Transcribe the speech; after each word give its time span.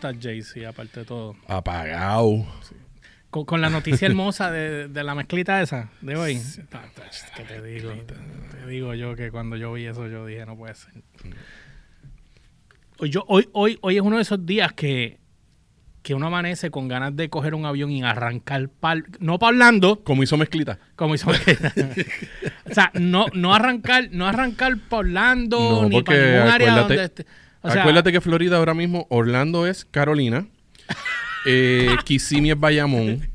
estás, 0.00 0.16
Jaycee, 0.22 0.66
aparte 0.66 1.00
de 1.00 1.06
todo? 1.06 1.36
Apagado. 1.46 2.46
Con, 3.30 3.44
con 3.44 3.60
la 3.60 3.68
noticia 3.70 4.08
hermosa 4.08 4.50
de, 4.50 4.88
de 4.88 5.04
la 5.04 5.14
mezclita 5.14 5.60
esa 5.60 5.90
de 6.00 6.16
hoy. 6.16 6.40
¿Qué 7.36 7.44
te 7.44 7.62
digo? 7.62 7.92
Te 7.92 8.66
digo 8.66 8.94
yo 8.94 9.14
que 9.14 9.30
cuando 9.30 9.56
yo 9.56 9.72
vi 9.74 9.86
eso, 9.86 10.08
yo 10.08 10.26
dije, 10.26 10.44
no 10.46 10.56
puede 10.56 10.74
ser. 10.74 10.92
Hoy, 12.98 13.10
yo, 13.10 13.24
hoy, 13.28 13.48
hoy, 13.52 13.78
hoy 13.82 13.96
es 13.96 14.02
uno 14.02 14.16
de 14.16 14.22
esos 14.22 14.44
días 14.44 14.72
que, 14.72 15.20
que 16.02 16.14
uno 16.14 16.26
amanece 16.26 16.70
con 16.70 16.88
ganas 16.88 17.14
de 17.14 17.28
coger 17.30 17.54
un 17.54 17.66
avión 17.66 17.90
y 17.90 18.02
arrancar 18.02 18.68
pal, 18.68 19.04
no 19.20 19.38
para 19.38 19.50
Orlando, 19.50 20.02
Como 20.02 20.22
hizo 20.22 20.36
mezclita. 20.36 20.78
como 20.96 21.14
hizo 21.14 21.30
O 22.70 22.74
sea, 22.74 22.90
no, 22.94 23.26
no 23.34 23.54
arrancar, 23.54 24.08
no 24.10 24.26
arrancar 24.26 24.76
para 24.88 25.00
Orlando 25.00 25.82
No, 25.82 25.88
ni 25.88 26.02
para 26.02 26.18
ningún 26.18 26.48
área 26.50 26.74
donde 26.76 27.04
esté. 27.04 27.26
O 27.62 27.70
sea, 27.70 27.82
Acuérdate 27.82 28.12
que 28.12 28.20
Florida 28.20 28.56
ahora 28.56 28.74
mismo, 28.74 29.06
Orlando 29.10 29.66
es 29.66 29.84
Carolina, 29.84 30.46
eh, 31.46 31.88
Kissimmee 32.04 32.52
es 32.52 32.58
Bayamón, 32.58 33.28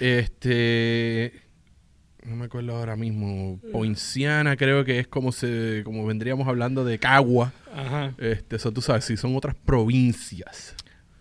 este, 0.00 1.32
no 2.24 2.36
me 2.36 2.46
acuerdo 2.46 2.76
ahora 2.76 2.96
mismo, 2.96 3.60
Poinciana 3.72 4.56
creo 4.56 4.84
que 4.84 4.98
es 4.98 5.06
como 5.06 5.30
se, 5.30 5.82
como 5.84 6.04
vendríamos 6.04 6.48
hablando 6.48 6.84
de 6.84 6.98
Cagua, 6.98 7.52
Ajá. 7.72 8.12
este, 8.18 8.56
eso 8.56 8.72
tú 8.72 8.80
sabes, 8.82 9.04
si 9.04 9.16
son 9.16 9.36
otras 9.36 9.54
provincias. 9.54 10.74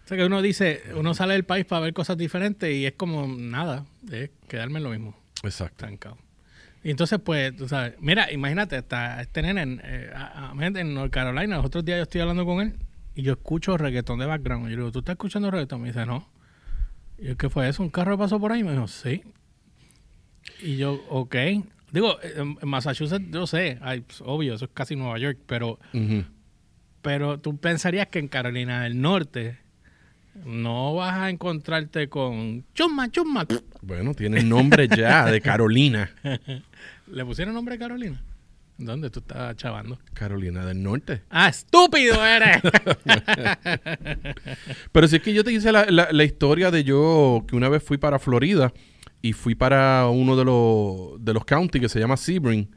O 0.05 0.07
sea, 0.07 0.17
que 0.17 0.25
uno 0.25 0.41
dice, 0.41 0.81
uno 0.95 1.13
sale 1.13 1.33
del 1.33 1.45
país 1.45 1.65
para 1.65 1.81
ver 1.81 1.93
cosas 1.93 2.17
diferentes 2.17 2.73
y 2.73 2.85
es 2.85 2.93
como 2.93 3.27
nada, 3.27 3.85
es 4.11 4.31
quedarme 4.47 4.79
en 4.79 4.83
lo 4.83 4.89
mismo, 4.89 5.15
Exacto. 5.43 5.85
estancado. 5.85 6.17
Y 6.83 6.91
entonces, 6.91 7.19
pues, 7.23 7.55
tú 7.55 7.67
sabes, 7.67 7.93
mira, 7.99 8.31
imagínate, 8.31 8.77
está 8.77 9.21
este 9.21 9.41
nene 9.41 9.61
en, 9.61 9.81
eh, 9.83 10.11
a- 10.13 10.51
a- 10.51 10.65
en 10.65 10.93
North 10.93 11.11
Carolina, 11.11 11.55
los 11.57 11.65
otros 11.65 11.85
días 11.85 11.97
yo 11.97 12.03
estoy 12.03 12.21
hablando 12.21 12.45
con 12.45 12.59
él 12.61 12.73
y 13.15 13.21
yo 13.21 13.33
escucho 13.33 13.77
reggaetón 13.77 14.19
de 14.19 14.25
background. 14.25 14.67
Y 14.67 14.71
yo 14.71 14.75
le 14.77 14.81
digo, 14.81 14.91
¿tú 14.91 14.99
estás 14.99 15.13
escuchando 15.13 15.49
reggaetón? 15.49 15.81
Me 15.81 15.87
dice, 15.89 16.05
no. 16.05 16.27
Y 17.17 17.27
yo, 17.27 17.37
¿qué 17.37 17.49
fue 17.49 17.69
eso? 17.69 17.83
¿Un 17.83 17.89
carro 17.89 18.17
pasó 18.17 18.39
por 18.39 18.51
ahí? 18.51 18.59
Y 18.59 18.63
me 18.63 18.71
dijo, 18.73 18.87
sí. 18.87 19.23
Y 20.61 20.75
yo, 20.77 21.01
ok. 21.09 21.35
Digo, 21.91 22.17
en 22.35 22.57
Massachusetts, 22.63 23.25
yo 23.31 23.47
sé, 23.47 23.77
ay, 23.81 24.01
pues, 24.01 24.21
obvio, 24.25 24.55
eso 24.55 24.65
es 24.65 24.71
casi 24.73 24.95
Nueva 24.95 25.17
York, 25.19 25.37
pero 25.45 25.79
pero 27.01 27.39
tú 27.39 27.57
pensarías 27.57 28.07
que 28.07 28.19
en 28.19 28.27
Carolina 28.29 28.83
del 28.83 28.99
Norte 29.01 29.57
no 30.45 30.95
vas 30.95 31.13
a 31.15 31.29
encontrarte 31.29 32.09
con 32.09 32.65
chumma, 32.73 33.09
chumma. 33.11 33.45
Bueno, 33.81 34.13
tiene 34.13 34.43
nombre 34.43 34.87
ya 34.87 35.25
de 35.29 35.41
Carolina. 35.41 36.11
¿Le 37.07 37.25
pusieron 37.25 37.53
nombre 37.53 37.75
a 37.75 37.77
Carolina? 37.79 38.21
¿Dónde 38.77 39.09
tú 39.11 39.19
estás 39.19 39.55
chavando? 39.55 39.99
Carolina 40.13 40.65
del 40.65 40.81
Norte. 40.81 41.21
¡Ah, 41.29 41.49
estúpido 41.49 42.25
eres! 42.25 42.57
Pero 44.91 45.07
si 45.07 45.17
es 45.17 45.21
que 45.21 45.33
yo 45.33 45.43
te 45.43 45.51
hice 45.53 45.71
la, 45.71 45.85
la- 45.85 46.11
la 46.11 46.23
historia 46.23 46.71
de 46.71 46.83
yo 46.83 47.45
que 47.47 47.55
una 47.55 47.69
vez 47.69 47.83
fui 47.83 47.97
para 47.97 48.19
Florida 48.19 48.73
y 49.21 49.33
fui 49.33 49.55
para 49.55 50.07
uno 50.09 50.35
de 50.35 50.45
los, 50.45 51.23
de 51.23 51.33
los 51.33 51.45
counties 51.45 51.81
que 51.81 51.89
se 51.89 51.99
llama 51.99 52.17
Sebring. 52.17 52.69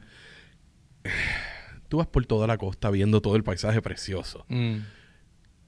Tú 1.89 1.97
vas 1.97 2.07
por 2.07 2.25
toda 2.25 2.47
la 2.47 2.57
costa 2.57 2.89
viendo 2.89 3.21
todo 3.21 3.35
el 3.35 3.43
paisaje 3.43 3.81
precioso. 3.81 4.45
Mm. 4.49 4.77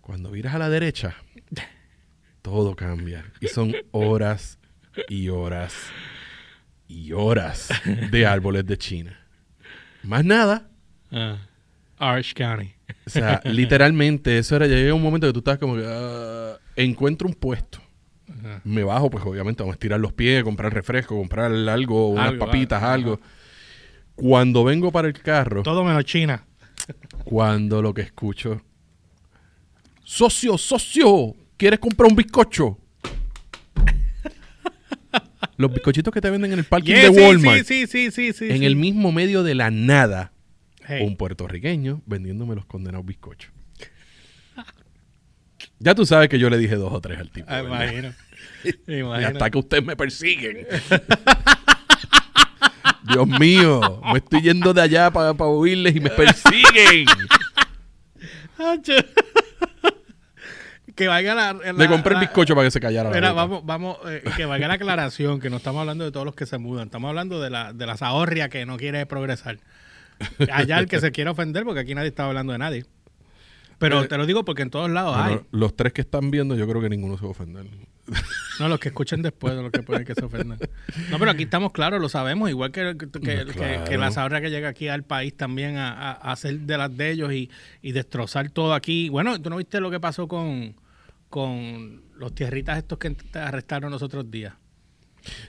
Cuando 0.01 0.31
miras 0.31 0.55
a 0.55 0.59
la 0.59 0.69
derecha, 0.69 1.15
todo 2.41 2.75
cambia. 2.75 3.25
Y 3.39 3.47
son 3.47 3.73
horas 3.91 4.59
y 5.07 5.29
horas 5.29 5.75
y 6.87 7.11
horas 7.13 7.69
de 8.11 8.25
árboles 8.25 8.65
de 8.65 8.77
China. 8.77 9.19
Más 10.03 10.25
nada. 10.25 10.69
Ah. 11.11 11.37
Arch 11.97 12.33
County. 12.33 12.73
O 13.05 13.09
sea, 13.09 13.41
literalmente, 13.45 14.37
eso 14.37 14.55
era, 14.55 14.65
ya 14.67 14.75
llega 14.75 14.93
un 14.93 15.01
momento 15.01 15.27
que 15.27 15.33
tú 15.33 15.39
estás 15.39 15.57
como 15.57 15.75
que 15.75 15.83
ah, 15.85 16.57
encuentro 16.75 17.27
un 17.27 17.33
puesto. 17.33 17.79
Me 18.63 18.83
bajo, 18.83 19.09
pues 19.09 19.25
obviamente 19.25 19.63
vamos 19.63 19.73
a 19.73 19.75
estirar 19.75 19.99
los 19.99 20.13
pies, 20.13 20.43
comprar 20.43 20.73
refresco, 20.73 21.17
comprar 21.17 21.51
algo, 21.51 22.09
unas 22.09 22.29
Algo, 22.29 22.45
papitas, 22.45 22.81
algo, 22.81 23.13
algo. 23.13 23.21
Cuando 24.15 24.63
vengo 24.63 24.91
para 24.91 25.07
el 25.07 25.13
carro, 25.13 25.63
Todo 25.63 25.83
menos 25.83 26.05
China. 26.05 26.45
cuando 27.25 27.81
lo 27.81 27.93
que 27.93 28.01
escucho, 28.03 28.61
socio, 30.03 30.57
socio, 30.57 31.35
¿quieres 31.59 31.77
comprar 31.79 32.09
un 32.09 32.15
bizcocho? 32.15 32.79
Los 35.57 35.71
bizcochitos 35.73 36.13
que 36.13 36.21
te 36.21 36.29
venden 36.29 36.53
en 36.53 36.59
el 36.59 36.65
parking 36.65 36.93
Yeah, 36.93 37.09
de 37.09 37.13
sí, 37.13 37.21
Walmart, 37.21 37.65
Sí, 37.65 37.85
sí, 37.85 38.11
sí, 38.11 38.11
sí, 38.11 38.33
sí, 38.33 38.49
en 38.49 38.59
sí. 38.59 38.65
el 38.65 38.75
mismo 38.75 39.11
medio 39.11 39.43
de 39.43 39.53
la 39.55 39.69
nada, 39.69 40.31
Hey. 40.87 41.05
un 41.05 41.17
puertorriqueño 41.17 42.01
vendiéndome 42.07 42.55
los 42.55 42.65
condenados 42.65 43.05
bizcochos. 43.05 43.51
Ya 45.81 45.93
tú 45.95 46.05
sabes 46.05 46.27
que 46.29 46.39
yo 46.39 46.49
le 46.49 46.57
dije 46.57 46.75
dos 46.75 46.91
o 46.91 46.99
tres 47.01 47.19
al 47.19 47.29
tipo. 47.29 47.45
Ah, 47.49 47.61
¿verdad? 47.61 47.83
imagino. 47.91 48.13
Y 48.87 48.95
Imagino. 48.99 49.27
hasta 49.29 49.49
que 49.49 49.57
ustedes 49.57 49.85
me 49.85 49.95
persiguen. 49.95 50.65
Dios 53.03 53.27
mío, 53.27 54.01
me 54.11 54.19
estoy 54.19 54.41
yendo 54.41 54.73
de 54.73 54.81
allá 54.81 55.09
para, 55.11 55.33
para 55.33 55.49
oírles 55.49 55.95
y 55.95 55.99
me 56.01 56.09
persiguen. 56.09 57.05
Hacho. 61.07 61.21
que 61.23 61.33
valga 61.33 61.35
la, 61.35 61.53
la- 61.53 61.73
Le 61.73 61.87
compré 61.87 62.13
el 62.15 62.19
bizcocho 62.21 62.55
para 62.55 62.67
que 62.67 62.71
se 62.71 62.79
callara 62.79 63.09
la 63.09 63.15
Mira, 63.15 63.31
vamos, 63.31 63.65
vamos, 63.65 63.97
eh, 64.07 64.23
que 64.35 64.45
valga 64.45 64.67
la 64.67 64.73
aclaración, 64.75 65.39
que 65.39 65.49
no 65.49 65.57
estamos 65.57 65.79
hablando 65.81 66.03
de 66.05 66.11
todos 66.11 66.25
los 66.25 66.35
que 66.35 66.45
se 66.45 66.57
mudan, 66.57 66.87
estamos 66.87 67.09
hablando 67.09 67.39
de 67.41 67.49
la, 67.49 67.73
de 67.73 67.85
la 67.85 67.97
zahorria 67.97 68.49
que 68.49 68.65
no 68.65 68.77
quiere 68.77 69.05
progresar. 69.05 69.59
Allá 70.51 70.79
el 70.79 70.87
que 70.87 70.99
se 70.99 71.11
quiere 71.11 71.29
ofender, 71.29 71.63
porque 71.63 71.79
aquí 71.81 71.95
nadie 71.95 72.09
está 72.09 72.25
hablando 72.25 72.51
de 72.53 72.59
nadie. 72.59 72.85
Pero 73.77 74.03
Eh, 74.03 74.07
te 74.09 74.17
lo 74.17 74.25
digo 74.25 74.43
porque 74.43 74.61
en 74.61 74.69
todos 74.69 74.89
lados 74.89 75.15
hay. 75.17 75.39
los 75.51 75.73
tres 75.75 75.93
que 75.93 76.01
están 76.01 76.31
viendo, 76.31 76.55
yo 76.55 76.67
creo 76.67 76.81
que 76.81 76.89
ninguno 76.89 77.15
se 77.17 77.21
va 77.23 77.29
a 77.29 77.31
ofender. 77.31 77.65
No, 78.59 78.67
los 78.67 78.79
que 78.79 78.89
escuchen 78.89 79.21
después 79.21 79.55
de 79.55 79.61
los 79.61 79.71
que 79.71 79.83
pueden 79.83 80.03
que 80.03 80.15
se 80.15 80.25
ofendan. 80.25 80.57
No, 81.11 81.17
pero 81.19 81.31
aquí 81.31 81.43
estamos 81.43 81.71
claros, 81.71 82.01
lo 82.01 82.09
sabemos, 82.09 82.49
igual 82.49 82.71
que, 82.71 82.97
que, 82.97 83.45
Claro. 83.45 83.97
la 83.97 84.11
zahorria 84.11 84.41
que 84.41 84.49
llega 84.49 84.67
aquí 84.67 84.89
al 84.89 85.03
país 85.03 85.37
también 85.37 85.77
a, 85.77 85.93
a- 85.93 86.11
a 86.13 86.31
hacer 86.33 86.59
de 86.61 86.77
las 86.77 86.97
de 86.97 87.11
ellos 87.11 87.31
y, 87.31 87.49
y 87.81 87.91
destrozar 87.93 88.49
todo 88.49 88.73
aquí. 88.73 89.07
Bueno, 89.07 89.39
¿tú 89.41 89.49
no 89.49 89.55
viste 89.57 89.79
lo 89.79 89.89
que 89.91 89.99
pasó 90.01 90.27
con, 90.27 90.75
con 91.29 92.03
los 92.15 92.33
tierritas 92.33 92.77
estos 92.77 92.97
que 92.97 93.11
te 93.11 93.39
arrestaron 93.39 93.91
los 93.91 94.01
otros 94.01 94.29
días? 94.29 94.53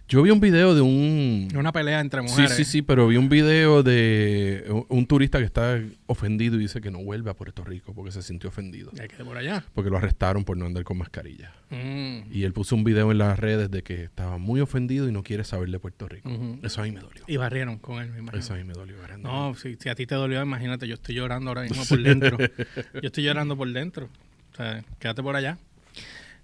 Yo 0.08 0.22
vi 0.22 0.30
un 0.30 0.40
video 0.40 0.74
de 0.74 0.80
un... 0.80 1.48
Una 1.54 1.72
pelea 1.72 2.00
entre 2.00 2.20
Sí, 2.22 2.28
mujeres. 2.28 2.56
sí, 2.56 2.64
sí, 2.64 2.82
pero 2.82 3.06
vi 3.06 3.16
un 3.16 3.28
video 3.28 3.82
de 3.82 4.84
un, 4.88 5.06
turista 5.06 5.38
que 5.38 5.44
está 5.44 5.80
ofendido 6.06 6.56
y 6.56 6.58
dice 6.58 6.80
que 6.80 6.90
no 6.90 7.02
vuelve 7.02 7.30
a 7.30 7.34
Puerto 7.34 7.64
Rico 7.64 7.94
porque 7.94 8.10
se 8.10 8.22
sintió 8.22 8.48
ofendido. 8.48 8.90
Ya 8.94 9.06
quedé 9.06 9.24
por 9.24 9.36
allá. 9.36 9.64
Porque 9.74 9.90
lo 9.90 9.96
arrestaron 9.96 10.44
por 10.44 10.56
no 10.56 10.66
andar 10.66 10.84
con 10.84 10.98
mascarilla. 10.98 11.52
Mm. 11.70 12.32
Y 12.32 12.44
él 12.44 12.52
puso 12.52 12.74
un 12.74 12.84
video 12.84 13.10
en 13.12 13.18
las 13.18 13.38
redes 13.38 13.70
de 13.70 13.82
que 13.82 14.02
estaba 14.02 14.38
muy 14.38 14.60
ofendido 14.60 15.08
y 15.08 15.12
no 15.12 15.22
quiere 15.22 15.44
saber 15.44 15.70
de 15.70 15.78
Puerto 15.78 16.08
Rico. 16.08 16.30
Eso 16.62 16.80
a 16.80 16.84
mí 16.84 16.90
me 16.90 17.00
dolió. 17.00 17.22
Y 17.26 17.36
barrieron 17.36 17.78
con 17.78 18.02
él, 18.02 18.10
me 18.10 18.18
imagino. 18.18 18.40
Eso 18.40 18.54
a 18.54 18.56
mí 18.56 18.64
me 18.64 18.74
dolió. 18.74 18.96
No, 19.18 19.54
si, 19.54 19.76
si 19.76 19.88
a 19.88 19.94
ti 19.94 20.06
te 20.06 20.14
dolió, 20.14 20.42
imagínate, 20.42 20.88
yo 20.88 20.94
estoy 20.94 21.14
llorando 21.14 21.50
ahora 21.50 21.62
mismo 21.62 21.84
por 21.88 22.02
dentro. 22.02 22.38
yo 22.38 23.00
estoy 23.02 23.24
llorando 23.24 23.56
por 23.56 23.72
dentro. 23.72 24.08
O 24.52 24.56
sea, 24.56 24.84
quédate 24.98 25.22
por 25.22 25.36
allá. 25.36 25.58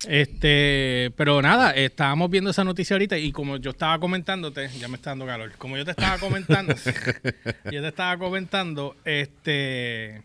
Este, 0.06 1.10
pero 1.16 1.40
nada, 1.40 1.70
estábamos 1.72 2.30
viendo 2.30 2.50
esa 2.50 2.64
noticia 2.64 2.94
ahorita 2.94 3.16
y 3.18 3.32
como 3.32 3.56
yo 3.56 3.70
estaba 3.70 3.98
comentándote, 3.98 4.68
ya 4.78 4.88
me 4.88 4.96
está 4.96 5.10
dando 5.10 5.26
calor. 5.26 5.52
Como 5.56 5.76
yo 5.76 5.84
te 5.84 5.92
estaba 5.92 6.18
comentando, 6.18 6.74
yo 7.72 7.80
te 7.82 7.88
estaba 7.88 8.18
comentando, 8.18 8.96
este, 9.04 10.22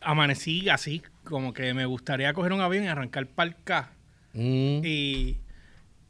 amanecí 0.00 0.68
así, 0.68 1.02
como 1.24 1.52
que 1.52 1.74
me 1.74 1.86
gustaría 1.86 2.32
coger 2.32 2.52
un 2.52 2.60
avión 2.60 2.84
y 2.84 2.88
arrancar 2.88 3.26
para 3.26 3.50
el 3.50 3.56
K. 3.62 3.92
Mm, 4.34 4.84
Y, 4.84 5.36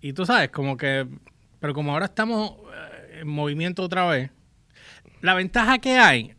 y 0.00 0.12
tú 0.12 0.24
sabes, 0.26 0.50
como 0.50 0.76
que, 0.76 1.06
pero 1.60 1.74
como 1.74 1.92
ahora 1.92 2.06
estamos 2.06 2.52
eh, 2.52 3.20
en 3.20 3.28
movimiento 3.28 3.82
otra 3.82 4.06
vez, 4.06 4.30
la 5.20 5.34
ventaja 5.34 5.78
que 5.78 5.98
hay, 5.98 6.34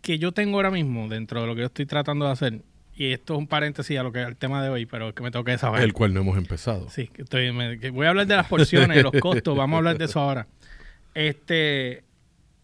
que 0.00 0.18
yo 0.18 0.32
tengo 0.32 0.56
ahora 0.58 0.70
mismo 0.70 1.08
dentro 1.08 1.40
de 1.40 1.46
lo 1.46 1.54
que 1.54 1.60
yo 1.60 1.66
estoy 1.66 1.86
tratando 1.86 2.26
de 2.26 2.32
hacer, 2.32 2.60
y 2.94 3.12
esto 3.12 3.34
es 3.34 3.38
un 3.38 3.46
paréntesis 3.46 3.98
a 3.98 4.02
lo 4.02 4.12
que 4.12 4.20
al 4.20 4.36
tema 4.36 4.62
de 4.62 4.68
hoy, 4.68 4.86
pero 4.86 5.08
es 5.08 5.14
que 5.14 5.22
me 5.22 5.30
tengo 5.30 5.44
que 5.44 5.56
saber. 5.58 5.82
el 5.82 5.92
cual 5.92 6.12
no 6.14 6.20
hemos 6.20 6.36
empezado. 6.38 6.88
Sí, 6.90 7.08
que 7.08 7.22
estoy, 7.22 7.50
me- 7.52 7.78
que 7.78 7.90
voy 7.90 8.06
a 8.06 8.10
hablar 8.10 8.26
de 8.26 8.36
las 8.36 8.46
porciones, 8.48 8.96
de 8.96 9.02
los 9.02 9.12
costos, 9.20 9.56
vamos 9.56 9.76
a 9.76 9.78
hablar 9.78 9.98
de 9.98 10.04
eso 10.04 10.20
ahora. 10.20 10.46
Este, 11.14 12.04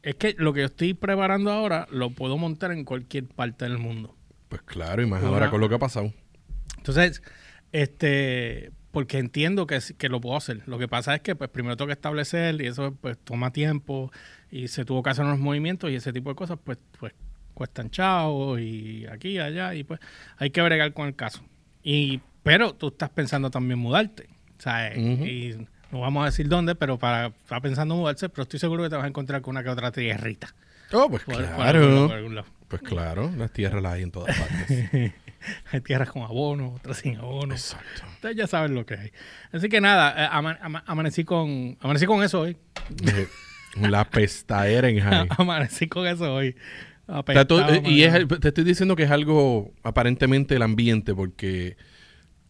es 0.03 0.15
que 0.17 0.35
lo 0.39 0.53
que 0.53 0.61
yo 0.61 0.67
estoy 0.67 0.95
preparando 0.95 1.51
ahora 1.53 1.87
lo 1.91 2.11
puedo 2.11 2.37
montar 2.39 2.73
en 2.73 2.85
cualquier 2.85 3.25
parte 3.27 3.65
del 3.65 3.79
mundo. 3.79 4.15
Pues 4.49 4.63
claro, 4.63 5.03
y 5.03 5.07
más 5.07 5.23
ahora 5.23 5.51
con 5.51 5.61
lo 5.61 5.69
que 5.69 5.75
ha 5.75 5.79
pasado. 5.79 6.13
Entonces, 6.79 7.23
este, 7.73 8.71
porque 8.91 9.19
entiendo 9.19 9.67
que, 9.67 9.79
que 9.99 10.09
lo 10.09 10.21
puedo 10.21 10.37
hacer. 10.37 10.63
Lo 10.67 10.79
que 10.79 10.89
pasa 10.89 11.15
es 11.15 11.21
que 11.21 11.37
pues 11.37 11.51
primero 11.51 11.77
tengo 11.77 11.89
que 11.89 11.93
establecer 11.93 12.61
y 12.61 12.67
eso 12.67 12.95
pues 13.01 13.19
toma 13.19 13.53
tiempo 13.53 14.11
y 14.51 14.69
se 14.69 14.85
tuvo 14.87 15.03
que 15.03 15.11
hacer 15.11 15.25
unos 15.27 15.39
movimientos 15.39 15.91
y 15.91 15.97
ese 15.97 16.13
tipo 16.13 16.31
de 16.31 16.37
cosas 16.37 16.59
pues 16.65 16.79
pues 16.99 17.13
cuestan 17.59 17.91
chavos 17.91 18.61
y 18.61 19.05
aquí 19.11 19.39
allá 19.41 19.75
y 19.75 19.83
pues 19.83 19.99
hay 20.37 20.51
que 20.51 20.63
bregar 20.63 20.93
con 20.93 21.09
el 21.09 21.17
caso. 21.17 21.43
Y 21.83 22.21
pero 22.45 22.73
tú 22.73 22.89
estás 22.89 23.11
pensando 23.11 23.51
también 23.51 23.81
mudarte, 23.81 24.29
¿sabes? 24.59 24.97
Ujú. 24.97 25.25
Y 25.25 25.67
no 25.91 26.01
vamos 26.01 26.23
a 26.23 26.27
decir 26.27 26.49
dónde, 26.49 26.77
pero 26.77 26.99
para 26.99 27.27
está 27.27 27.61
pensando 27.61 27.97
mudarse, 27.97 28.29
pero 28.29 28.45
estoy 28.45 28.61
seguro 28.61 28.85
que 28.85 28.91
te 28.91 28.95
vas 28.97 29.05
a 29.05 29.09
encontrar 29.09 29.43
con 29.43 29.53
una 29.57 29.65
que 29.65 29.71
otra 29.71 29.91
tierrita. 29.91 30.55
Oh, 30.93 31.09
pues 31.11 31.25
Por- 31.25 31.35
por 31.35 31.45
claro. 31.57 31.79
algún 31.81 31.95
lado, 31.95 32.07
por 32.09 32.17
algún 32.17 32.35
lado. 32.37 32.47
Pues 32.69 32.83
claro, 32.83 33.33
las 33.37 33.51
tierras 33.51 33.83
las 33.83 33.95
hay 33.95 34.03
en 34.03 34.11
todas 34.13 34.39
partes. 34.39 34.91
hay 35.73 35.81
tierras 35.81 36.11
con 36.11 36.23
abono, 36.23 36.75
otras 36.75 36.99
sin 36.99 37.17
abono. 37.17 37.55
Exacto. 37.55 38.03
Ustedes 38.15 38.37
ya 38.37 38.47
saben 38.47 38.75
lo 38.75 38.87
que 38.87 38.95
hay. 38.95 39.11
Así 39.53 39.69
que 39.69 39.81
nada, 39.81 40.15
eh, 40.25 40.29
ama- 40.31 40.59
ama- 40.63 40.85
amanecí 40.87 41.25
con 41.25 41.77
amanecí 41.81 42.07
con 42.07 42.23
eso 42.23 42.41
hoy. 42.43 42.57
La 43.81 44.05
pestaera 44.05 44.89
en 44.89 45.01
amanecí 45.39 45.89
con 45.89 46.07
eso 46.07 46.35
hoy. 46.35 46.57
Eh, 47.09 47.83
y 47.87 48.03
es, 48.03 48.29
te 48.41 48.49
estoy 48.49 48.65
diciendo 48.65 48.95
que 48.95 49.05
es 49.05 49.11
algo 49.11 49.73
aparentemente 49.83 50.57
el 50.57 50.63
ambiente 50.63 51.15
porque 51.15 51.77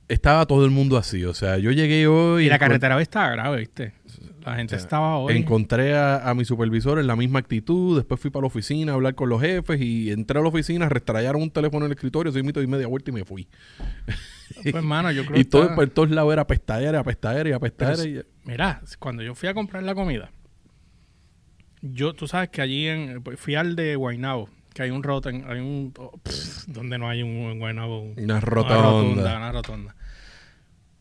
estaba 0.09 0.47
todo 0.47 0.65
el 0.65 0.71
mundo 0.71 0.97
así. 0.97 1.25
O 1.25 1.35
sea, 1.35 1.59
yo 1.59 1.71
llegué 1.71 2.07
hoy 2.09 2.47
y 2.47 2.49
la 2.49 2.59
carretera 2.59 2.97
hoy 2.97 3.03
estaba 3.03 3.31
grave, 3.31 3.59
¿viste? 3.59 3.93
La 4.45 4.57
gente 4.57 4.75
O 4.75 4.79
sea, 4.79 4.85
estaba 4.85 5.19
hoy. 5.19 5.37
Encontré 5.37 5.95
a, 5.97 6.29
a 6.29 6.35
mi 6.35 6.45
supervisor 6.45 6.99
en 6.99 7.07
la 7.07 7.17
misma 7.17 7.39
actitud. 7.39 7.97
Después 7.99 8.19
fui 8.21 8.31
para 8.31 8.43
la 8.43 8.47
oficina 8.47 8.93
a 8.93 8.95
hablar 8.95 9.15
con 9.15 9.29
los 9.29 9.41
jefes 9.43 9.81
y 9.81 10.11
entré 10.11 10.39
a 10.39 10.43
la 10.43 10.49
oficina, 10.49 10.89
restrayaron 10.89 11.43
un 11.43 11.51
teléfono 11.51 11.85
en 11.85 11.93
el 11.93 11.97
escritorio, 11.97 12.33
soy 12.33 12.43
mito 12.43 12.63
y 12.63 12.67
media 12.67 12.87
vuelta 12.87 13.11
y 13.11 13.15
me 13.15 13.25
fui. 13.25 13.47
Pues, 14.63 14.75
hermano, 14.75 15.13
yo 15.13 15.25
creo 15.27 15.39
Y 15.39 15.45
que 15.45 15.51
todo 15.51 15.63
está- 15.65 15.75
por 15.75 15.89
todos 15.91 16.11
lados 16.11 16.33
era 16.33 16.47
pestadera, 16.47 17.05
pestadera 17.05 17.49
y 17.51 17.53
apestadera. 17.53 18.03
Pero 18.03 18.21
y- 18.21 18.25
Mira, 18.51 18.81
cuando 18.99 19.23
yo 19.23 19.35
fui 19.35 19.49
a 19.51 19.55
comprar 19.55 19.83
la 19.83 19.95
comida, 19.95 20.31
yo, 21.83 22.13
tú 22.15 22.27
sabes 22.27 22.49
que 22.51 22.61
allí 22.63 22.87
en, 22.89 23.23
fui 23.37 23.55
al 23.55 23.77
de 23.77 23.97
Guaynabo, 23.97 24.49
que 24.75 24.83
hay 24.83 24.91
un 24.91 25.03
roten, 25.03 25.45
hay 25.49 25.61
un, 25.61 25.93
oh, 25.99 26.17
pff, 26.19 26.67
donde 26.67 26.99
no 26.99 27.09
hay 27.09 27.23
un 27.23 27.59
Guaynabo, 27.59 28.01
un- 28.01 28.13
Una 28.17 28.25
una 28.35 28.41
rotonda. 28.41 29.37
una 29.37 29.53
rotonda. 29.53 29.97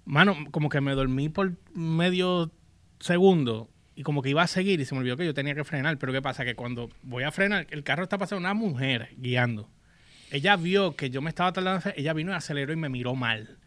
Mano, 0.05 0.35
como 0.51 0.69
que 0.69 0.79
me 0.81 0.93
dormí 0.93 1.29
por 1.29 1.53
medio 1.73 2.51
segundo 2.99 3.69
y 3.95 4.03
como 4.03 4.21
que 4.21 4.29
iba 4.29 4.41
a 4.41 4.47
seguir 4.47 4.79
y 4.79 4.85
se 4.85 4.95
me 4.95 4.99
olvidó 5.01 5.17
que 5.17 5.25
yo 5.25 5.33
tenía 5.33 5.53
que 5.55 5.63
frenar, 5.63 5.97
pero 5.97 6.13
¿qué 6.13 6.21
pasa? 6.21 6.45
Que 6.45 6.55
cuando 6.55 6.89
voy 7.03 7.23
a 7.23 7.31
frenar, 7.31 7.67
el 7.71 7.83
carro 7.83 8.03
está 8.03 8.17
pasando 8.17 8.39
una 8.39 8.53
mujer 8.53 9.09
guiando. 9.17 9.69
Ella 10.31 10.55
vio 10.55 10.95
que 10.95 11.09
yo 11.09 11.21
me 11.21 11.29
estaba 11.29 11.51
tardando, 11.53 11.89
ella 11.95 12.13
vino 12.13 12.31
y 12.31 12.35
aceleró 12.35 12.71
y 12.73 12.77
me 12.77 12.89
miró 12.89 13.15
mal. 13.15 13.57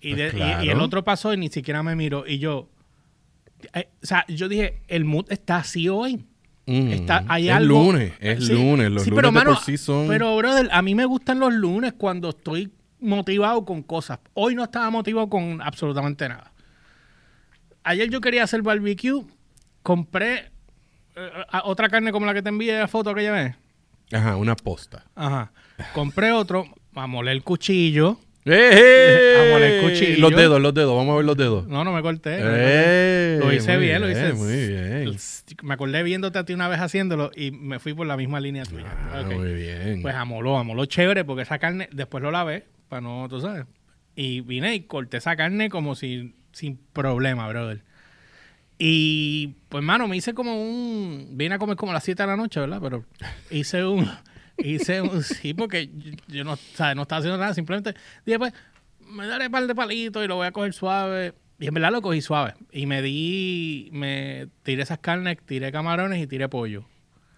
Y, 0.00 0.14
Pues 0.14 0.32
de- 0.32 0.38
y- 0.38 0.42
y 0.42 0.44
claro. 0.44 0.72
el 0.72 0.80
otro 0.80 1.04
pasó 1.04 1.32
y 1.34 1.36
ni 1.36 1.48
siquiera 1.48 1.82
me 1.82 1.94
miró. 1.96 2.26
Y 2.26 2.38
yo, 2.38 2.70
eh, 3.74 3.88
o 4.02 4.06
sea, 4.06 4.24
yo 4.28 4.48
dije, 4.48 4.80
el 4.88 5.04
mood 5.04 5.30
está 5.30 5.56
así 5.58 5.88
hoy. 5.88 6.24
Mm, 6.70 6.92
Está, 6.92 7.24
hay 7.28 7.48
es 7.48 7.54
algo. 7.56 7.82
lunes, 7.84 8.12
es 8.20 8.46
Sí, 8.46 8.52
lunes. 8.52 8.90
Los 8.90 9.02
sí, 9.04 9.10
lunes 9.10 9.22
pero, 9.22 9.32
mano, 9.32 9.54
por 9.54 9.62
sí 9.64 9.78
son... 9.78 10.06
Pero, 10.06 10.36
brother, 10.36 10.68
a 10.70 10.82
mí 10.82 10.94
me 10.94 11.06
gustan 11.06 11.38
los 11.40 11.52
lunes 11.54 11.94
cuando 11.96 12.28
estoy 12.28 12.70
motivado 13.00 13.64
con 13.64 13.82
cosas. 13.82 14.18
Hoy 14.34 14.54
no 14.54 14.64
estaba 14.64 14.90
motivado 14.90 15.30
con 15.30 15.62
absolutamente 15.62 16.28
nada. 16.28 16.52
Ayer 17.84 18.10
yo 18.10 18.20
quería 18.20 18.44
hacer 18.44 18.60
barbecue. 18.62 19.24
Compré 19.82 20.50
eh, 21.16 21.30
a- 21.50 21.62
otra 21.64 21.88
carne 21.88 22.12
como 22.12 22.26
la 22.26 22.34
que 22.34 22.42
te 22.42 22.50
envié 22.50 22.78
la 22.78 22.88
foto 22.88 23.14
que 23.14 23.22
llevé. 23.22 23.56
Ajá, 24.12 24.36
una 24.36 24.54
posta. 24.54 25.04
Ajá. 25.14 25.52
Compré 25.94 26.32
otro. 26.32 26.66
Amolé 26.94 27.32
el 27.32 27.42
cuchillo. 27.44 28.18
¡Eh! 28.44 29.56
Ver, 29.58 29.82
cuchillo. 29.82 30.20
Los 30.20 30.36
dedos, 30.36 30.60
los 30.60 30.72
dedos. 30.74 30.96
Vamos 30.96 31.12
a 31.12 31.16
ver 31.16 31.24
los 31.24 31.36
dedos. 31.36 31.66
No, 31.66 31.84
no 31.84 31.92
me 31.92 32.02
corté. 32.02 32.38
¡Eh! 32.40 33.38
Lo 33.40 33.52
hice 33.52 33.76
bien, 33.76 34.00
lo 34.00 34.10
hice. 34.10 34.32
Muy 34.32 34.66
bien. 34.68 35.16
Me 35.62 35.74
acordé 35.74 36.02
viéndote 36.02 36.38
a 36.38 36.44
ti 36.44 36.52
una 36.54 36.68
vez 36.68 36.80
haciéndolo 36.80 37.30
y 37.34 37.50
me 37.50 37.78
fui 37.78 37.94
por 37.94 38.06
la 38.06 38.16
misma 38.16 38.40
línea 38.40 38.64
tuya. 38.64 38.86
Ah. 39.12 39.22
Muy 39.22 39.52
bien. 39.52 40.02
Pues 40.02 40.14
amoló, 40.14 40.58
amoló 40.58 40.86
chévere 40.86 41.24
porque 41.24 41.42
esa 41.42 41.58
carne, 41.58 41.88
después 41.92 42.22
lo 42.22 42.30
lavé, 42.30 42.64
para 42.88 43.00
no, 43.00 43.26
tú 43.28 43.40
sabes. 43.40 43.64
Y 44.14 44.40
vine 44.40 44.74
y 44.74 44.80
corté 44.80 45.18
esa 45.18 45.36
carne 45.36 45.68
como 45.70 45.94
si, 45.94 46.34
sin 46.52 46.78
problema, 46.92 47.48
brother. 47.48 47.82
Y 48.78 49.54
pues, 49.68 49.82
mano, 49.82 50.06
me 50.06 50.16
hice 50.16 50.34
como 50.34 50.60
un. 50.60 51.30
Vine 51.32 51.56
a 51.56 51.58
comer 51.58 51.76
como 51.76 51.90
a 51.90 51.94
las 51.94 52.04
7 52.04 52.22
de 52.22 52.26
la 52.28 52.36
noche, 52.36 52.60
¿verdad? 52.60 52.78
Pero 52.80 53.04
hice 53.50 53.84
un. 53.84 54.08
Hice 54.58 55.00
un. 55.02 55.22
Sí, 55.22 55.54
porque 55.54 55.90
yo, 56.26 56.44
no, 56.44 56.50
no 56.50 57.02
estaba 57.02 57.18
haciendo 57.18 57.38
nada, 57.38 57.54
simplemente 57.54 57.94
dije, 58.24 58.38
pues, 58.38 58.52
me 59.10 59.26
daré 59.26 59.46
un 59.46 59.52
par 59.52 59.66
de 59.66 59.74
palitos 59.74 60.24
y 60.24 60.28
lo 60.28 60.36
voy 60.36 60.46
a 60.46 60.52
coger 60.52 60.72
suave. 60.72 61.34
Y 61.60 61.66
en 61.66 61.74
verdad 61.74 61.90
lo 61.90 62.02
cogí 62.02 62.20
suave. 62.20 62.54
Y 62.70 62.86
me 62.86 63.02
di. 63.02 63.88
Me 63.92 64.48
tiré 64.62 64.82
esas 64.82 64.98
carnes, 64.98 65.38
tiré 65.44 65.72
camarones 65.72 66.22
y 66.22 66.26
tiré 66.26 66.48
pollo. 66.48 66.84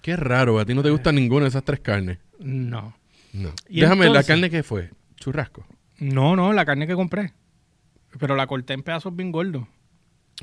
Qué 0.02 0.17
raro, 0.17 0.58
a 0.58 0.64
ti 0.64 0.75
no 0.75 0.82
te 0.82 0.90
gusta 0.90 1.12
ninguna 1.12 1.44
de 1.44 1.50
esas 1.50 1.64
tres 1.64 1.81
carnes. 1.81 2.19
No. 2.38 2.96
No. 3.32 3.52
¿Y 3.69 3.81
Déjame, 3.81 4.08
¿la 4.11 4.23
carne 4.23 4.50
qué 4.50 4.62
fue? 4.62 4.90
Churrasco. 5.16 5.66
No, 5.99 6.37
no, 6.37 6.52
la 6.52 6.64
carne 6.64 6.87
que 6.87 6.94
compré. 6.94 7.32
Pero 8.19 8.34
la 8.34 8.46
corté 8.46 8.73
en 8.73 8.82
pedazos 8.82 9.14
bien 9.14 9.31
gordos. 9.31 9.64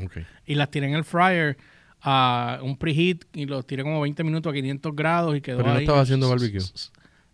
Ok. 0.02 0.18
Y 0.46 0.56
las 0.56 0.70
tiré 0.72 0.88
en 0.88 0.94
el 0.94 1.04
fryer 1.04 1.58
a 2.02 2.60
un 2.62 2.78
preheat 2.78 3.24
y 3.34 3.46
los 3.46 3.66
tiré 3.66 3.84
como 3.84 4.00
20 4.02 4.24
minutos 4.24 4.52
a 4.52 4.54
500 4.54 4.96
grados 4.96 5.36
y 5.38 5.42
quedó 5.42 5.58
Pero 5.58 5.74
no 5.74 5.80
estaba 5.80 6.02
haciendo 6.02 6.30
barbecue. 6.30 6.62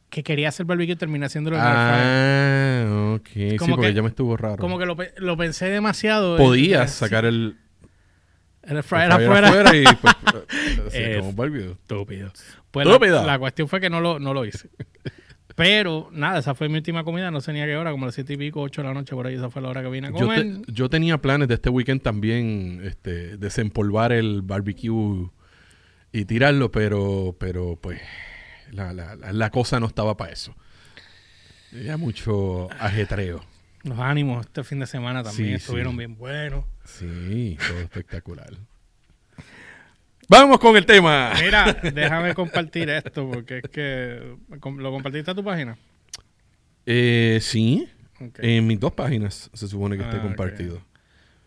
Que 0.10 0.24
quería 0.24 0.50
hacer 0.50 0.66
barbecue 0.66 0.94
y 0.94 0.96
terminé 0.96 1.26
haciéndolo 1.26 1.56
en 1.58 1.62
el 1.64 1.68
Ah, 1.70 3.16
ok. 3.16 3.28
Sí, 3.34 3.56
Como 3.58 3.76
porque 3.76 3.88
que- 3.90 3.94
ya 3.96 4.02
me 4.04 4.10
estuvo 4.10 4.38
raro. 4.38 4.58
Como 4.58 4.78
que 4.78 4.86
lo, 4.86 4.96
lo 5.18 5.38
pensé 5.38 5.66
demasiado. 5.70 6.38
Podías 6.38 6.92
Eh, 6.92 6.96
sacar 6.96 7.26
el, 7.26 7.58
sí, 7.82 7.90
el 8.64 8.78
el 8.78 8.84
fryer 8.84 9.12
afuera. 9.12 9.76
y 9.76 9.84
pues, 9.84 10.16
así 10.88 10.98
Eh, 10.98 11.18
como 11.20 11.34
barbecue. 11.34 11.72
Estúpido. 11.72 12.32
Pues 12.72 12.88
la, 12.88 13.24
la 13.24 13.40
cuestión 13.40 13.68
fue 13.68 13.80
que 13.82 13.90
no 13.90 14.02
lo, 14.02 14.20
no 14.20 14.34
lo 14.34 14.46
hice. 14.46 14.70
Pero 15.56 16.10
nada, 16.12 16.40
esa 16.40 16.56
fue 16.56 16.68
mi 16.70 16.76
última 16.78 17.04
comida. 17.04 17.30
No 17.30 17.40
sé 17.42 17.54
ni 17.54 17.62
a 17.62 17.66
qué 17.66 17.76
hora, 17.76 17.92
como 17.92 18.06
a 18.06 18.08
las 18.08 18.16
7 18.16 18.34
y 18.34 18.38
pico, 18.38 18.62
8 18.62 18.82
de 18.82 18.88
la 18.88 18.94
noche 18.94 19.14
por 19.16 19.28
ahí. 19.28 19.36
Esa 19.36 19.50
fue 19.50 19.62
la 19.62 19.70
hora 19.70 19.84
que 19.84 19.90
vine 19.90 20.08
a 20.08 20.12
Yo, 20.12 20.18
comer. 20.18 20.42
te- 20.66 20.72
yo 20.72 20.90
tenía 20.90 21.20
planes 21.20 21.48
de 21.48 21.54
este 21.56 21.70
weekend 21.70 22.02
también 22.02 22.82
este, 22.84 23.38
desempolvar 23.38 24.12
el 24.12 24.42
barbecue 24.42 25.30
y 26.12 26.26
tirarlo, 26.26 26.72
pero, 26.72 27.36
pero 27.40 27.78
pues 27.80 28.02
la, 28.72 28.94
la, 28.94 29.16
la, 29.16 29.50
cosa 29.52 29.80
no 29.80 29.86
estaba 29.88 30.18
para 30.18 30.32
eso. 30.34 30.56
Había 31.72 31.98
mucho 31.98 32.70
ajetreo. 32.80 33.44
Los 33.84 34.00
ánimos 34.00 34.46
este 34.46 34.64
fin 34.64 34.80
de 34.80 34.88
semana 34.88 35.24
también 35.24 35.50
Sí, 35.50 35.54
estuvieron 35.56 35.94
sí. 35.94 35.98
bien 36.00 36.16
buenos. 36.16 36.66
Sí, 36.86 37.58
todo 37.68 37.80
espectacular. 37.80 38.54
Vamos 40.30 40.60
con 40.60 40.76
el 40.78 40.86
tema. 40.86 41.34
Mira, 41.42 41.74
déjame 41.94 42.34
compartir 42.34 42.90
esto 42.90 43.30
porque 43.30 43.60
es 43.60 43.70
que 43.70 44.36
lo 44.78 44.92
compartiste 44.92 45.32
a 45.32 45.36
tu 45.36 45.44
página. 45.44 45.78
Eh, 46.86 47.40
sí, 47.42 47.88
en 48.40 48.68
mis 48.68 48.80
dos 48.80 48.94
páginas 48.94 49.50
se 49.54 49.68
supone 49.68 49.98
que 49.98 50.04
esté 50.04 50.16
Ah, 50.18 50.20
ok. 50.20 50.26
compartido. 50.28 50.82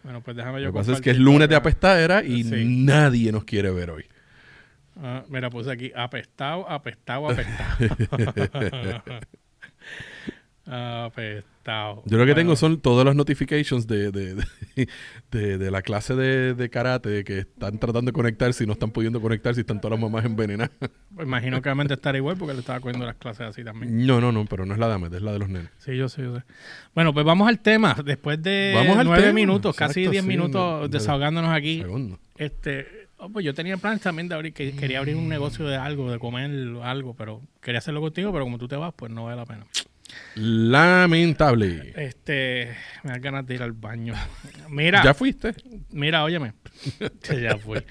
Bueno, 0.02 0.20
pues 0.22 0.36
déjame 0.36 0.60
yo 0.60 0.66
Lo 0.68 0.72
que 0.72 0.78
pasa 0.78 0.92
es 0.92 1.00
que 1.00 1.10
es 1.10 1.18
lunes 1.18 1.48
de 1.48 1.56
apestadera 1.56 2.22
y 2.22 2.44
Sí. 2.44 2.64
nadie 2.84 3.32
nos 3.32 3.44
quiere 3.44 3.70
ver 3.70 3.90
hoy. 3.90 4.04
Ah, 4.98 5.24
mira, 5.28 5.50
puse 5.50 5.70
aquí 5.70 5.92
apestado, 5.94 6.68
apestado, 6.70 7.28
apestado. 7.28 9.20
Apestado. 10.66 12.02
Yo 12.06 12.16
lo 12.18 12.24
que 12.24 12.32
Bueno, 12.32 12.34
tengo 12.34 12.56
son 12.56 12.80
todas 12.80 13.04
las 13.04 13.14
notifications 13.16 13.86
de, 13.86 14.10
de, 14.12 14.34
de, 14.34 14.44
de- 15.30 15.58
de 15.58 15.70
la 15.70 15.82
clase 15.82 16.14
de, 16.14 16.54
de 16.54 16.70
karate 16.70 17.24
que 17.24 17.40
están 17.40 17.78
tratando 17.78 18.10
de 18.10 18.12
conectarse 18.12 18.64
y 18.64 18.66
no 18.66 18.74
están 18.74 18.90
pudiendo 18.90 19.20
conectarse 19.20 19.60
y 19.60 19.62
están 19.62 19.80
todas 19.80 19.98
las 19.98 20.00
mamás 20.00 20.24
envenenadas. 20.24 20.70
pues 21.14 21.26
imagino 21.26 21.60
que 21.62 21.68
obviamente 21.68 21.94
estará 21.94 22.18
igual 22.18 22.36
porque 22.36 22.54
le 22.54 22.60
estaba 22.60 22.80
cogiendo 22.80 23.06
las 23.06 23.16
clases 23.16 23.46
así 23.46 23.64
también. 23.64 24.06
No, 24.06 24.20
no, 24.20 24.32
no, 24.32 24.44
pero 24.46 24.64
no 24.66 24.74
es 24.74 24.78
la 24.80 24.88
dama, 24.88 25.08
es 25.08 25.22
la 25.22 25.32
de 25.32 25.38
los 25.38 25.48
nenes. 25.48 25.70
Sí, 25.78 25.96
yo 25.96 26.08
sé, 26.08 26.22
yo 26.22 26.36
sé. 26.36 26.42
Bueno, 26.94 27.12
pues 27.12 27.26
vamos 27.26 27.48
al 27.48 27.58
tema. 27.60 27.96
Después 28.04 28.42
de 28.42 28.72
Vamos 28.74 29.04
nueve 29.04 29.22
tema, 29.22 29.34
minutos, 29.34 29.74
casi 29.76 30.02
diez 30.08 30.22
sí, 30.22 30.28
minutos 30.28 30.82
de- 30.82 30.88
de- 30.88 30.98
desahogándonos 30.98 31.50
aquí. 31.52 31.80
Segundo. 31.80 32.18
Este, 32.36 32.86
oh, 33.18 33.28
pues 33.30 33.44
yo 33.44 33.54
tenía 33.54 33.76
planes 33.76 34.00
también 34.02 34.28
de 34.28 34.34
abrir, 34.34 34.52
que 34.52 34.72
quería 34.76 34.98
abrir 34.98 35.16
un 35.16 35.28
negocio 35.28 35.66
de 35.66 35.76
algo, 35.76 36.10
de 36.12 36.18
comer 36.18 36.50
algo, 36.82 37.14
pero 37.14 37.40
quería 37.60 37.78
hacerlo 37.78 38.00
contigo, 38.00 38.30
pero 38.32 38.44
como 38.44 38.58
tú 38.58 38.68
te 38.68 38.76
vas, 38.76 38.92
pues 38.94 39.10
no 39.10 39.24
vale 39.24 39.36
la 39.36 39.46
pena. 39.46 39.66
Lamentable. 40.34 41.92
Este, 41.96 42.76
me 43.02 43.10
da 43.12 43.18
ganas 43.18 43.46
de 43.46 43.54
ir 43.54 43.62
al 43.62 43.72
baño. 43.72 44.14
Mira, 44.68 45.02
¿Ya 45.02 45.14
fuiste? 45.14 45.54
mira, 45.90 46.24
óyeme. 46.24 46.52
Ya 47.40 47.56
fui. 47.58 47.82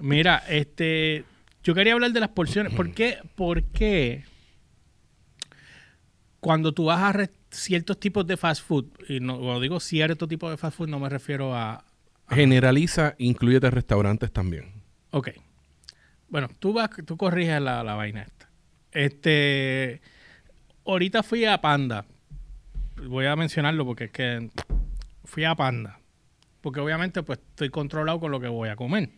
Mira, 0.00 0.42
este, 0.48 1.24
yo 1.62 1.74
quería 1.74 1.92
hablar 1.92 2.12
de 2.12 2.20
las 2.20 2.30
porciones. 2.30 2.72
¿Por 2.74 2.92
qué? 2.92 3.18
¿Por 3.34 3.62
qué 3.64 4.24
cuando 6.40 6.74
tú 6.74 6.84
vas 6.84 7.16
a 7.16 7.30
ciertos 7.50 7.98
tipos 7.98 8.26
de 8.26 8.36
fast 8.36 8.62
food, 8.62 8.86
y 9.08 9.18
no, 9.18 9.38
cuando 9.38 9.60
digo 9.60 9.80
cierto 9.80 10.28
tipo 10.28 10.50
de 10.50 10.58
fast 10.58 10.76
food, 10.76 10.88
no 10.88 10.98
me 10.98 11.08
refiero 11.08 11.56
a, 11.56 11.84
Generaliza, 12.28 13.14
incluyete 13.18 13.70
restaurantes 13.70 14.32
también. 14.32 14.82
Ok. 15.10 15.30
Bueno, 16.28 16.48
tú 16.58 16.72
vas, 16.72 16.90
tú 17.06 17.16
corriges 17.16 17.60
la, 17.60 17.84
la 17.84 17.94
vaina 17.94 18.22
esta. 18.22 18.50
Este, 18.92 20.00
ahorita 20.84 21.22
fui 21.22 21.44
a 21.44 21.60
Panda. 21.60 22.06
Voy 22.96 23.26
a 23.26 23.36
mencionarlo 23.36 23.84
porque 23.84 24.04
es 24.04 24.10
que 24.10 24.50
fui 25.24 25.44
a 25.44 25.54
Panda. 25.54 26.00
Porque 26.60 26.80
obviamente 26.80 27.22
pues 27.22 27.38
estoy 27.38 27.70
controlado 27.70 28.20
con 28.20 28.30
lo 28.30 28.40
que 28.40 28.48
voy 28.48 28.68
a 28.68 28.76
comer. 28.76 29.10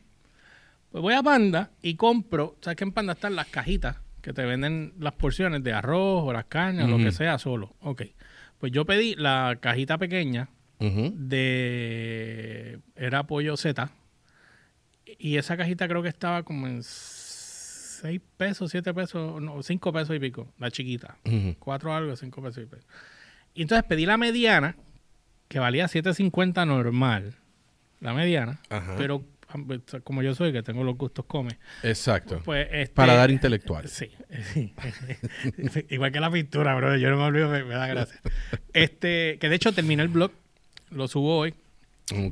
Pues 0.91 1.03
voy 1.03 1.15
a 1.15 1.23
Panda 1.23 1.71
y 1.83 1.95
compro, 1.95 2.57
¿sabes 2.61 2.77
que 2.77 2.85
en 2.85 2.93
Panda 2.93 3.15
están 3.15 3.37
las 3.37 3.49
cajitas 3.49 3.99
que 4.23 4.33
te 4.33 4.45
venden 4.45 4.95
las 4.99 5.15
porciones 5.15 5.63
de 5.63 5.73
arroz 5.73 6.25
o 6.25 6.33
las 6.33 6.47
carnes 6.47 6.87
o 6.87 6.89
lo 6.89 6.99
que 6.99 7.13
sea 7.13 7.39
solo? 7.39 7.75
Ok. 7.81 8.03
Pues 8.59 8.73
yo 8.73 8.85
pedí 8.85 9.15
la 9.15 9.59
cajita 9.61 9.99
pequeña 9.99 10.49
de 10.79 12.81
era 12.97 13.27
pollo 13.27 13.57
Z 13.57 13.91
y 15.19 15.37
esa 15.37 15.57
cajita 15.57 15.89
creo 15.89 16.03
que 16.03 16.09
estaba 16.09 16.43
como 16.43 16.67
en 16.67 16.83
6 17.97 18.21
pesos, 18.37 18.71
7 18.71 18.95
pesos, 18.95 19.41
no, 19.43 19.63
5 19.63 19.93
pesos 19.93 20.17
y 20.17 20.19
pico, 20.19 20.53
la 20.59 20.71
chiquita. 20.71 21.17
Ujú. 21.25 21.57
4 21.59 21.95
algo, 21.95 22.17
5 22.17 22.43
pesos 22.43 22.63
y 22.63 22.67
pico. 22.67 22.87
Y 23.55 23.63
entonces 23.63 23.85
pedí 23.89 24.07
la 24.07 24.17
mediana, 24.17 24.77
que 25.49 25.59
valía 25.59 25.87
7.50 25.87 26.67
normal, 26.67 27.35
la 28.01 28.13
mediana, 28.13 28.61
Ajá. 28.69 28.95
pero 28.99 29.25
como 30.05 30.23
yo 30.23 30.35
soy, 30.35 30.53
que 30.53 30.63
tengo 30.63 30.83
los 30.85 30.97
gustos 30.99 31.25
come, 31.25 31.57
Exacto. 31.83 32.43
pues 32.45 32.69
este, 32.71 32.95
Para 32.95 33.15
dar 33.15 33.31
intelectual. 33.31 33.89
Sí, 33.89 34.11
sí. 34.53 34.75
Igual 35.91 36.13
que 36.13 36.21
la 36.21 36.31
pintura, 36.31 36.75
bro. 36.75 36.97
Yo 36.97 37.11
no 37.11 37.17
me 37.17 37.23
olvido, 37.23 37.49
me, 37.49 37.65
me 37.65 37.75
da 37.75 37.87
gracia. 37.87 38.21
Este, 38.73 39.39
que 39.41 39.49
de 39.49 39.55
hecho 39.55 39.73
terminé 39.73 40.03
el 40.03 40.09
blog, 40.09 40.33
lo 40.91 41.09
subo 41.09 41.39
hoy. 41.39 41.55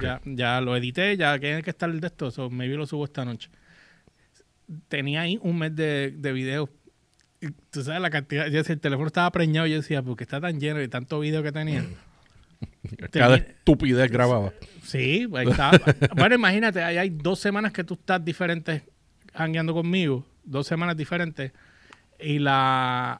Ya, 0.00 0.20
ya 0.24 0.60
lo 0.60 0.76
edité, 0.76 1.16
ya 1.16 1.38
tiene 1.38 1.62
que 1.62 1.70
estar 1.70 1.90
de 1.92 2.06
esto, 2.06 2.30
so 2.30 2.48
maybe 2.50 2.76
lo 2.76 2.86
subo 2.86 3.04
esta 3.04 3.24
noche. 3.24 3.48
Tenía 4.88 5.22
ahí 5.22 5.38
un 5.42 5.58
mes 5.58 5.74
de, 5.74 6.14
de 6.16 6.32
videos. 6.32 6.70
Y 7.40 7.48
Tú 7.70 7.82
sabes 7.82 8.00
la 8.00 8.10
cantidad, 8.10 8.46
yo 8.46 8.58
decía, 8.58 8.74
el 8.74 8.80
teléfono 8.80 9.06
estaba 9.06 9.30
preñado, 9.30 9.66
yo 9.66 9.76
decía, 9.76 10.02
porque 10.02 10.24
está 10.24 10.40
tan 10.40 10.58
lleno 10.60 10.78
de 10.78 10.88
tanto 10.88 11.20
video 11.20 11.42
que 11.42 11.52
tenía. 11.52 11.84
Cada 13.10 13.36
estupidez 13.36 14.10
grababa. 14.10 14.52
Sí, 14.82 15.28
ahí 15.34 15.48
está. 15.48 15.72
bueno, 16.16 16.34
imagínate, 16.34 16.82
ahí 16.82 16.96
hay 16.96 17.10
dos 17.10 17.38
semanas 17.38 17.72
que 17.72 17.84
tú 17.84 17.94
estás 17.94 18.24
diferentes 18.24 18.82
hangueando 19.34 19.74
conmigo, 19.74 20.24
dos 20.44 20.66
semanas 20.66 20.96
diferentes, 20.96 21.52
y 22.18 22.38
la... 22.38 23.18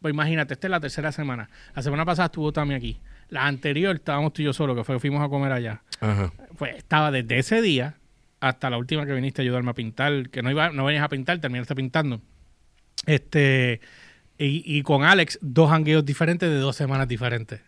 Pues 0.00 0.14
imagínate, 0.14 0.54
esta 0.54 0.66
es 0.66 0.70
la 0.70 0.80
tercera 0.80 1.12
semana. 1.12 1.50
La 1.74 1.82
semana 1.82 2.06
pasada 2.06 2.26
estuvo 2.26 2.52
también 2.52 2.78
aquí. 2.78 2.98
La 3.28 3.46
anterior 3.46 3.96
estábamos 3.96 4.32
tú 4.32 4.40
y 4.40 4.46
yo 4.46 4.52
solo, 4.52 4.74
que 4.74 4.82
fue 4.82 4.98
fuimos 4.98 5.22
a 5.22 5.28
comer 5.28 5.52
allá. 5.52 5.82
Ajá. 6.00 6.32
Pues 6.56 6.76
estaba 6.76 7.10
desde 7.10 7.38
ese 7.38 7.60
día 7.60 7.96
hasta 8.40 8.70
la 8.70 8.78
última 8.78 9.06
que 9.06 9.12
viniste 9.12 9.42
a 9.42 9.44
ayudarme 9.44 9.70
a 9.70 9.74
pintar, 9.74 10.30
que 10.30 10.42
no 10.42 10.50
iba, 10.50 10.70
no 10.70 10.84
venías 10.84 11.04
a 11.04 11.08
pintar, 11.08 11.38
terminaste 11.38 11.74
pintando. 11.74 12.20
Este, 13.06 13.80
y, 14.38 14.62
y 14.66 14.82
con 14.82 15.04
Alex, 15.04 15.38
dos 15.42 15.70
hangueos 15.70 16.04
diferentes 16.04 16.48
de 16.48 16.56
dos 16.56 16.76
semanas 16.76 17.06
diferentes. 17.08 17.60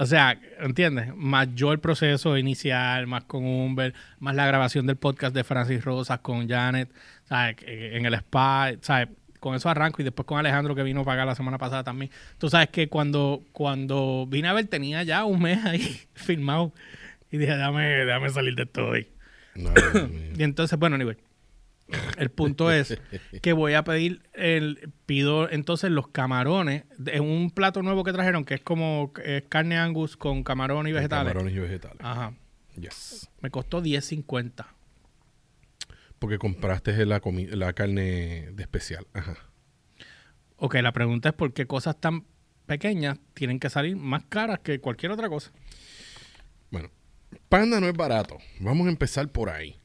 O 0.00 0.06
sea, 0.06 0.38
¿entiendes? 0.60 1.12
Más 1.16 1.48
yo 1.56 1.72
el 1.72 1.80
proceso 1.80 2.38
inicial, 2.38 3.08
más 3.08 3.24
con 3.24 3.44
Humber, 3.44 3.94
más 4.20 4.36
la 4.36 4.46
grabación 4.46 4.86
del 4.86 4.94
podcast 4.94 5.34
de 5.34 5.42
Francis 5.42 5.84
Rosas 5.84 6.20
con 6.20 6.48
Janet, 6.48 6.88
¿sabes? 7.24 7.56
En 7.66 8.06
el 8.06 8.14
spa, 8.14 8.74
¿sabes? 8.80 9.08
Con 9.40 9.56
eso 9.56 9.68
arranco 9.68 10.00
y 10.00 10.04
después 10.04 10.24
con 10.24 10.38
Alejandro 10.38 10.76
que 10.76 10.84
vino 10.84 11.00
a 11.00 11.04
pagar 11.04 11.26
la 11.26 11.34
semana 11.34 11.58
pasada 11.58 11.82
también. 11.82 12.12
Tú 12.38 12.48
sabes 12.48 12.68
que 12.68 12.88
cuando, 12.88 13.42
cuando 13.50 14.24
vine 14.28 14.46
a 14.46 14.52
ver 14.52 14.68
tenía 14.68 15.02
ya 15.02 15.24
un 15.24 15.42
mes 15.42 15.64
ahí 15.64 16.00
filmado 16.14 16.72
y 17.32 17.38
dije, 17.38 17.56
déjame, 17.56 18.04
déjame 18.04 18.30
salir 18.30 18.54
de 18.54 18.62
esto 18.62 18.86
hoy. 18.86 19.08
No. 19.54 19.72
Y 20.36 20.42
entonces, 20.42 20.78
bueno, 20.78 20.96
anyway, 20.96 21.16
el 22.18 22.30
punto 22.30 22.70
es 22.70 23.00
que 23.40 23.52
voy 23.52 23.74
a 23.74 23.82
pedir, 23.82 24.22
el 24.34 24.92
pido 25.06 25.50
entonces 25.50 25.90
los 25.90 26.08
camarones, 26.08 26.84
en 27.06 27.22
un 27.22 27.50
plato 27.50 27.82
nuevo 27.82 28.04
que 28.04 28.12
trajeron, 28.12 28.44
que 28.44 28.54
es 28.54 28.60
como 28.60 29.12
carne 29.48 29.78
angus 29.78 30.16
con 30.16 30.44
camarón 30.44 30.86
y 30.86 30.92
vegetales. 30.92 31.32
Camarones 31.32 31.56
y 31.56 31.58
vegetales. 31.60 31.98
Ajá. 32.00 32.34
Yes. 32.78 33.30
Me 33.40 33.50
costó 33.50 33.82
10.50. 33.82 34.66
Porque 36.18 36.38
compraste 36.38 37.06
la, 37.06 37.20
la 37.52 37.72
carne 37.72 38.50
de 38.52 38.62
especial. 38.62 39.06
Ajá. 39.12 39.36
Ok, 40.56 40.74
la 40.76 40.92
pregunta 40.92 41.30
es 41.30 41.34
por 41.34 41.52
qué 41.52 41.66
cosas 41.66 42.00
tan 42.00 42.24
pequeñas 42.66 43.18
tienen 43.34 43.60
que 43.60 43.70
salir 43.70 43.96
más 43.96 44.24
caras 44.24 44.58
que 44.60 44.80
cualquier 44.80 45.12
otra 45.12 45.28
cosa. 45.28 45.52
Bueno, 46.70 46.90
Panda 47.48 47.80
no 47.80 47.88
es 47.88 47.94
barato. 47.94 48.38
Vamos 48.60 48.86
a 48.86 48.90
empezar 48.90 49.28
por 49.28 49.50
ahí. 49.50 49.76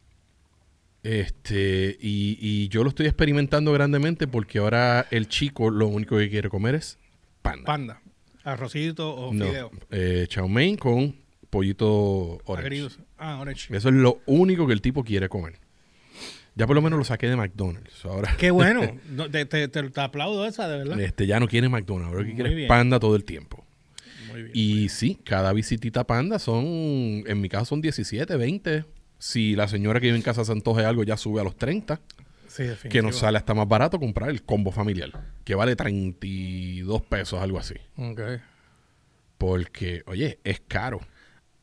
Este, 1.04 1.98
y, 2.00 2.38
y 2.40 2.70
yo 2.70 2.84
lo 2.84 2.90
estoy 2.90 3.08
experimentando 3.08 3.74
grandemente 3.74 4.26
porque 4.28 4.60
ahora 4.60 5.06
el 5.12 5.28
chico 5.28 5.70
lo 5.70 5.88
único 5.88 6.18
que 6.18 6.30
quiere 6.30 6.50
comer 6.50 6.76
es 6.76 6.98
panda. 7.42 7.66
Panda, 7.66 8.02
arrocito 8.46 9.14
o 9.14 9.34
no, 9.34 9.46
fideo. 9.46 9.72
eh, 9.92 10.26
chow 10.30 10.48
mein 10.48 10.78
con 10.78 11.16
pollito 11.50 12.40
orange. 12.46 12.88
Ah, 13.18 13.38
orange. 13.42 13.76
Eso 13.76 13.90
es 13.90 13.96
lo 13.96 14.22
único 14.28 14.66
que 14.66 14.74
el 14.74 14.82
tipo 14.82 15.04
quiere 15.04 15.28
comer. 15.28 15.60
Ya 16.56 16.68
por 16.68 16.76
lo 16.76 16.82
menos 16.82 17.00
lo 17.00 17.04
saqué 17.04 17.28
de 17.28 17.36
McDonald's. 17.36 18.06
Ahora 18.06 18.36
Qué 18.38 18.52
bueno. 18.52 18.82
No, 19.10 19.30
te, 19.30 19.46
te- 19.46 19.68
te- 19.68 20.02
aplaudo 20.02 20.46
esa, 20.48 20.70
de 20.70 20.78
verdad. 20.78 21.00
este 21.02 21.28
ya 21.28 21.40
no 21.40 21.48
quiere 21.50 21.68
McDonald's, 21.68 22.14
ahora 22.14 22.26
que 22.26 22.34
quiere 22.36 22.56
bien. 22.56 22.68
panda 22.70 22.98
todo 23.00 23.16
el 23.18 23.26
tiempo. 23.26 23.63
Muy 24.34 24.44
bien. 24.44 24.52
Y 24.54 24.90
sí, 24.90 25.20
cada 25.24 25.54
visitita 25.54 26.06
panda 26.06 26.40
son, 26.40 26.66
en 26.66 27.40
mi 27.40 27.50
caso 27.50 27.66
son 27.66 27.82
17, 27.82 28.36
20. 28.36 28.86
Si 29.20 29.56
la 29.56 29.68
señora 29.68 30.00
que 30.00 30.08
vive 30.08 30.18
en 30.18 30.24
casa 30.24 30.44
se 30.44 30.52
antoje 30.52 30.84
algo, 30.84 31.04
ya 31.04 31.16
sube 31.16 31.40
a 31.40 31.44
los 31.44 31.56
30. 31.56 32.02
Sí, 32.48 32.66
Que 32.90 33.02
nos 33.02 33.18
sale 33.18 33.38
hasta 33.38 33.54
más 33.56 33.68
barato 33.68 34.00
comprar 34.00 34.30
el 34.30 34.44
combo 34.44 34.72
familiar, 34.72 35.12
que 35.44 35.56
vale 35.56 35.76
32 35.76 37.02
pesos, 37.02 37.42
algo 37.42 37.58
así. 37.58 37.76
Ok. 37.98 38.22
Porque, 39.40 40.04
oye, 40.06 40.40
es 40.44 40.62
caro. 40.68 41.00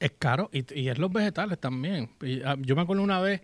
Es 0.00 0.12
caro 0.18 0.50
y, 0.52 0.64
y 0.74 0.88
es 0.88 0.98
los 0.98 1.12
vegetales 1.12 1.60
también. 1.60 2.10
Y, 2.22 2.42
ah, 2.42 2.56
yo 2.58 2.74
me 2.74 2.82
acuerdo 2.82 3.02
una 3.02 3.20
vez, 3.20 3.40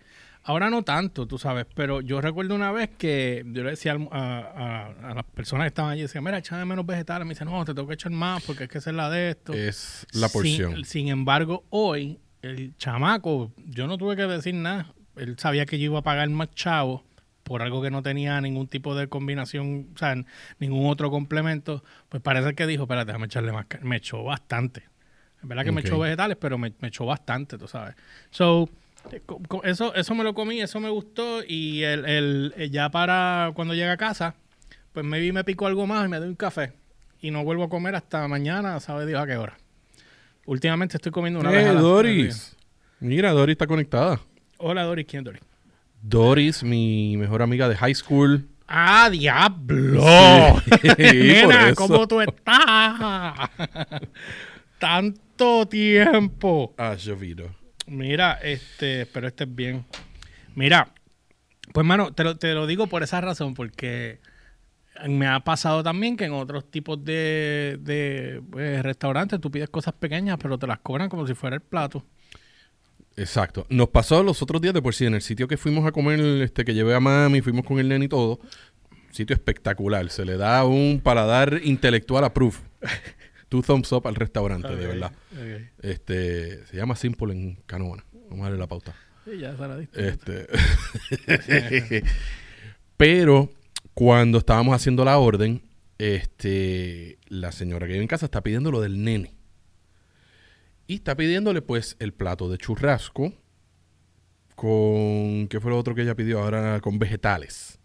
ahora 0.46 0.70
no 0.70 0.82
tanto, 0.82 1.26
tú 1.26 1.38
sabes, 1.38 1.66
pero 1.74 2.00
yo 2.00 2.20
recuerdo 2.20 2.54
una 2.54 2.72
vez 2.72 2.90
que 2.96 3.44
yo 3.46 3.62
le 3.64 3.70
decía 3.70 3.96
a, 4.10 4.16
a- 4.18 5.10
a 5.10 5.14
las 5.14 5.24
personas 5.24 5.64
que 5.64 5.68
estaban 5.68 5.90
allí, 5.92 6.02
decía, 6.02 6.20
mira, 6.20 6.38
échame 6.38 6.64
menos 6.64 6.86
vegetales. 6.86 7.26
Me 7.26 7.34
dice, 7.34 7.44
no, 7.44 7.64
te 7.64 7.74
tengo 7.74 7.86
que 7.88 7.94
echar 7.94 8.12
más 8.12 8.42
porque 8.44 8.64
es 8.64 8.70
que 8.70 8.78
es 8.78 8.86
la 8.86 9.10
de 9.10 9.30
esto. 9.30 9.52
Es 9.52 10.06
la 10.12 10.28
porción. 10.28 10.84
Sin, 10.84 11.08
embargo, 11.08 11.64
hoy, 11.70 12.18
el 12.42 12.76
chamaco, 12.76 13.52
yo 13.66 13.86
no 13.86 13.98
tuve 13.98 14.16
que 14.16 14.22
decir 14.22 14.54
nada. 14.54 14.92
Él 15.16 15.38
sabía 15.38 15.66
que 15.66 15.78
yo 15.78 15.86
iba 15.86 15.98
a 15.98 16.02
pagar 16.02 16.28
más 16.30 16.50
chavo 16.52 17.04
por 17.42 17.62
algo 17.62 17.80
que 17.80 17.90
no 17.90 18.02
tenía 18.02 18.40
ningún 18.40 18.66
tipo 18.68 18.94
de 18.94 19.08
combinación, 19.08 19.88
o 19.94 19.98
sea, 19.98 20.14
ningún 20.58 20.90
otro 20.90 21.10
complemento. 21.10 21.82
Pues 22.08 22.22
parece 22.22 22.54
que 22.54 22.66
dijo, 22.66 22.84
espérate, 22.84 23.06
déjame 23.06 23.26
echarle 23.26 23.52
más. 23.52 23.66
ca-". 23.66 23.78
Me 23.82 23.96
echó 23.96 24.22
bastante. 24.24 24.80
Es 25.42 25.48
verdad 25.48 25.64
que 25.64 25.70
me 25.72 25.80
echó 25.80 25.98
vegetales, 25.98 26.36
pero 26.40 26.58
me, 26.58 26.72
me 26.80 26.88
echó 26.88 27.06
bastante, 27.06 27.56
tú 27.56 27.68
sabes. 27.68 27.94
So, 28.30 28.68
eso, 29.64 29.94
eso 29.94 30.14
me 30.14 30.24
lo 30.24 30.34
comí, 30.34 30.60
eso 30.60 30.80
me 30.80 30.88
gustó. 30.90 31.40
Y 31.46 31.82
el, 31.82 32.04
el- 32.06 32.54
eh, 32.56 32.70
ya 32.70 32.90
para 32.90 33.52
cuando 33.54 33.74
llegue 33.74 33.90
a 33.90 33.96
casa, 33.96 34.34
pues 34.92 35.04
maybe 35.04 35.32
me 35.32 35.44
pico 35.44 35.66
algo 35.66 35.86
más 35.86 36.06
y 36.06 36.08
me 36.08 36.18
doy 36.18 36.28
un 36.28 36.34
café. 36.34 36.72
Y 37.20 37.30
no 37.30 37.44
vuelvo 37.44 37.64
a 37.64 37.68
comer 37.68 37.94
hasta 37.94 38.26
mañana, 38.28 38.78
sabe 38.80 39.06
Dios 39.06 39.20
a 39.20 39.26
qué 39.26 39.36
hora. 39.36 39.56
Últimamente 40.44 40.96
estoy 40.96 41.10
comiendo 41.12 41.40
una 41.40 41.50
vez 41.50 41.66
¡Eh, 41.66 41.70
a 41.70 41.72
la- 41.72 41.80
Doris! 41.80 42.56
Mira, 43.00 43.32
Doris 43.32 43.54
está 43.54 43.66
conectada. 43.66 44.20
Hola, 44.58 44.82
Doris. 44.84 45.06
¿Quién 45.08 45.20
es 45.20 45.24
Doris? 45.24 45.42
Doris, 46.02 46.62
mi 46.62 47.16
mejor 47.16 47.42
amiga 47.42 47.68
de 47.68 47.76
high 47.76 47.94
school. 47.94 48.46
¡Ah, 48.68 49.08
diablo! 49.10 50.02
Sí, 50.82 50.88
Nena. 50.98 51.74
¿cómo 51.74 52.06
tú 52.08 52.20
estás? 52.20 53.50
Tanto 54.78 55.66
tiempo. 55.66 56.74
Ah, 56.78 56.94
llovido. 56.94 57.48
Mira, 57.86 58.34
este, 58.42 59.06
pero 59.06 59.28
este 59.28 59.44
es 59.44 59.54
bien. 59.54 59.84
Mira, 60.54 60.92
pues 61.72 61.86
mano, 61.86 62.12
te 62.12 62.24
lo, 62.24 62.36
te 62.36 62.52
lo 62.54 62.66
digo 62.66 62.86
por 62.86 63.02
esa 63.02 63.20
razón, 63.20 63.54
porque 63.54 64.20
me 65.08 65.26
ha 65.26 65.40
pasado 65.40 65.82
también 65.82 66.16
que 66.16 66.24
en 66.24 66.32
otros 66.32 66.70
tipos 66.70 67.04
de, 67.04 67.78
de 67.80 68.42
pues, 68.50 68.82
restaurantes 68.82 69.40
tú 69.40 69.50
pides 69.50 69.68
cosas 69.68 69.94
pequeñas, 69.94 70.38
pero 70.40 70.58
te 70.58 70.66
las 70.66 70.78
cobran 70.80 71.08
como 71.08 71.26
si 71.26 71.34
fuera 71.34 71.56
el 71.56 71.62
plato. 71.62 72.04
Exacto. 73.16 73.66
Nos 73.70 73.88
pasó 73.88 74.22
los 74.22 74.42
otros 74.42 74.60
días 74.60 74.74
de 74.74 74.82
por 74.82 74.94
sí 74.94 75.06
en 75.06 75.14
el 75.14 75.22
sitio 75.22 75.48
que 75.48 75.56
fuimos 75.56 75.86
a 75.86 75.92
comer, 75.92 76.20
este 76.42 76.64
que 76.64 76.74
llevé 76.74 76.94
a 76.94 77.00
mami, 77.00 77.40
fuimos 77.40 77.64
con 77.64 77.78
el 77.78 77.88
nene 77.88 78.04
y 78.04 78.08
todo. 78.08 78.40
Sitio 79.10 79.34
espectacular. 79.34 80.10
Se 80.10 80.26
le 80.26 80.36
da 80.36 80.64
un 80.64 81.00
paladar 81.02 81.60
intelectual 81.64 82.24
a 82.24 82.34
proof. 82.34 82.60
Two 83.48 83.62
thumbs 83.62 83.92
up 83.92 84.06
al 84.06 84.14
restaurante, 84.14 84.74
de 84.74 84.86
verdad. 84.86 85.12
Este, 85.82 86.66
se 86.66 86.76
llama 86.76 86.96
Simple 86.96 87.32
en 87.32 87.54
Canoana. 87.66 88.04
Vamos 88.28 88.40
a 88.40 88.42
darle 88.44 88.58
la 88.58 88.66
pauta. 88.66 88.94
Sí, 89.24 89.38
ya 89.38 89.54
diste. 89.76 90.08
Este. 90.08 90.46
Pero 92.96 93.50
cuando 93.94 94.38
estábamos 94.38 94.74
haciendo 94.74 95.04
la 95.04 95.18
orden, 95.18 95.62
este, 95.98 97.18
la 97.28 97.52
señora 97.52 97.86
que 97.86 97.92
vive 97.92 98.02
en 98.02 98.08
casa 98.08 98.26
está 98.26 98.42
pidiendo 98.42 98.70
lo 98.70 98.80
del 98.80 99.02
nene. 99.02 99.34
Y 100.86 100.96
está 100.96 101.16
pidiéndole 101.16 101.62
pues 101.62 101.96
el 101.98 102.12
plato 102.12 102.48
de 102.48 102.58
churrasco 102.58 103.32
con 104.54 105.48
¿qué 105.48 105.60
fue 105.60 105.70
lo 105.70 105.78
otro 105.78 105.94
que 105.94 106.02
ella 106.02 106.14
pidió 106.14 106.40
ahora? 106.40 106.80
Con 106.80 106.98
vegetales. 106.98 107.78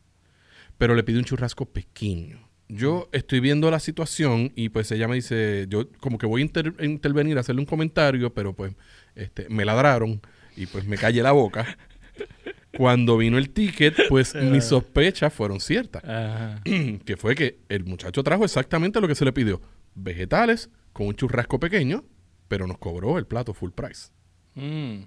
Pero 0.77 0.95
le 0.95 1.03
pide 1.03 1.19
un 1.19 1.25
churrasco 1.25 1.65
pequeño. 1.65 2.50
Yo 2.73 3.09
estoy 3.11 3.39
viendo 3.41 3.69
la 3.69 3.79
situación 3.79 4.53
y 4.55 4.69
pues 4.69 4.91
ella 4.91 5.07
me 5.07 5.15
dice, 5.15 5.65
yo 5.69 5.89
como 5.99 6.17
que 6.17 6.25
voy 6.25 6.41
a 6.41 6.45
inter- 6.45 6.73
a 6.79 6.85
intervenir, 6.85 7.37
a 7.37 7.41
hacerle 7.41 7.59
un 7.61 7.65
comentario, 7.65 8.33
pero 8.33 8.53
pues 8.53 8.73
este, 9.15 9.49
me 9.49 9.65
ladraron 9.65 10.21
y 10.55 10.67
pues 10.67 10.85
me 10.85 10.97
callé 10.97 11.21
la 11.21 11.33
boca. 11.33 11.77
Cuando 12.77 13.17
vino 13.17 13.37
el 13.37 13.49
ticket, 13.49 13.95
pues 14.07 14.33
mis 14.35 14.63
sospechas 14.63 15.33
fueron 15.33 15.59
ciertas. 15.59 16.03
Ajá. 16.05 16.61
que 17.05 17.17
fue 17.17 17.35
que 17.35 17.59
el 17.67 17.83
muchacho 17.83 18.23
trajo 18.23 18.45
exactamente 18.45 19.01
lo 19.01 19.07
que 19.07 19.15
se 19.15 19.25
le 19.25 19.33
pidió. 19.33 19.59
Vegetales 19.93 20.69
con 20.93 21.07
un 21.07 21.15
churrasco 21.15 21.59
pequeño, 21.59 22.05
pero 22.47 22.67
nos 22.67 22.77
cobró 22.77 23.17
el 23.17 23.27
plato 23.27 23.53
full 23.53 23.71
price. 23.71 24.09
Mm. 24.55 25.03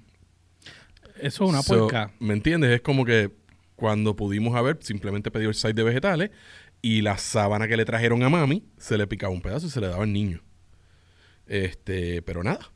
Eso 1.20 1.44
es 1.44 1.50
una 1.50 1.62
So, 1.62 1.78
puerca. 1.88 2.12
¿Me 2.20 2.34
entiendes? 2.34 2.70
Es 2.70 2.80
como 2.82 3.04
que 3.06 3.30
cuando 3.76 4.14
pudimos 4.14 4.54
haber, 4.56 4.78
simplemente 4.82 5.30
pedido 5.30 5.48
el 5.50 5.54
side 5.56 5.72
de 5.74 5.82
vegetales 5.82 6.30
y 6.84 7.00
la 7.00 7.16
sábana 7.16 7.66
que 7.66 7.78
le 7.78 7.86
trajeron 7.86 8.22
a 8.24 8.28
mami, 8.28 8.62
se 8.76 8.98
le 8.98 9.06
picaba 9.06 9.32
un 9.32 9.40
pedazo 9.40 9.68
y 9.68 9.70
se 9.70 9.80
le 9.80 9.88
daba 9.88 10.02
al 10.02 10.12
niño. 10.12 10.42
Este, 11.46 12.20
pero 12.20 12.44
nada. 12.44 12.72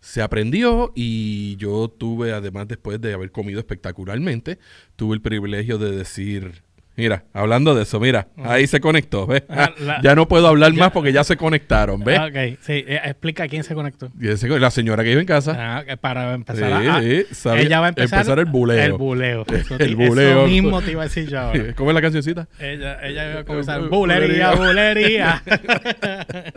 Se 0.00 0.22
aprendió 0.22 0.92
y 0.94 1.56
yo 1.56 1.88
tuve, 1.90 2.32
además 2.32 2.68
después 2.68 3.02
de 3.02 3.12
haber 3.12 3.30
comido 3.30 3.60
espectacularmente, 3.60 4.58
tuve 4.96 5.14
el 5.14 5.20
privilegio 5.20 5.76
de 5.76 5.94
decir, 5.94 6.64
mira, 6.96 7.24
hablando 7.32 7.74
de 7.74 7.82
eso, 7.84 7.98
mira, 8.00 8.28
ahí 8.44 8.66
se 8.66 8.80
conectó, 8.80 9.26
¿ves? 9.26 9.42
Ah, 9.48 9.72
la- 9.78 10.00
ya 10.02 10.14
no 10.14 10.28
puedo 10.28 10.46
hablar 10.48 10.72
más 10.74 10.90
porque 10.92 11.12
ya 11.12 11.24
se 11.24 11.36
conectaron, 11.36 12.02
¿ves? 12.04 12.18
Ah, 12.18 12.26
Ok, 12.26 12.58
sí. 12.62 12.84
eh, 12.86 13.00
explica 13.04 13.48
quién 13.48 13.64
se 13.64 13.74
conectó. 13.74 14.10
La 14.18 14.70
señora 14.70 15.02
que 15.04 15.12
iba 15.12 15.20
en 15.20 15.26
casa. 15.26 15.56
Ah, 15.58 15.96
para 16.00 16.28
Sí, 16.30 16.34
empezar 16.34 16.72
a, 16.72 16.96
a- 16.96 17.00
sí, 17.02 17.24
sabía- 17.32 17.62
ella 17.62 17.80
va 17.80 17.86
a 17.86 17.88
empezar, 17.90 18.38
el 18.38 18.44
buleo. 18.46 18.82
El 18.82 18.92
buleo. 18.94 19.44
Eso, 19.52 19.76
El 19.78 19.96
buleo. 19.96 20.40
Eso 20.40 20.46
mismo 20.48 20.80
te 20.82 20.92
iba 20.92 21.02
a 21.02 21.04
decir 21.04 21.28
yo 21.28 21.40
ahora. 21.40 21.72
¿Cómo 21.76 21.90
es 21.90 21.94
la 21.94 22.02
cancioncita? 22.02 22.48
Ella, 22.58 22.98
ella 23.02 23.30
iba 23.30 23.40
a 23.40 23.44
comenzar 23.44 23.80
Bu- 23.82 23.88
bulería, 23.90 24.52
bulería. 24.54 25.42
bulería. 25.44 26.52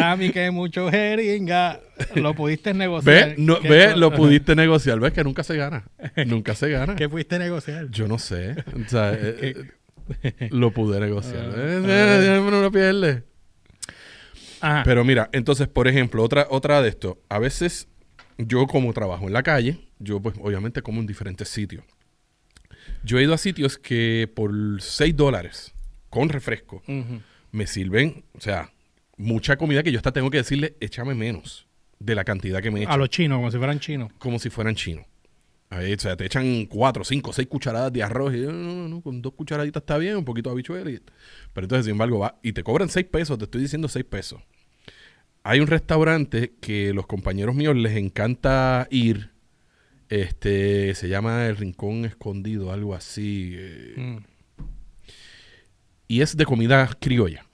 Tami, 0.00 0.30
que 0.30 0.50
mucho 0.50 0.90
jeringa. 0.90 1.80
Lo 2.14 2.34
pudiste 2.34 2.74
negociar. 2.74 3.28
¿Ves? 3.30 3.38
No, 3.38 3.60
¿Qué 3.60 3.68
¿Ves? 3.68 3.92
co- 3.94 3.98
Lo 3.98 4.12
pudiste 4.14 4.54
negociar. 4.54 5.00
¿Ves? 5.00 5.12
Que 5.12 5.24
nunca 5.24 5.42
se 5.42 5.56
gana. 5.56 5.84
Nunca 6.26 6.54
se 6.54 6.68
gana. 6.70 6.94
¿Qué 6.96 7.08
pudiste 7.08 7.38
negociar? 7.38 7.88
Yo 7.90 8.06
no 8.06 8.18
sé. 8.18 8.54
O 8.84 8.88
sea, 8.88 9.12
eh, 9.18 9.54
eh, 10.22 10.48
lo 10.50 10.70
pude 10.72 11.00
negociar. 11.00 11.46
Ah, 11.48 11.54
Eh, 11.56 11.82
ah. 11.86 12.34
eh, 12.36 12.38
uno 12.40 12.60
no 12.60 12.70
pierde. 12.70 13.22
Ajá. 14.60 14.82
Pero 14.84 15.04
mira, 15.04 15.28
entonces, 15.32 15.68
por 15.68 15.88
ejemplo, 15.88 16.22
otra, 16.22 16.46
otra 16.50 16.80
de 16.82 16.88
esto. 16.88 17.18
A 17.28 17.38
veces, 17.38 17.88
yo 18.38 18.66
como 18.66 18.92
trabajo 18.92 19.26
en 19.26 19.32
la 19.32 19.42
calle, 19.42 19.78
yo 19.98 20.20
pues 20.20 20.34
obviamente 20.40 20.82
como 20.82 21.00
en 21.00 21.06
diferentes 21.06 21.48
sitios. 21.48 21.84
Yo 23.02 23.18
he 23.18 23.22
ido 23.22 23.34
a 23.34 23.38
sitios 23.38 23.78
que 23.78 24.30
por 24.34 24.50
6 24.80 25.16
dólares, 25.16 25.72
con 26.10 26.28
refresco, 26.28 26.82
me 27.52 27.66
sirven, 27.66 28.24
o 28.34 28.40
sea, 28.40 28.70
mucha 29.16 29.56
comida 29.56 29.82
que 29.82 29.92
yo 29.92 29.98
hasta 29.98 30.12
tengo 30.12 30.30
que 30.30 30.38
decirle, 30.38 30.76
échame 30.80 31.14
menos 31.14 31.66
de 31.98 32.14
la 32.14 32.24
cantidad 32.24 32.60
que 32.62 32.70
me 32.70 32.80
echan. 32.82 32.92
A 32.92 32.96
los 32.96 33.08
chinos, 33.10 33.36
como 33.38 33.50
si 33.50 33.56
fueran 33.58 33.80
chinos. 33.80 34.12
como 34.18 34.38
si 34.38 34.50
fueran 34.50 34.74
chinos. 34.74 35.04
Ahí, 35.68 35.94
o 35.94 35.98
sea, 35.98 36.16
te 36.16 36.24
echan 36.26 36.66
cuatro, 36.66 37.02
cinco, 37.02 37.32
seis 37.32 37.48
cucharadas 37.48 37.92
de 37.92 38.02
arroz 38.02 38.32
y 38.34 38.38
no, 38.40 38.52
no, 38.52 38.74
no, 38.74 38.88
no, 38.88 39.00
con 39.00 39.20
dos 39.20 39.32
cucharaditas 39.34 39.82
está 39.82 39.98
bien, 39.98 40.16
un 40.16 40.24
poquito 40.24 40.48
de 40.50 40.52
habichuela. 40.54 40.88
y- 40.90 41.00
pero 41.52 41.64
entonces, 41.64 41.86
sin 41.86 41.92
embargo, 41.92 42.20
va 42.20 42.38
y 42.42 42.52
te 42.52 42.62
cobran 42.62 42.88
seis 42.88 43.06
pesos, 43.06 43.36
te 43.38 43.44
estoy 43.44 43.62
diciendo 43.62 43.88
seis 43.88 44.04
pesos. 44.04 44.40
Hay 45.42 45.60
un 45.60 45.66
restaurante 45.66 46.52
que 46.60 46.92
los 46.92 47.06
compañeros 47.06 47.54
míos 47.54 47.74
les 47.76 47.96
encanta 47.96 48.86
ir. 48.90 49.30
Este 50.08 50.94
se 50.94 51.08
llama 51.08 51.46
El 51.46 51.56
Rincón 51.56 52.04
Escondido, 52.04 52.70
algo 52.72 52.94
así. 52.94 53.54
eh, 53.56 53.94
Mm. 53.96 54.16
y 56.08 56.20
es 56.20 56.36
de 56.36 56.44
comida 56.44 56.88
criolla. 57.00 57.45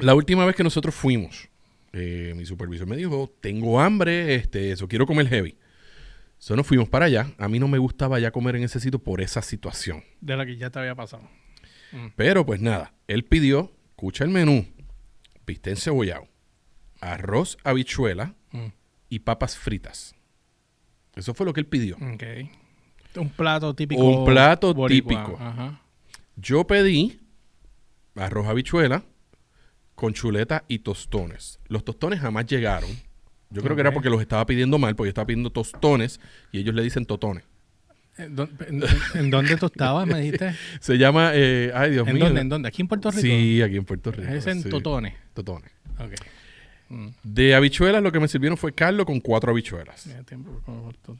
La 0.00 0.14
última 0.14 0.44
vez 0.44 0.54
que 0.56 0.62
nosotros 0.62 0.94
fuimos, 0.94 1.48
eh, 1.92 2.32
mi 2.36 2.44
supervisor 2.46 2.86
me 2.86 2.96
dijo, 2.96 3.32
tengo 3.40 3.80
hambre, 3.80 4.34
este, 4.34 4.70
eso 4.72 4.86
quiero 4.88 5.06
comer 5.06 5.28
heavy. 5.28 5.56
So, 6.38 6.54
nos 6.54 6.66
fuimos 6.66 6.88
para 6.88 7.06
allá. 7.06 7.32
A 7.38 7.48
mí 7.48 7.58
no 7.58 7.66
me 7.66 7.78
gustaba 7.78 8.18
ya 8.20 8.30
comer 8.30 8.56
en 8.56 8.64
ese 8.64 8.78
sitio 8.78 8.98
por 8.98 9.20
esa 9.22 9.40
situación. 9.42 10.04
De 10.20 10.36
la 10.36 10.44
que 10.44 10.56
ya 10.56 10.70
te 10.70 10.78
había 10.78 10.94
pasado. 10.94 11.22
Pero 12.14 12.44
pues 12.44 12.60
nada, 12.60 12.92
él 13.08 13.24
pidió, 13.24 13.72
escucha 13.90 14.24
el 14.24 14.30
menú, 14.30 14.66
bistec 15.46 15.72
encebollado, 15.74 16.28
arroz, 17.00 17.56
habichuela 17.64 18.34
Mm. 18.52 18.66
y 19.08 19.18
papas 19.20 19.56
fritas. 19.56 20.14
Eso 21.14 21.32
fue 21.32 21.46
lo 21.46 21.52
que 21.54 21.60
él 21.60 21.66
pidió. 21.66 21.96
Un 21.96 23.30
plato 23.30 23.74
típico. 23.74 24.04
Un 24.04 24.26
plato 24.26 24.74
boricua. 24.74 25.08
típico. 25.24 25.38
Ajá. 25.42 25.80
Yo 26.36 26.66
pedí 26.66 27.18
arroz, 28.14 28.46
habichuela 28.46 29.04
con 29.96 30.12
chuleta 30.14 30.62
y 30.68 30.78
tostones. 30.78 31.58
Los 31.66 31.84
tostones 31.84 32.20
jamás 32.20 32.46
llegaron. 32.46 32.90
Yo 33.50 33.62
creo 33.62 33.74
que 33.74 33.80
era 33.80 33.92
porque 33.92 34.10
los 34.10 34.20
estaba 34.20 34.46
pidiendo 34.46 34.78
mal, 34.78 34.94
porque 34.94 35.08
yo 35.08 35.10
estaba 35.10 35.26
pidiendo 35.26 35.50
tostones 35.50 36.20
y 36.52 36.58
ellos 36.60 36.74
le 36.74 36.82
dicen 36.82 37.04
totones. 37.06 37.42
¿En, 38.18 38.34
dó- 38.34 38.48
en- 39.14 39.30
dónde 39.30 39.56
tú 39.56 39.66
estabas, 39.66 40.06
me 40.06 40.18
dijiste? 40.20 40.54
Se 40.80 40.96
llama, 40.96 41.32
eh, 41.34 41.70
ay 41.74 41.90
Dios 41.90 42.08
¿En 42.08 42.14
mío. 42.14 42.24
dónde? 42.26 42.40
¿En 42.40 42.48
dónde? 42.48 42.68
¿Aquí 42.68 42.80
en 42.82 42.88
Puerto 42.88 43.10
Rico? 43.10 43.20
Sí, 43.22 43.60
aquí 43.60 43.76
en 43.76 43.84
Puerto 43.84 44.10
Rico. 44.12 44.32
Es 44.32 44.46
en 44.46 44.62
sí. 44.62 44.68
Totones. 44.70 45.14
Totones. 45.34 45.70
Ok. 45.98 46.12
Mm. 46.88 47.08
De 47.24 47.54
habichuelas 47.54 48.02
lo 48.02 48.12
que 48.12 48.20
me 48.20 48.28
sirvieron 48.28 48.56
fue 48.56 48.72
caldo 48.72 49.04
con 49.04 49.20
cuatro 49.20 49.50
habichuelas. 49.52 50.06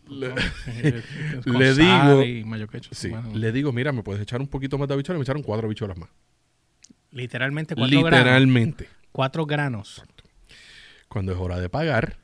Le- 0.09 0.29
eh, 0.69 1.03
le 1.45 1.75
digo- 1.75 2.23
y 2.25 2.45
mayo 2.45 2.67
ketchup. 2.69 2.95
Sí. 2.95 3.09
Bueno, 3.11 3.31
Le 3.35 3.53
digo, 3.53 3.73
mira, 3.73 3.93
¿me 3.93 4.03
puedes 4.03 4.23
echar 4.23 4.41
un 4.41 4.47
poquito 4.49 4.79
más 4.79 4.89
de 4.89 4.95
habichuelas? 4.95 5.19
Me 5.19 5.25
echaron 5.25 5.43
cuatro 5.43 5.67
habichuelas 5.67 5.97
más. 5.99 6.09
Literalmente 7.17 7.75
cuatro 7.75 8.03
granos. 8.03 8.19
Literalmente. 8.25 8.89
Cuatro 9.13 9.47
granos. 9.47 10.03
Cuando 11.09 11.33
es 11.33 11.39
hora 11.39 11.59
de 11.59 11.69
pagar, 11.69 12.17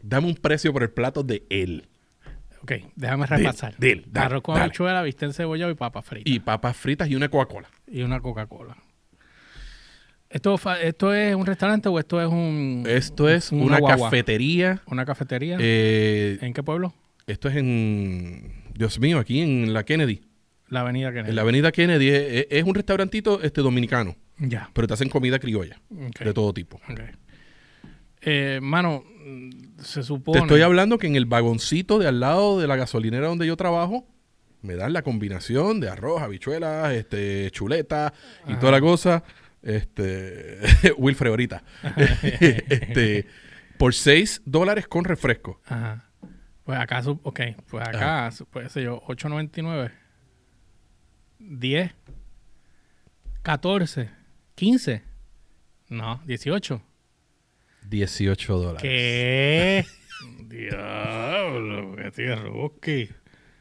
dame 0.00 0.26
un 0.26 0.34
precio 0.34 0.72
por 0.72 0.82
el 0.82 0.90
plato 0.90 1.22
de 1.22 1.44
él. 1.50 1.88
Ok, 2.62 2.72
déjame 2.94 3.26
repasar. 3.26 3.74
dil, 3.78 4.04
dale, 4.08 4.26
Arroz 4.26 4.42
con 4.42 4.54
dale. 4.54 4.64
habichuela, 4.66 5.02
bistec 5.02 5.32
cebollado 5.32 5.70
y 5.70 5.74
papa 5.74 6.00
frita. 6.02 6.28
Y, 6.30 6.34
Y 6.34 6.38
papas 6.40 6.76
fritas 6.76 7.08
y 7.08 7.16
una 7.16 7.28
Coca-Cola. 7.28 7.68
una 8.04 8.20
Coca-Cola. 8.20 8.76
¿Esto, 10.30 10.58
¿Esto 10.80 11.12
es 11.12 11.34
un 11.34 11.44
restaurante 11.44 11.88
o 11.88 11.98
esto 11.98 12.20
es 12.20 12.28
un... 12.28 12.84
Esto 12.88 13.28
es 13.28 13.52
una 13.52 13.80
cafetería. 13.80 14.80
una 14.86 15.04
cafetería? 15.04 15.58
eh, 15.60 16.38
¿En 16.40 16.54
qué 16.54 16.62
pueblo? 16.62 16.94
esto 17.26 17.48
es 17.48 17.56
en, 17.56 18.64
Dios 18.74 18.98
mío, 18.98 19.18
aquí 19.18 19.40
en 19.40 19.72
la 19.74 19.84
Kennedy. 19.84 20.22
La 20.72 20.80
avenida 20.80 21.10
Kennedy. 21.10 21.28
En 21.30 21.36
la 21.36 21.42
avenida 21.42 21.70
Kennedy 21.72 22.08
es, 22.08 22.46
es- 22.50 22.64
un 22.64 22.74
restaurantito 22.74 23.42
este, 23.42 23.60
dominicano, 23.60 24.16
Ya. 24.38 24.70
pero 24.72 24.86
te 24.88 24.94
hacen 24.94 25.08
comida 25.10 25.38
criolla, 25.38 25.80
de 25.90 26.32
todo 26.32 26.52
tipo. 26.54 26.78
ok. 26.90 27.00
Eh, 28.22 28.60
mano, 28.62 29.04
se 29.78 30.02
supone... 30.02 30.38
Te 30.40 30.44
estoy 30.44 30.62
hablando 30.62 30.96
que 30.98 31.06
en 31.08 31.16
el 31.16 31.26
vagoncito 31.26 31.98
de 31.98 32.06
al 32.08 32.20
lado 32.20 32.58
de 32.60 32.66
la 32.68 32.76
gasolinera 32.76 33.26
donde 33.26 33.46
yo 33.46 33.56
trabajo, 33.56 34.06
me 34.62 34.74
dan 34.76 34.92
la 34.92 35.02
combinación 35.02 35.80
de 35.80 35.88
arroz, 35.90 36.22
habichuelas, 36.22 36.92
este, 36.94 37.50
chuleta 37.50 38.14
y 38.46 38.52
Ajá. 38.52 38.60
toda 38.60 38.72
la 38.72 38.80
cosa. 38.80 39.24
Este, 39.60 40.58
Wilfred 40.98 41.30
ahorita. 41.30 41.62
este, 42.22 43.26
por 43.76 43.92
6 43.92 44.42
dólares 44.44 44.86
con 44.88 45.04
refresco. 45.04 45.60
Ajá. 45.66 46.08
Pues 46.64 46.78
acá, 46.78 47.02
ok, 47.24 47.40
pues 47.68 47.86
acá, 47.88 48.30
su- 48.30 48.46
pues 48.46 48.70
sé 48.70 48.84
yo, 48.84 49.02
8.99, 49.08 49.90
10, 51.48 51.92
14, 53.42 54.10
15, 54.54 55.02
no, 55.90 56.20
18. 56.26 56.80
18 57.88 58.56
dólares. 58.58 58.82
¿Qué? 58.82 59.84
Diablo, 60.48 61.96
que 61.96 62.10
tío 62.12 62.36
Ruski. 62.36 63.08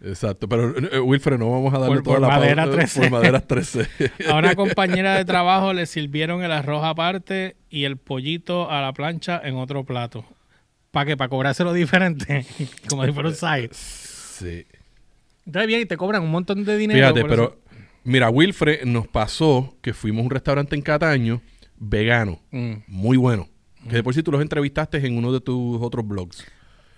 Exacto, 0.04 0.50
pero 0.50 0.76
eh, 0.78 1.00
Wilfred, 1.00 1.38
no 1.38 1.52
vamos 1.52 1.74
a 1.74 1.78
darle 1.80 1.96
Por- 1.98 2.04
toda 2.04 2.16
por 2.16 2.22
la 2.22 2.28
madera 2.30 2.64
pauta- 2.66 2.76
13. 2.78 3.00
Por 3.02 3.12
madera 3.12 3.40
13. 3.48 3.88
A 4.30 4.36
una 4.36 4.56
compañera 4.56 5.16
de 5.16 5.26
trabajo 5.26 5.74
le 5.74 5.86
sirvieron 5.86 6.44
el 6.44 6.52
arroz 6.52 6.84
aparte 6.84 7.56
y 7.70 7.84
el 7.84 7.98
pollito 7.98 8.70
a 8.72 8.82
la 8.82 8.94
plancha 8.94 9.40
en 9.44 9.56
otro 9.56 9.84
plato. 9.84 10.26
¿Para 10.92 11.06
qué? 11.06 11.18
¿Para 11.18 11.30
cobrárselo 11.30 11.72
diferente? 11.74 12.46
Como 12.90 13.06
si 13.06 13.12
fuera 13.12 13.30
un 13.30 13.36
side. 13.36 13.70
sí. 13.74 14.66
Entonces 15.46 15.68
bien, 15.68 15.82
y 15.82 15.86
te 15.86 15.98
cobran 15.98 16.22
un 16.22 16.30
montón 16.32 16.64
de 16.66 16.78
dinero. 16.78 17.00
Fíjate, 17.00 17.28
pero 17.28 17.44
eso. 17.44 17.61
Mira, 18.04 18.30
Wilfred 18.30 18.86
nos 18.86 19.08
pasó 19.08 19.76
que 19.82 19.94
fuimos 19.94 20.22
a 20.22 20.26
un 20.26 20.30
restaurante 20.32 20.76
en 20.76 20.82
Cataño 20.82 21.42
vegano, 21.78 22.40
Mm. 22.52 22.74
muy 22.88 23.18
bueno. 23.18 23.48
Que 23.90 23.96
de 23.96 24.04
por 24.04 24.14
sí 24.14 24.22
tú 24.22 24.32
los 24.32 24.42
entrevistaste 24.42 24.98
en 25.06 25.18
uno 25.18 25.32
de 25.32 25.42
tus 25.42 25.82
otros 25.82 26.08
blogs. 26.08 26.46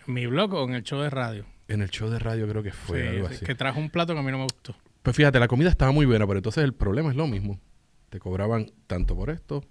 ¿En 0.07 0.13
mi 0.13 0.25
blog 0.25 0.53
o 0.53 0.65
en 0.67 0.75
el 0.75 0.83
show 0.83 0.99
de 0.99 1.09
radio? 1.09 1.45
En 1.69 1.81
el 1.81 1.89
show 1.89 2.09
de 2.09 2.19
radio 2.19 2.45
creo 2.47 2.61
que 2.61 2.73
fue 2.73 3.01
Sí, 3.01 3.07
algo 3.07 3.29
sí, 3.29 3.35
así. 3.35 3.45
que 3.45 3.55
trajo 3.55 3.79
un 3.79 3.89
plato 3.89 4.13
que 4.13 4.19
a 4.19 4.23
mí 4.23 4.31
no 4.31 4.37
me 4.39 4.43
gustó. 4.43 4.75
Pues 5.01 5.15
fíjate, 5.15 5.39
la 5.39 5.47
comida 5.47 5.69
estaba 5.69 5.91
muy 5.93 6.05
buena, 6.05 6.27
pero 6.27 6.39
entonces 6.39 6.63
el 6.63 6.73
problema 6.73 7.09
es 7.09 7.15
lo 7.15 7.25
mismo. 7.27 7.59
Te 8.09 8.19
cobraban 8.19 8.69
tanto 8.87 9.15
por 9.15 9.29
esto, 9.29 9.63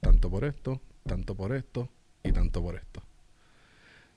tanto 0.00 0.30
por 0.30 0.44
esto, 0.44 0.80
tanto 1.04 1.34
por 1.34 1.52
esto 1.52 1.88
y 2.22 2.30
tanto 2.30 2.62
por 2.62 2.76
esto. 2.76 3.02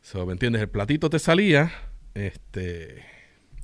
So, 0.01 0.25
¿Me 0.27 0.33
entiendes? 0.33 0.61
El 0.61 0.69
platito 0.69 1.09
te 1.09 1.17
salía, 1.17 1.71
este... 2.13 3.03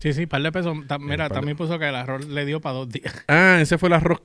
Sí, 0.02 0.14
sí, 0.14 0.26
par 0.26 0.42
de 0.42 0.52
pesos. 0.52 0.76
Ta- 0.88 0.98
mira, 0.98 1.18
par 1.26 1.30
de- 1.30 1.36
también 1.36 1.58
puso 1.58 1.78
que 1.78 1.88
el 1.88 1.96
arroz 1.96 2.26
le 2.28 2.44
dio 2.46 2.60
para 2.60 2.76
dos 2.76 2.90
días. 2.90 3.14
Ah, 3.28 3.60
ese 3.62 3.78
fue 3.78 3.88
el 3.88 3.94
arroz 3.94 4.20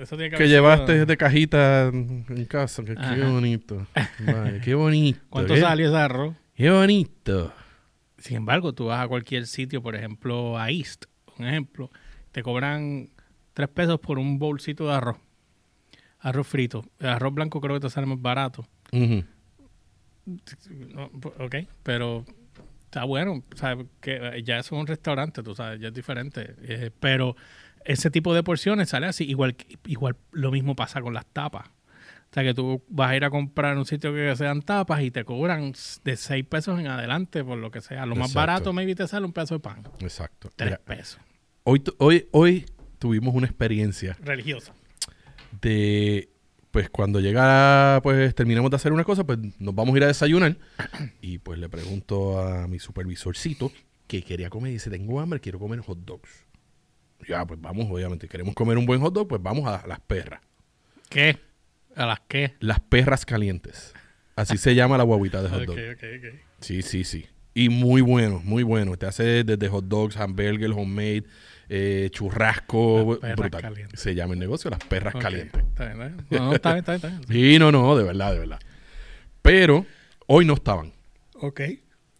Eso 0.00 0.16
tiene 0.16 0.30
que, 0.30 0.36
que 0.36 0.42
haber 0.44 0.48
llevaste 0.48 1.04
de 1.04 1.16
cajita 1.16 1.86
en 1.88 2.44
casa. 2.48 2.84
Que- 2.84 2.94
Qué 2.94 3.00
Ajá. 3.00 3.28
bonito. 3.28 3.86
Vale, 4.20 4.60
qué 4.60 4.74
bonito. 4.76 5.18
¿Cuánto 5.28 5.54
¿eh? 5.54 5.60
salió 5.60 5.88
ese 5.88 5.96
arroz? 5.96 6.34
Qué 6.54 6.70
bonito. 6.70 7.52
Sin 8.18 8.36
embargo, 8.38 8.72
tú 8.72 8.86
vas 8.86 9.04
a 9.04 9.08
cualquier 9.08 9.46
sitio, 9.46 9.82
por 9.82 9.94
ejemplo, 9.96 10.58
a 10.58 10.70
East, 10.70 11.04
un 11.38 11.46
ejemplo, 11.46 11.90
te 12.32 12.42
cobran 12.42 13.10
tres 13.52 13.68
pesos 13.68 13.98
por 14.00 14.18
un 14.18 14.38
bolsito 14.38 14.86
de 14.86 14.94
arroz. 14.94 15.16
Arroz 16.20 16.46
frito. 16.46 16.84
El 16.98 17.08
arroz 17.08 17.34
blanco 17.34 17.60
creo 17.60 17.74
que 17.74 17.80
te 17.80 17.90
sale 17.90 18.06
más 18.06 18.20
barato. 18.22 18.66
Ujú. 18.92 19.22
No, 20.94 21.10
p- 21.10 21.42
ok, 21.44 21.68
pero 21.82 22.24
está 22.96 23.04
bueno. 23.04 23.42
¿sabes? 23.54 23.86
Que 24.00 24.16
eh, 24.16 24.42
ya 24.42 24.58
es 24.58 24.72
un 24.72 24.86
restaurante, 24.86 25.42
tú 25.42 25.54
sabes, 25.54 25.80
ya 25.80 25.88
es 25.88 25.94
diferente. 25.94 26.54
Eh, 26.62 26.90
pero 26.98 27.36
ese 27.84 28.10
tipo 28.10 28.34
de 28.34 28.42
porciones 28.42 28.88
sale 28.88 29.06
así. 29.06 29.24
Igual, 29.24 29.54
igual 29.86 30.16
lo 30.32 30.50
mismo 30.50 30.74
pasa 30.74 31.00
con 31.02 31.12
las 31.12 31.26
tapas. 31.26 31.68
sea 32.32 32.42
que 32.42 32.54
tú 32.54 32.82
vas 32.88 33.10
a 33.10 33.16
ir 33.16 33.24
a 33.24 33.30
comprar 33.30 33.72
en 33.72 33.78
un 33.78 33.86
sitio 33.86 34.14
que 34.14 34.34
sean 34.34 34.62
tapas 34.62 35.02
y 35.02 35.10
te 35.10 35.24
cobran 35.24 35.72
de 36.04 36.16
6 36.16 36.44
pesos 36.46 36.80
en 36.80 36.86
adelante 36.86 37.44
por 37.44 37.58
lo 37.58 37.70
que 37.70 37.80
sea. 37.82 38.06
Lo 38.06 38.16
más 38.16 38.30
Exacto. 38.30 38.38
barato 38.38 38.72
maybe 38.72 38.94
te 38.94 39.06
sale 39.06 39.26
un 39.26 39.32
pedazo 39.32 39.54
de 39.56 39.60
pan. 39.60 39.82
Exacto. 40.00 40.48
3 40.56 40.70
Mira, 40.70 40.80
pesos. 40.82 41.20
hoy, 41.64 41.82
hoy, 41.98 42.28
hoy 42.32 42.66
tuvimos 42.98 43.34
una 43.34 43.46
experiencia 43.46 44.16
Religiosa. 44.22 44.72
de 45.60 46.30
pues 46.76 46.90
cuando 46.90 47.20
llega 47.20 48.00
pues 48.02 48.34
terminamos 48.34 48.70
de 48.70 48.76
hacer 48.76 48.92
una 48.92 49.02
cosa 49.02 49.24
pues 49.24 49.38
nos 49.58 49.74
vamos 49.74 49.94
a 49.94 49.96
ir 49.96 50.04
a 50.04 50.08
desayunar. 50.08 50.58
Y 51.22 51.38
pues 51.38 51.58
le 51.58 51.70
pregunto 51.70 52.38
a 52.38 52.68
mi 52.68 52.78
supervisorcito 52.78 53.72
que 54.06 54.22
quería 54.22 54.50
comer. 54.50 54.72
Y 54.72 54.74
dice 54.74 54.90
tengo 54.90 55.18
hambre 55.18 55.40
quiero 55.40 55.58
comer 55.58 55.78
hot 55.80 56.00
dogs 56.00 56.28
ya 57.26 57.46
pues 57.46 57.58
vamos 57.62 57.86
obviamente 57.90 58.28
queremos 58.28 58.54
comer 58.54 58.76
un 58.76 58.84
buen 58.84 59.00
hot 59.00 59.14
dog 59.14 59.26
pues 59.26 59.42
vamos 59.42 59.66
a 59.66 59.86
las 59.86 60.00
perras 60.00 60.42
¿Qué? 61.08 61.38
¿A 61.94 62.04
las 62.04 62.20
qué? 62.28 62.52
las 62.60 62.80
perras 62.80 63.24
calientes. 63.24 63.94
Así 64.34 64.58
se 64.58 64.74
llama 64.74 64.98
la 64.98 65.04
guaguita 65.04 65.42
de 65.42 65.48
hot 65.48 65.64
dog. 65.64 65.78
sí 66.60 66.82
sí 66.82 67.04
sí. 67.04 67.24
Y 67.54 67.70
muy 67.70 68.02
bueno 68.02 68.42
muy 68.44 68.64
bueno. 68.64 68.98
Te 68.98 69.06
hace 69.06 69.44
desde 69.44 69.68
hot 69.68 69.86
dogs 69.86 70.18
hamburger 70.18 70.72
homemade 70.72 71.24
eh, 71.68 72.08
churrasco 72.12 73.18
brutal. 73.36 73.62
calientes. 73.62 74.00
se 74.00 74.14
llama 74.14 74.34
el 74.34 74.38
negocio 74.40 74.70
las 74.70 74.80
perras 74.80 75.14
calientes 75.14 75.62
Está 75.62 75.92
bien, 75.92 76.02
está 76.02 76.24
bien. 76.28 76.44
No, 76.44 76.54
está 76.54 76.72
bien, 76.74 76.78
está 76.80 76.92
bien. 76.92 76.96
Está 76.96 77.08
bien. 77.08 77.22
Sí, 77.52 77.58
no, 77.58 77.72
no, 77.72 77.96
de 77.96 78.04
verdad, 78.04 78.32
de 78.32 78.38
verdad. 78.38 78.60
Pero 79.42 79.86
hoy 80.26 80.44
no 80.44 80.54
estaban. 80.54 80.92
Ok. 81.34 81.60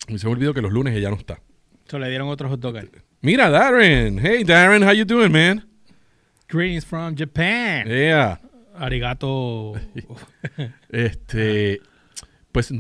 Y 0.08 0.18
se 0.18 0.26
me 0.26 0.32
olvidó 0.32 0.54
que 0.54 0.62
los 0.62 0.72
lunes 0.72 0.94
ella 0.94 1.10
no 1.10 1.16
está. 1.16 1.40
So 1.86 1.98
le 1.98 2.08
dieron 2.08 2.28
otro 2.28 2.48
hot 2.48 2.60
dog. 2.60 2.76
Mira, 3.20 3.48
Darren. 3.50 4.18
Hey, 4.18 4.44
Darren, 4.44 4.82
how 4.82 4.92
you 4.92 5.04
doing, 5.04 5.32
man? 5.32 5.66
Greetings 6.48 6.84
from 6.84 7.16
Japan. 7.16 7.86
Yeah. 7.88 8.40
Arigato. 8.78 9.74
Este, 10.90 11.80
pues 12.52 12.72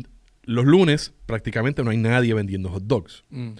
los 0.44 0.64
lunes 0.64 1.12
prácticamente 1.26 1.82
no 1.82 1.90
hay 1.90 1.96
nadie 1.96 2.34
vendiendo 2.34 2.68
hot 2.70 2.84
dogs. 2.84 3.24
Mm. 3.30 3.52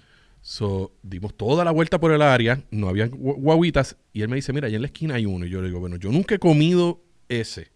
So, 0.49 0.93
dimos 1.03 1.37
toda 1.37 1.65
la 1.65 1.73
vuelta 1.73 1.99
por 1.99 2.13
el 2.13 2.23
área, 2.23 2.63
no 2.71 2.89
habían 2.89 3.11
gu- 3.11 3.35
guaguitas, 3.37 3.97
y 4.13 4.23
él 4.23 4.29
me 4.29 4.37
dice, 4.37 4.53
mira, 4.53 4.69
allá 4.69 4.77
en 4.77 4.83
la 4.83 4.87
esquina 4.87 5.17
hay 5.17 5.27
uno. 5.27 5.45
Y 5.45 5.51
yo 5.51 5.61
le 5.61 5.67
digo, 5.67 5.81
bueno, 5.81 5.97
yo 5.97 6.13
nunca 6.13 6.37
he 6.37 6.39
comido 6.39 7.03
ese, 7.29 7.73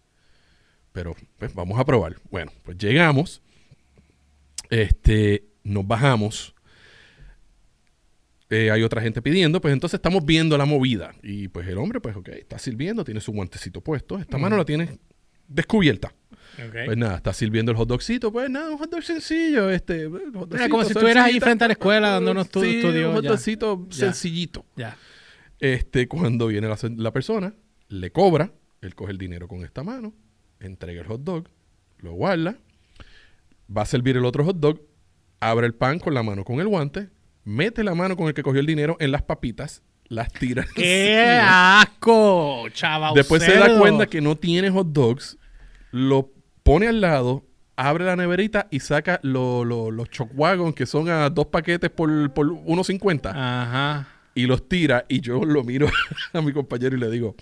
pero 0.93 1.13
pues 1.37 1.53
vamos 1.53 1.77
a 1.77 1.83
probar. 1.83 2.15
Bueno, 2.31 2.49
pues 2.63 2.77
llegamos, 2.77 3.41
este, 4.69 5.43
nos 5.65 5.85
bajamos, 5.85 6.55
eh, 8.49 8.71
hay 8.71 8.83
otra 8.83 9.01
gente 9.01 9.21
pidiendo, 9.21 9.59
pues 9.59 9.73
entonces 9.73 9.97
estamos 9.97 10.23
viendo 10.25 10.57
la 10.57 10.63
movida. 10.63 11.13
Y 11.21 11.49
pues 11.49 11.67
el 11.67 11.77
hombre, 11.77 11.99
pues 11.99 12.15
ok, 12.15 12.29
está 12.29 12.57
sirviendo, 12.57 13.03
tiene 13.03 13.19
su 13.19 13.33
guantecito 13.33 13.81
puesto, 13.81 14.17
esta 14.17 14.37
mano 14.37 14.55
la 14.55 14.63
tiene 14.63 14.97
descubierta. 15.45 16.13
Pues 16.85 16.97
nada, 16.97 17.15
está 17.17 17.33
sirviendo 17.33 17.71
el 17.71 17.77
hot 17.77 17.87
dogcito, 17.87 18.31
pues 18.31 18.49
nada, 18.49 18.69
un 18.71 18.77
hot 18.77 18.89
dog 18.91 19.03
sencillo, 19.03 19.69
este, 19.69 20.07
hot 20.07 20.49
dogcito, 20.49 20.69
como 20.69 20.83
si 20.83 20.91
estuvieras 20.91 21.25
ahí 21.25 21.39
frente 21.39 21.63
a 21.63 21.67
la 21.67 21.73
escuela 21.73 22.09
dando 22.11 22.31
unos 22.31 22.49
tu- 22.49 22.61
Sí, 22.61 22.81
un 22.83 22.93
ya. 22.93 23.09
hotdogcito 23.09 23.87
Ya. 23.89 23.95
sencillito. 23.97 24.65
Ya. 24.75 24.97
Este, 25.59 26.07
cuando 26.07 26.47
viene 26.47 26.67
la, 26.67 26.77
la 26.97 27.11
persona, 27.11 27.53
le 27.89 28.11
cobra, 28.11 28.51
él 28.81 28.95
coge 28.95 29.11
el 29.11 29.17
dinero 29.17 29.47
con 29.47 29.63
esta 29.63 29.83
mano, 29.83 30.13
entrega 30.59 31.01
el 31.01 31.07
hot 31.07 31.21
dog, 31.23 31.47
lo 31.99 32.13
guarda, 32.13 32.57
va 33.75 33.83
a 33.83 33.85
servir 33.85 34.17
el 34.17 34.25
otro 34.25 34.43
hot 34.43 34.57
dog, 34.57 34.81
abre 35.39 35.67
el 35.67 35.73
pan 35.73 35.99
con 35.99 36.13
la 36.13 36.23
mano 36.23 36.43
con 36.43 36.59
el 36.59 36.67
guante, 36.67 37.09
mete 37.43 37.83
la 37.83 37.95
mano 37.95 38.15
con 38.17 38.27
el 38.27 38.33
que 38.33 38.43
cogió 38.43 38.59
el 38.59 38.65
dinero 38.65 38.97
en 38.99 39.11
las 39.11 39.21
papitas, 39.23 39.81
las 40.07 40.31
tira. 40.33 40.65
¡Qué 40.75 41.39
asco, 41.41 42.67
chaval! 42.73 43.13
Después 43.15 43.41
se 43.43 43.53
da 43.55 43.79
cuenta 43.79 44.05
que 44.07 44.19
no 44.21 44.35
tiene 44.35 44.69
hot 44.69 44.87
dogs, 44.87 45.37
lo 45.91 46.31
pone 46.63 46.87
al 46.87 47.01
lado, 47.01 47.45
abre 47.75 48.05
la 48.05 48.15
neverita 48.15 48.67
y 48.71 48.79
saca 48.79 49.19
lo- 49.23 49.65
lo- 49.65 49.91
los 49.91 50.09
chocwagon 50.09 50.73
que 50.73 50.85
son 50.85 51.09
a 51.09 51.29
dos 51.29 51.47
paquetes 51.47 51.89
por, 51.89 52.31
por 52.33 52.47
1.50 52.47 53.31
Ajá. 53.33 54.07
y 54.35 54.45
los 54.45 54.67
tira 54.69 55.05
y 55.09 55.21
yo 55.21 55.43
lo 55.45 55.63
miro 55.63 55.87
a 56.33 56.41
mi 56.41 56.51
compañero 56.53 56.95
y 56.95 56.99
le 56.99 57.09
digo, 57.09 57.35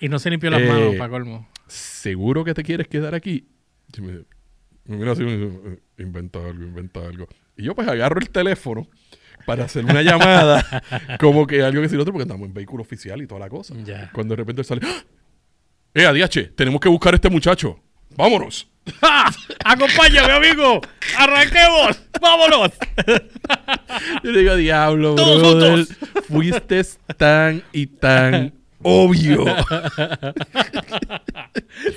Y 0.00 0.08
no 0.08 0.18
se 0.18 0.30
limpió 0.30 0.50
las 0.50 0.60
Eh, 0.62 0.66
manos, 0.68 0.94
para 0.96 1.10
colmo. 1.10 1.48
¿seguro 1.66 2.44
que 2.44 2.54
te 2.54 2.62
quieres 2.62 2.88
quedar 2.88 3.14
aquí? 3.14 3.46
Y 3.96 4.00
me, 4.00 4.12
me 4.84 4.96
mira 4.96 5.12
así 5.12 5.22
me 5.24 5.36
dice, 5.36 5.58
"Eh, 5.66 5.78
inventa 6.02 6.38
algo, 6.38 6.64
inventa 6.64 7.00
algo. 7.00 7.26
Y 7.56 7.64
yo 7.64 7.74
pues 7.74 7.86
agarro 7.88 8.18
el 8.20 8.30
teléfono 8.30 8.86
para 9.46 9.64
hacer 9.64 9.84
una 9.84 10.02
llamada 10.02 10.64
como 11.20 11.46
que 11.46 11.62
algo 11.62 11.76
que 11.78 11.82
decir 11.82 11.98
otro 11.98 12.12
porque 12.12 12.24
estamos 12.24 12.46
en 12.46 12.54
vehículo 12.54 12.82
oficial 12.82 13.20
y 13.22 13.26
toda 13.26 13.40
la 13.40 13.48
cosa. 13.48 13.74
Ya. 13.84 14.10
Cuando 14.12 14.32
de 14.32 14.36
repente 14.36 14.64
sale, 14.64 14.80
¡Ah! 14.84 15.04
¡Eh, 15.94 16.06
ADH! 16.06 16.54
Tenemos 16.54 16.80
que 16.80 16.88
buscar 16.88 17.14
a 17.14 17.16
este 17.16 17.28
muchacho. 17.30 17.78
¡Vámonos! 18.16 18.68
¡Ja! 19.00 19.30
¡Acompáñame, 19.64 20.32
amigo! 20.32 20.80
¡Arranquemos! 21.16 22.00
¡Vámonos! 22.20 22.72
Yo 24.22 24.30
le 24.32 24.40
digo, 24.40 24.56
diablo, 24.56 25.14
Todos 25.14 25.40
brother. 25.40 25.86
Fuiste 26.28 26.82
tan 27.16 27.62
y 27.72 27.86
tan 27.86 28.52
obvio. 28.82 29.44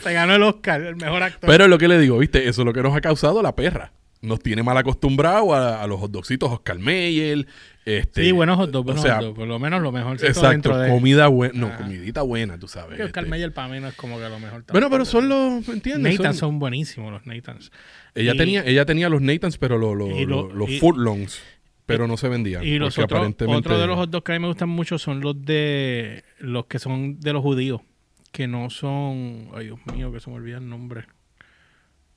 Se 0.02 0.14
ganó 0.14 0.36
el 0.36 0.44
Oscar, 0.44 0.82
el 0.82 0.96
mejor 0.96 1.24
actor. 1.24 1.50
Pero 1.50 1.64
es 1.66 1.70
lo 1.70 1.78
que 1.78 1.88
le 1.88 2.00
digo, 2.00 2.18
¿viste? 2.18 2.48
Eso 2.48 2.62
es 2.62 2.66
lo 2.66 2.74
que 2.74 2.84
nos 2.84 2.96
ha 2.96 3.02
causado 3.02 3.42
la 3.42 3.56
perra. 3.56 3.92
Nos 4.24 4.40
tiene 4.40 4.64
mal 4.64 4.78
acostumbrado 4.78 5.54
a, 5.54 5.84
a 5.84 5.86
los 5.88 6.00
hot 6.00 6.10
dogcitos 6.12 6.50
Oscar 6.50 6.80
Mayer. 6.80 7.46
Este, 7.86 8.24
sí, 8.24 8.32
buenos 8.32 8.56
hot 8.56 8.72
dogs, 8.72 8.92
o 8.92 8.98
sea, 8.98 9.16
hot 9.18 9.24
dogs. 9.26 9.36
Por 9.38 9.48
lo 9.50 9.60
menos 9.60 9.82
lo 9.82 9.92
mejor. 9.92 10.16
Exacto, 10.24 10.72
comida 10.90 11.28
buena. 11.28 11.54
No, 11.60 11.68
Ah. 11.68 11.76
comidita 11.78 12.22
buena, 12.22 12.58
tú 12.58 12.70
sabes. 12.70 12.96
Que 12.96 13.04
Oscar 13.04 13.26
este. 13.26 13.30
Mayer 13.30 13.54
para 13.54 13.68
mí 13.68 13.82
no 13.82 13.90
es 13.90 13.96
como 13.96 14.18
que 14.18 14.30
lo 14.30 14.40
mejor. 14.40 14.64
Bueno, 14.72 14.90
pero 14.90 15.04
son 15.04 15.28
los, 15.28 15.68
¿me 15.68 15.74
entiendes? 15.74 16.18
Nathans 16.18 16.38
Son- 16.38 16.52
son 16.52 16.60
buenísimos, 16.60 17.12
los 17.12 17.26
Nathans. 17.28 17.72
ella, 18.16 18.34
y- 18.34 18.38
tenía, 18.38 18.64
ella 18.66 18.86
tenía 18.86 19.10
los 19.10 19.22
Nathans, 19.22 19.58
pero 19.58 19.78
lo- 19.78 19.94
los 19.94 20.70
y- 20.70 20.80
footlongs, 20.80 21.42
pero 21.86 22.08
no 22.08 22.16
se 22.16 22.30
vendían. 22.30 22.64
Y 22.64 22.80
los 22.80 22.98
otros, 22.98 23.18
aparentemente- 23.20 23.58
otro 23.68 23.78
de 23.78 23.88
los 23.88 23.98
hot 23.98 24.10
dogs 24.10 24.24
que 24.24 24.32
a 24.32 24.36
mí 24.36 24.40
me 24.42 24.48
gustan 24.48 24.70
mucho 24.70 24.98
son 24.98 25.20
los 25.20 25.42
de 25.44 26.24
los 26.40 26.68
que 26.68 26.80
son 26.80 27.20
de 27.20 27.34
los 27.34 27.42
judíos, 27.42 27.82
que 28.32 28.48
no 28.48 28.70
son, 28.70 29.50
ay 29.54 29.66
Dios 29.66 29.80
mío, 29.94 30.14
que 30.14 30.22
se 30.22 30.30
me 30.30 30.38
olvida 30.38 30.60
el 30.60 30.70
nombre. 30.70 31.04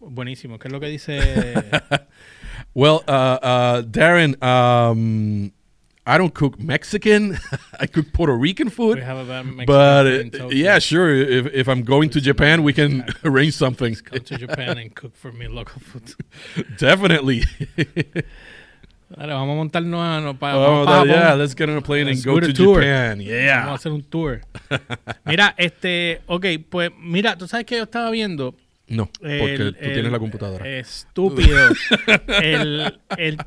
Buenísimo, 0.01 0.59
¿qué 0.59 0.69
es 0.69 0.73
lo 0.73 0.81
que 0.81 0.89
dice? 0.89 1.19
Well, 2.75 3.03
uh, 3.09 3.39
uh, 3.43 3.83
Darren, 3.83 4.37
um, 4.43 5.51
I 6.07 6.19
don't 6.19 6.33
cook 6.35 6.59
Mexican. 6.61 7.39
I 7.81 7.87
cook 7.87 8.13
Puerto 8.13 8.35
Rican 8.35 8.69
food. 8.71 8.97
We 8.99 9.03
have 9.05 9.17
a 9.31 9.43
Mexican 9.45 9.67
But 9.67 10.41
uh, 10.41 10.49
yeah, 10.49 10.79
sure. 10.79 11.15
If, 11.15 11.47
if 11.55 11.69
I'm 11.69 11.83
going 11.83 12.11
to 12.11 12.21
Japan, 12.21 12.63
we 12.63 12.73
can 12.75 13.05
arrange 13.25 13.55
something. 13.55 13.95
Come 13.95 14.21
to 14.21 14.37
Japan 14.39 14.77
and 14.79 14.95
cook 14.95 15.17
for 15.17 15.33
me 15.33 15.49
local 15.49 15.81
food. 15.81 16.15
Definitely. 16.79 17.45
Dale, 17.77 19.33
vamos 19.33 19.53
a 19.53 19.57
montarnos 19.57 20.01
a, 20.01 20.21
no, 20.21 20.35
pa- 20.35 20.55
oh, 20.55 20.61
vamos 20.61 20.87
pa' 20.87 21.05
that- 21.05 21.07
yeah, 21.07 21.35
let's 21.35 21.55
get 21.55 21.71
on 21.71 21.77
a 21.79 21.83
plane 21.83 22.09
and 22.09 22.23
go 22.23 22.35
go 22.35 22.41
to 22.41 22.53
tour. 22.53 22.81
Japan. 22.83 23.19
Vamos 23.19 23.31
a 23.31 23.45
Yeah. 23.45 23.73
hacer 23.75 23.93
un 23.93 24.03
tour. 24.03 24.41
Mira, 25.25 25.55
este, 25.57 26.21
ok, 26.27 26.45
pues 26.69 26.91
mira, 26.99 27.37
tú 27.37 27.47
sabes 27.49 27.65
que 27.67 27.77
yo 27.77 27.85
estaba 27.85 28.11
viendo 28.11 28.55
No, 28.89 29.07
porque 29.07 29.53
El- 29.55 29.75
tú 29.75 29.85
el- 29.85 29.93
tienes 29.95 30.13
la 30.13 30.19
computadora. 30.21 30.69
Estúpido. 30.69 31.59
el, 32.41 33.01
el- 33.17 33.39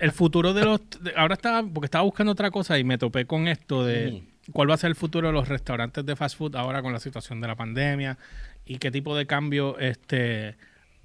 el 0.00 0.12
futuro 0.12 0.52
de 0.54 0.64
los. 0.64 0.80
de- 1.00 1.12
ahora 1.16 1.34
estaba. 1.34 1.62
Porque 1.66 1.86
estaba 1.86 2.02
buscando 2.04 2.32
otra 2.32 2.50
cosa 2.50 2.78
y 2.78 2.84
me 2.84 2.98
topé 2.98 3.24
con 3.24 3.46
esto 3.46 3.84
de 3.84 4.22
cuál 4.52 4.68
va 4.70 4.74
a 4.74 4.78
ser 4.78 4.88
el 4.88 4.96
futuro 4.96 5.28
de 5.28 5.32
los 5.34 5.46
restaurantes 5.48 6.04
de 6.04 6.16
fast 6.16 6.36
food 6.36 6.56
ahora 6.56 6.82
con 6.82 6.92
la 6.92 6.98
situación 7.00 7.40
de 7.40 7.46
la 7.46 7.54
pandemia 7.54 8.18
y 8.66 8.78
qué 8.78 8.90
tipo 8.90 9.16
de 9.16 9.26
cambio 9.26 9.78
este 9.78 10.56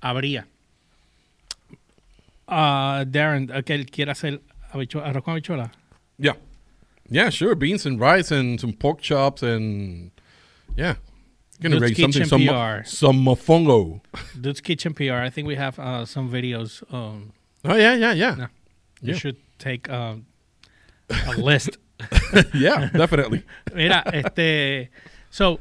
habría. 0.01 0.47
Ah, 2.47 3.03
Darren, 3.07 3.47
que 3.63 3.73
él 3.73 3.85
quiere 3.85 4.11
hacer 4.11 4.41
arroz 4.71 5.23
con 5.23 5.31
habichuela. 5.33 5.71
yeah. 6.17 6.35
Yeah, 7.09 7.29
sure. 7.29 7.53
Beans 7.53 7.85
and 7.85 7.99
rice 8.01 8.33
and 8.33 8.59
some 8.59 8.73
pork 8.73 8.99
chops 9.01 9.43
and 9.43 10.11
yeah. 10.75 10.97
Gonna 11.63 11.79
Dude's 11.79 11.99
something 11.99 12.25
some 12.25 12.41
PR. 12.45 12.83
some 12.85 13.23
mofongo. 13.23 14.01
Dude's 14.39 14.61
Kitchen 14.61 14.93
PR. 14.93 15.23
I 15.25 15.29
think 15.29 15.47
we 15.47 15.55
have 15.55 15.79
uh, 15.79 16.05
some 16.05 16.29
videos. 16.29 16.83
Um, 16.93 17.31
Oh 17.65 17.75
yeah, 17.75 17.95
yeah, 17.95 18.13
yeah. 18.13 18.35
No. 18.35 18.47
you 19.01 19.13
Yeah. 19.13 19.17
should 19.17 19.37
take 19.57 19.89
um, 19.89 20.25
a 21.09 21.31
list. 21.39 21.77
yeah, 22.53 22.89
definitely. 22.93 23.43
Mira, 23.73 24.03
este. 24.11 24.89
So, 25.29 25.59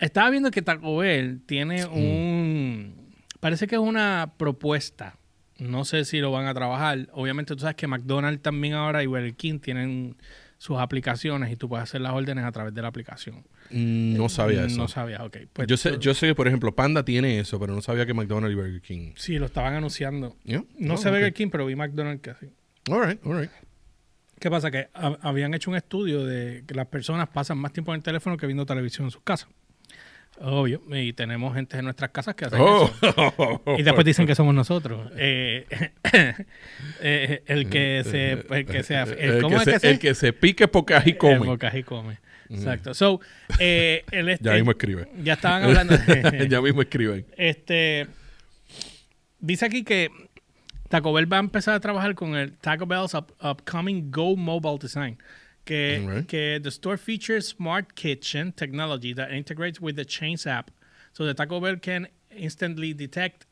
estaba 0.00 0.30
viendo 0.30 0.50
que 0.50 0.62
Taco 0.62 0.96
Bell 0.96 1.40
tiene 1.46 1.84
un. 1.84 2.94
Parece 3.40 3.66
que 3.66 3.74
es 3.76 3.80
una 3.82 4.32
propuesta. 4.38 5.16
No 5.58 5.84
sé 5.84 6.04
si 6.06 6.20
lo 6.20 6.30
van 6.30 6.46
a 6.46 6.54
trabajar. 6.54 7.08
Obviamente, 7.12 7.54
tú 7.54 7.60
sabes 7.60 7.76
que 7.76 7.86
McDonald's 7.86 8.42
también 8.42 8.74
ahora 8.74 9.02
y 9.02 9.06
Burger 9.06 9.34
King 9.34 9.58
tienen 9.60 10.16
sus 10.62 10.78
aplicaciones 10.78 11.50
y 11.50 11.56
tú 11.56 11.68
puedes 11.68 11.82
hacer 11.82 12.00
las 12.00 12.12
órdenes 12.12 12.44
a 12.44 12.52
través 12.52 12.72
de 12.72 12.80
la 12.82 12.86
aplicación. 12.86 13.44
Mm, 13.70 14.16
No 14.16 14.28
sabía 14.28 14.64
eso. 14.64 14.76
No 14.76 14.86
sabía, 14.86 15.24
ok. 15.24 15.38
Pues 15.52 15.66
yo 15.66 15.76
sé, 15.76 15.92
tú- 15.94 15.98
yo 15.98 16.14
sé 16.14 16.28
que 16.28 16.34
por 16.36 16.46
ejemplo 16.46 16.72
Panda 16.72 17.04
tiene 17.04 17.40
eso, 17.40 17.58
pero 17.58 17.74
no 17.74 17.82
sabía 17.82 18.06
que 18.06 18.14
McDonald's 18.14 18.52
y 18.52 18.54
Burger 18.54 18.80
King. 18.80 19.12
Sí, 19.16 19.40
lo 19.40 19.46
estaban 19.46 19.74
anunciando. 19.74 20.36
Yeah? 20.44 20.62
No 20.78 20.94
Oh, 20.94 20.96
sé 20.96 21.08
okay. 21.08 21.18
Burger 21.20 21.34
King, 21.34 21.48
pero 21.50 21.66
vi 21.66 21.74
McDonald's 21.74 22.22
que 22.22 22.34
sí. 22.38 22.52
All 22.92 23.04
right, 23.04 23.18
all 23.26 23.40
right. 23.40 23.50
¿Qué 24.38 24.50
pasa? 24.50 24.70
Que 24.70 24.88
ha- 24.94 25.18
habían 25.22 25.52
hecho 25.54 25.68
un 25.70 25.76
estudio 25.76 26.24
de 26.24 26.62
que 26.64 26.74
las 26.74 26.86
personas 26.86 27.28
pasan 27.30 27.58
más 27.58 27.72
tiempo 27.72 27.92
en 27.92 27.96
el 27.96 28.02
teléfono 28.04 28.36
que 28.36 28.46
viendo 28.46 28.64
televisión 28.64 29.06
en 29.06 29.10
sus 29.10 29.22
casas. 29.22 29.48
Obvio. 30.40 30.80
Y 30.90 31.12
tenemos 31.12 31.54
gente 31.54 31.78
en 31.78 31.84
nuestras 31.84 32.10
casas 32.10 32.34
que 32.34 32.46
hacen 32.46 32.58
Oh. 32.60 32.90
eso. 33.02 33.62
Y 33.78 33.82
después 33.82 34.04
dicen 34.04 34.26
que 34.26 34.34
somos 34.34 34.54
nosotros. 34.54 35.10
Eh, 35.16 35.66
eh, 37.00 37.42
el 37.46 37.68
que 37.68 38.02
se... 38.04 38.32
El 38.54 38.66
que 38.66 38.82
se... 38.82 38.94
El, 39.00 39.18
el, 39.18 39.42
¿Cómo 39.42 39.56
que 39.58 39.70
es 39.70 39.74
se, 39.76 39.80
que 39.80 39.90
el 39.90 39.98
que 39.98 40.14
se 40.14 40.32
pique 40.32 40.68
porque 40.68 40.94
ají 40.94 41.10
El 41.10 41.18
come. 41.18 41.38
bocají 41.38 41.82
come. 41.82 42.18
Exacto. 42.50 42.92
So, 42.94 43.20
eh, 43.58 44.04
el 44.10 44.28
este- 44.30 44.44
Ya 44.44 44.54
mismo 44.54 44.72
escribe. 44.72 45.08
Ya 45.22 45.34
estaban 45.34 45.62
hablando 45.64 45.96
de... 45.98 46.48
ya 46.48 46.60
mismo 46.60 46.82
escriben. 46.82 47.24
Este 47.36 48.06
dice 49.38 49.66
aquí 49.66 49.84
que 49.84 50.10
Taco 50.88 51.12
Bell 51.12 51.32
va 51.32 51.38
a 51.38 51.40
empezar 51.40 51.74
a 51.74 51.80
trabajar 51.80 52.14
con 52.14 52.34
el 52.36 52.52
Taco 52.58 52.86
Bell's 52.86 53.14
up- 53.14 53.32
upcoming 53.42 54.10
Go 54.10 54.36
Mobile 54.36 54.78
Design. 54.80 55.18
Que, 55.64 56.00
Alright. 56.02 56.26
que 56.28 56.58
the 56.58 56.70
store 56.70 56.96
features 56.96 57.46
smart 57.48 57.94
kitchen 57.94 58.52
technology 58.52 59.12
that 59.14 59.30
integrates 59.30 59.80
with 59.80 59.94
the 59.96 60.04
Chains 60.04 60.46
app. 60.46 60.70
So 61.12 61.24
the 61.24 61.34
Taco 61.34 61.60
Bell 61.60 61.76
can 61.76 62.08
instantly 62.36 62.92
detect 62.94 63.46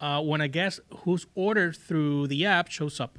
uh, 0.00 0.20
when 0.22 0.40
a 0.40 0.48
guest 0.48 0.80
who's 1.04 1.26
ordered 1.36 1.76
through 1.76 2.26
the 2.26 2.44
app 2.46 2.68
shows 2.68 2.98
up. 3.00 3.18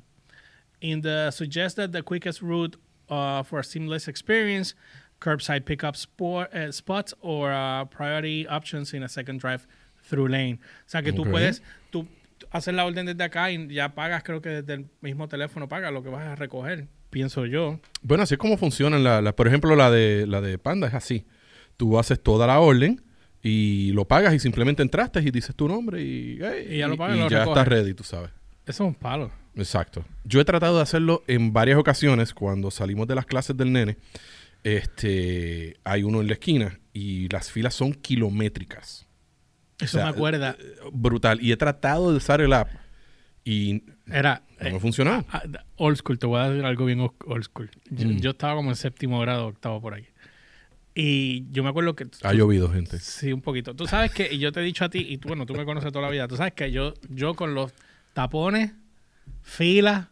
In 0.82 1.02
the 1.02 1.32
suggest 1.32 1.78
that 1.78 1.94
the 1.94 2.02
quickest 2.02 2.42
route 2.42 2.76
uh, 3.10 3.44
for 3.44 3.60
a 3.60 3.64
seamless 3.64 4.10
experience, 4.10 4.74
curbside 5.22 5.64
pickup 5.66 5.96
sport, 5.96 6.54
uh, 6.54 6.70
spots 6.74 7.14
or 7.22 7.54
uh, 7.54 7.86
priority 7.86 8.46
options 8.46 8.94
in 8.94 9.04
a 9.04 9.08
second 9.08 9.40
drive 9.40 9.66
through 10.04 10.28
lane. 10.28 10.60
O 10.86 10.90
sea 10.90 11.02
que 11.02 11.14
tú 11.14 11.22
Ok. 11.22 11.30
puedes 11.32 11.62
tú 11.94 12.06
hacer 12.52 12.74
la 12.74 12.84
orden 12.86 13.06
desde 13.06 13.24
acá 13.24 13.50
y 13.52 13.68
ya 13.74 13.96
pagas, 13.96 14.22
creo 14.24 14.42
que 14.42 14.50
desde 14.62 14.74
el 14.74 14.86
mismo 15.00 15.30
teléfono 15.30 15.70
pagas 15.70 15.94
lo 15.94 16.04
que 16.04 16.10
vas 16.10 16.28
a 16.28 16.36
recoger, 16.36 16.88
pienso 17.14 17.46
yo. 17.46 17.80
Bueno, 18.02 18.24
así 18.24 18.34
es 18.34 18.38
como 18.40 18.58
funcionan. 18.58 19.04
La, 19.04 19.22
la- 19.22 19.34
por 19.36 19.48
ejemplo, 19.48 19.76
la 19.78 19.90
de, 19.90 20.26
la 20.28 20.42
de 20.42 20.58
Panda 20.58 20.88
es 20.88 20.94
así. 20.94 21.26
Tú 21.78 21.98
haces 21.98 22.22
toda 22.22 22.46
la 22.48 22.60
orden 22.60 23.02
y 23.42 23.92
lo 23.94 24.06
pagas 24.06 24.34
y 24.34 24.40
simplemente 24.40 24.82
entraste 24.84 25.22
y 25.22 25.32
dices 25.32 25.56
tu 25.56 25.68
nombre 25.70 26.02
y, 26.02 26.40
hey, 26.42 26.68
Y 26.72 26.78
ya 26.80 26.88
lo 26.90 26.98
pagas 26.98 27.16
y 27.16 27.20
y 27.20 27.24
lo 27.24 27.30
ya 27.30 27.44
estás 27.46 27.68
ready, 27.68 27.94
tú 27.94 28.04
sabes. 28.04 28.32
Eso 28.66 28.84
es 28.84 28.88
un 28.90 28.96
palo. 28.96 29.32
Exacto. 29.56 30.04
Yo 30.26 30.42
he 30.42 30.46
tratado 30.46 30.76
de 30.78 30.82
hacerlo 30.84 31.24
en 31.28 31.54
varias 31.54 31.78
ocasiones 31.78 32.34
cuando 32.34 32.72
salimos 32.72 33.08
de 33.08 33.16
las 33.16 33.26
clases 33.26 33.56
del 33.56 33.72
nene. 33.72 33.98
Este, 34.64 35.78
hay 35.84 36.04
uno 36.04 36.22
en 36.22 36.28
la 36.28 36.34
esquina 36.34 36.80
y 36.94 37.28
las 37.30 37.52
filas 37.52 37.74
son 37.76 37.94
kilométricas. 37.94 39.06
Eso 39.80 39.98
O 39.98 40.00
sea, 40.00 40.04
me 40.06 40.10
acuerda. 40.12 40.56
Brutal. 40.92 41.42
Y 41.42 41.52
he 41.52 41.58
tratado 41.58 42.12
de 42.12 42.18
usar 42.18 42.42
el 42.42 42.54
app 42.54 42.70
y 43.44 43.84
Era 44.12 44.42
no 44.60 44.68
eh, 44.68 44.74
me 44.74 44.80
funcionaba. 44.80 45.24
ah, 45.32 45.44
old 45.78 45.98
school, 45.98 46.20
te 46.20 46.28
voy 46.28 46.40
a 46.40 46.50
decir 46.50 46.66
algo 46.66 46.86
bien 46.86 47.00
old 47.00 47.44
school. 47.44 47.70
Yo, 47.90 48.08
Mm. 48.08 48.18
yo 48.20 48.32
estaba 48.32 48.56
como 48.56 48.70
en 48.70 48.76
séptimo 48.76 49.20
grado, 49.22 49.48
octavo 49.48 49.82
por 49.82 49.94
ahí. 49.94 50.06
Y 50.96 51.50
yo 51.52 51.64
me 51.64 51.70
acuerdo 51.70 51.96
que 51.96 52.08
Ha 52.22 52.34
llovido, 52.34 52.70
gente. 52.72 53.00
Sí, 53.00 53.34
un 53.34 53.42
poquito. 53.42 53.76
Tú 53.76 53.88
sabes 53.88 54.12
que, 54.12 54.32
y 54.32 54.38
yo 54.38 54.52
te 54.52 54.60
he 54.60 54.64
dicho 54.64 54.86
a 54.86 54.90
ti, 54.90 55.00
y 55.00 55.18
tú, 55.18 55.28
bueno, 55.30 55.46
tú 55.46 55.54
me 55.56 55.66
conoces 55.66 55.92
toda 55.92 56.06
la 56.06 56.12
vida, 56.12 56.28
tú 56.28 56.38
sabes 56.38 56.54
que 56.54 56.72
yo, 56.72 56.94
yo 57.10 57.34
con 57.34 57.56
los 57.56 57.74
tapones, 58.14 58.74
filas, 59.42 60.08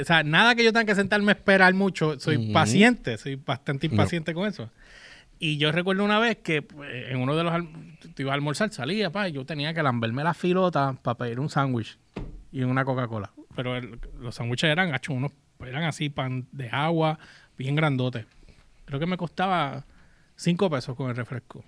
o 0.00 0.04
sea, 0.04 0.22
nada 0.24 0.54
que 0.56 0.64
yo 0.64 0.72
tenga 0.72 0.86
que 0.86 0.94
sentarme 0.96 1.30
a 1.32 1.34
esperar 1.34 1.72
mucho, 1.74 2.18
soy 2.18 2.52
paciente, 2.52 3.16
soy 3.16 3.36
bastante 3.36 3.86
No. 3.88 3.94
impaciente 3.94 4.34
con 4.34 4.48
eso. 4.48 4.70
Y 5.38 5.56
yo 5.58 5.70
recuerdo 5.70 6.04
una 6.04 6.18
vez 6.18 6.38
que 6.38 6.62
pues, 6.62 6.90
en 7.10 7.18
uno 7.18 7.36
de 7.36 7.44
los 7.44 7.52
te 8.16 8.22
iba 8.22 8.32
a 8.32 8.34
almorzar, 8.34 8.72
salía, 8.72 9.10
pa, 9.10 9.28
y 9.28 9.32
yo 9.32 9.44
tenía 9.46 9.72
que 9.72 9.82
lamberme 9.84 10.24
la 10.24 10.34
filota 10.34 10.94
para 11.00 11.16
pedir 11.16 11.38
un 11.38 11.48
sándwich 11.48 11.96
y 12.52 12.62
una 12.62 12.84
Coca-Cola. 12.84 13.30
Pero 13.54 13.76
el- 13.76 13.98
los 14.20 14.34
sándwiches 14.34 14.70
eran, 14.70 14.94
hacho, 14.94 15.12
unos, 15.12 15.32
eran 15.60 15.84
así, 15.84 16.08
pan 16.08 16.46
de 16.52 16.68
agua, 16.70 17.18
bien 17.56 17.74
grandotes. 17.74 18.26
Creo 18.84 18.98
que 19.00 19.06
me 19.06 19.16
costaba 19.16 19.84
cinco 20.36 20.70
pesos 20.70 20.96
con 20.96 21.10
el 21.10 21.16
refresco. 21.16 21.64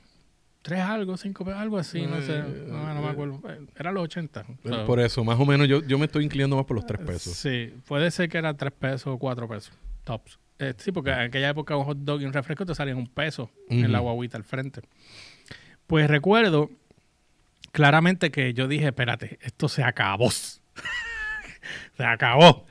Tres 0.62 0.80
algo, 0.80 1.16
cinco 1.16 1.44
pesos, 1.44 1.60
algo 1.60 1.78
así, 1.78 2.02
no 2.06 2.20
sé, 2.20 2.42
no, 2.68 2.94
no 2.94 3.00
me 3.02 3.08
acuerdo. 3.08 3.40
Eran 3.76 3.94
los 3.94 4.04
80. 4.04 4.44
So, 4.62 4.84
Por 4.84 5.00
eso, 5.00 5.24
más 5.24 5.38
o 5.40 5.46
menos, 5.46 5.66
yo, 5.68 5.82
yo 5.82 5.98
me 5.98 6.04
estoy 6.06 6.24
inclinando 6.24 6.56
más 6.56 6.66
por 6.66 6.76
los 6.76 6.84
tres 6.86 7.00
pesos. 7.00 7.34
Sí, 7.34 7.72
puede 7.86 8.10
ser 8.10 8.28
que 8.28 8.38
era 8.38 8.52
tres 8.54 8.72
pesos 8.72 9.06
o 9.08 9.18
cuatro 9.18 9.48
pesos, 9.48 9.72
tops. 10.04 10.38
Eh, 10.58 10.74
sí, 10.76 10.92
porque 10.92 11.10
en 11.12 11.18
aquella 11.20 11.48
época 11.48 11.74
un 11.76 11.84
hot 11.86 11.96
dog 11.98 12.20
y 12.20 12.26
un 12.26 12.34
refresco 12.34 12.66
te 12.66 12.74
salían 12.74 12.98
un 12.98 13.06
peso 13.06 13.50
en 13.70 13.90
la 13.90 14.00
guaguita 14.00 14.36
al 14.36 14.44
frente. 14.44 14.82
Pues 15.86 16.08
recuerdo 16.08 16.70
claramente 17.72 18.30
que 18.30 18.52
yo 18.54 18.68
dije, 18.68 18.86
espérate, 18.88 19.38
esto 19.42 19.68
se 19.68 19.82
acabó. 19.82 20.28
se 21.96 22.04
acabó. 22.04 22.66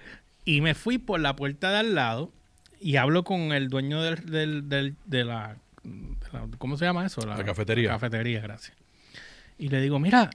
Y 0.45 0.61
me 0.61 0.73
fui 0.73 0.97
por 0.97 1.19
la 1.19 1.35
puerta 1.35 1.69
de 1.71 1.77
al 1.77 1.95
lado 1.95 2.31
y 2.79 2.95
hablo 2.95 3.23
con 3.23 3.51
el 3.53 3.69
dueño 3.69 4.01
del, 4.01 4.25
del- 4.25 4.69
del- 4.69 4.95
de, 5.05 5.25
la, 5.25 5.57
de 5.83 6.27
la- 6.33 6.47
¿Cómo 6.57 6.77
se 6.77 6.85
llama 6.85 7.05
eso? 7.05 7.21
La 7.25 7.43
cafetería. 7.43 7.89
cafetería, 7.91 8.41
gracias. 8.41 8.75
Y 9.57 9.67
le 9.69 9.81
digo, 9.81 9.99
mira, 9.99 10.29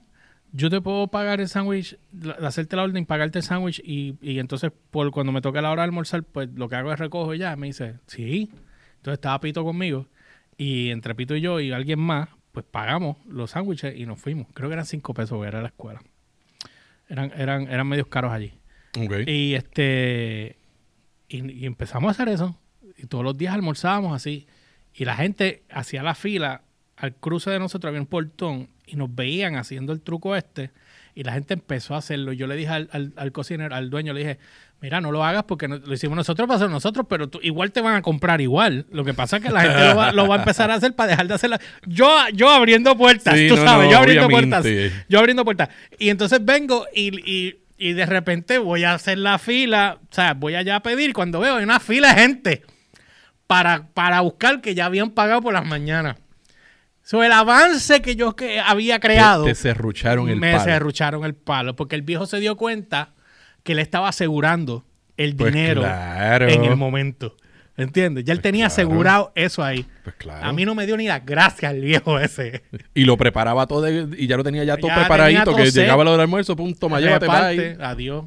yo 0.52 0.70
te 0.70 0.80
puedo 0.80 1.08
pagar 1.08 1.40
el 1.40 1.48
sándwich, 1.48 1.96
la- 2.20 2.34
hacerte 2.46 2.76
la 2.76 2.82
orden, 2.84 3.06
pagarte 3.06 3.38
el 3.38 3.44
sándwich 3.44 3.80
y, 3.84 4.16
y 4.20 4.38
entonces 4.38 4.70
por 4.90 5.10
cuando 5.10 5.32
me 5.32 5.40
toque 5.40 5.60
la 5.62 5.70
hora 5.70 5.82
de 5.82 5.86
almorzar, 5.86 6.22
pues 6.22 6.48
lo 6.54 6.68
que 6.68 6.76
hago 6.76 6.92
es 6.92 6.98
recojo 6.98 7.34
y 7.34 7.38
ya. 7.38 7.56
Me 7.56 7.68
dice, 7.68 7.94
sí. 8.06 8.50
Entonces 8.96 9.14
estaba 9.18 9.40
Pito 9.40 9.64
conmigo 9.64 10.06
y 10.56 10.90
entre 10.90 11.14
Pito 11.14 11.34
y 11.34 11.40
yo 11.40 11.58
y 11.60 11.72
alguien 11.72 11.98
más, 11.98 12.28
pues 12.52 12.64
pagamos 12.70 13.16
los 13.26 13.50
sándwiches 13.50 13.96
y 13.98 14.06
nos 14.06 14.20
fuimos. 14.20 14.46
Creo 14.54 14.68
que 14.68 14.74
eran 14.74 14.86
cinco 14.86 15.12
pesos, 15.14 15.44
era 15.46 15.60
la 15.60 15.68
escuela. 15.68 16.00
Eran, 17.08 17.32
eran, 17.36 17.68
eran 17.68 17.86
medios 17.86 18.08
caros 18.08 18.32
allí. 18.32 18.54
Y 19.26 19.54
este 19.54 20.56
y, 21.28 21.50
y 21.52 21.66
empezamos 21.66 22.08
a 22.08 22.10
hacer 22.10 22.28
eso. 22.28 22.58
Y 22.96 23.06
todos 23.06 23.24
los 23.24 23.36
días 23.36 23.54
almorzábamos 23.54 24.14
así. 24.14 24.46
Y 24.94 25.04
la 25.04 25.16
gente 25.16 25.64
hacía 25.70 26.02
la 26.02 26.14
fila 26.14 26.63
al 27.04 27.14
cruce 27.14 27.50
de 27.50 27.58
nosotros, 27.58 27.88
había 27.88 28.00
un 28.00 28.06
portón, 28.06 28.68
y 28.86 28.96
nos 28.96 29.14
veían 29.14 29.56
haciendo 29.56 29.92
el 29.92 30.00
truco 30.00 30.34
este. 30.36 30.70
Y 31.14 31.22
la 31.22 31.32
gente 31.32 31.54
empezó 31.54 31.94
a 31.94 31.98
hacerlo. 31.98 32.32
Yo 32.32 32.46
le 32.48 32.56
dije 32.56 32.70
al, 32.70 32.88
al, 32.92 33.12
al 33.16 33.30
cocinero, 33.32 33.74
al 33.74 33.88
dueño, 33.88 34.12
le 34.12 34.20
dije, 34.20 34.38
mira, 34.80 35.00
no 35.00 35.12
lo 35.12 35.24
hagas 35.24 35.44
porque 35.44 35.68
lo 35.68 35.94
hicimos 35.94 36.16
nosotros 36.16 36.48
para 36.48 36.56
hacer 36.56 36.68
nosotros, 36.70 37.06
pero 37.08 37.28
tú- 37.28 37.38
igual 37.42 37.70
te 37.70 37.80
van 37.80 37.94
a 37.94 38.02
comprar 38.02 38.40
igual. 38.40 38.86
Lo 38.90 39.04
que 39.04 39.14
pasa 39.14 39.36
es 39.36 39.44
que 39.44 39.50
la 39.50 39.60
gente 39.60 39.88
lo 39.90 39.96
va, 39.96 40.12
lo 40.12 40.26
va 40.26 40.34
a 40.34 40.38
empezar 40.40 40.70
a 40.72 40.74
hacer 40.74 40.94
para 40.96 41.10
dejar 41.10 41.28
de 41.28 41.34
hacerla. 41.34 41.60
Yo, 41.86 42.12
yo 42.34 42.50
abriendo 42.50 42.96
puertas, 42.96 43.38
Sí, 43.38 43.46
tú 43.48 43.54
no, 43.56 43.64
sabes, 43.64 43.86
no, 43.86 43.92
yo 43.92 43.98
abriendo 43.98 44.26
obviamente. 44.26 44.60
puertas. 44.60 45.06
Yo 45.08 45.18
abriendo 45.20 45.44
puertas. 45.44 45.68
Y 46.00 46.08
entonces 46.08 46.44
vengo 46.44 46.84
y, 46.92 47.16
y, 47.30 47.56
y 47.78 47.92
de 47.92 48.06
repente 48.06 48.58
voy 48.58 48.82
a 48.82 48.94
hacer 48.94 49.18
la 49.18 49.38
fila, 49.38 49.98
o 50.10 50.14
sea, 50.14 50.34
voy 50.34 50.56
allá 50.56 50.76
a 50.76 50.82
pedir 50.82 51.12
cuando 51.12 51.38
veo 51.38 51.56
hay 51.56 51.64
una 51.64 51.78
fila 51.80 52.12
de 52.12 52.20
gente 52.20 52.62
para, 53.46 53.86
para 53.94 54.20
buscar 54.20 54.60
que 54.60 54.74
ya 54.74 54.86
habían 54.86 55.10
pagado 55.10 55.42
por 55.42 55.54
las 55.54 55.64
mañanas. 55.64 56.16
Sobre 57.04 57.26
el 57.26 57.32
avance 57.32 58.00
que 58.02 58.16
yo 58.16 58.34
que 58.34 58.58
había 58.60 58.98
creado, 58.98 59.44
Te, 59.44 59.54
te 59.54 59.68
el 60.32 60.36
me 60.40 60.52
palo. 60.52 60.64
serrucharon 60.64 61.24
el 61.24 61.34
palo, 61.34 61.76
porque 61.76 61.94
el 61.96 62.02
viejo 62.02 62.24
se 62.26 62.40
dio 62.40 62.56
cuenta 62.56 63.10
que 63.62 63.74
le 63.74 63.82
estaba 63.82 64.08
asegurando 64.08 64.84
el 65.18 65.36
Pues 65.36 65.52
dinero 65.52 65.82
claro. 65.82 66.48
en 66.48 66.64
el 66.64 66.76
momento. 66.76 67.36
¿Entiendes? 67.76 68.24
Ya 68.24 68.32
él 68.32 68.38
Pues 68.38 68.42
tenía 68.44 68.66
claro. 68.68 68.72
asegurado 68.72 69.32
eso 69.34 69.62
ahí. 69.62 69.84
Pues 70.04 70.14
claro. 70.16 70.46
A 70.46 70.52
mí 70.52 70.64
no 70.64 70.74
me 70.74 70.86
dio 70.86 70.96
ni 70.96 71.06
las 71.08 71.26
gracias 71.26 71.74
el 71.74 71.80
viejo 71.82 72.18
ese. 72.20 72.62
Y 72.94 73.04
lo 73.04 73.16
preparaba 73.16 73.66
todo 73.66 73.86
y 73.90 74.26
ya 74.26 74.36
lo 74.36 74.44
tenía 74.44 74.64
ya 74.64 74.76
todo 74.76 74.88
Ya 74.88 74.94
preparadito, 74.96 75.44
todo 75.44 75.56
que 75.56 75.66
set. 75.72 75.82
llegaba 75.82 76.04
lo 76.04 76.12
del 76.12 76.20
almuerzo, 76.20 76.54
pum, 76.56 76.72
toma, 76.74 77.00
llévate, 77.00 77.26
Reparte, 77.26 77.74
bye. 77.76 77.84
Adiós. 77.84 78.24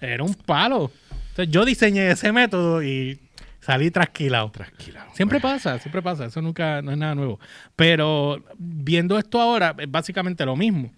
Era 0.00 0.22
un 0.24 0.34
palo. 0.34 0.90
Entonces 1.30 1.52
yo 1.52 1.64
diseñé 1.64 2.10
ese 2.10 2.32
método 2.32 2.82
y 2.82 3.20
salí 3.68 3.90
trasquilado. 3.90 4.50
Tranquila. 4.50 5.06
Siempre 5.12 5.40
pasa, 5.40 5.78
siempre 5.78 6.00
pasa. 6.00 6.24
Eso 6.24 6.40
nunca, 6.40 6.80
no 6.80 6.90
es 6.90 6.96
nada 6.96 7.14
nuevo. 7.14 7.38
Pero 7.76 8.42
viendo 8.56 9.18
esto 9.18 9.38
ahora, 9.42 9.76
es 9.78 9.90
básicamente 9.90 10.46
lo 10.46 10.56
mismo. 10.56 10.90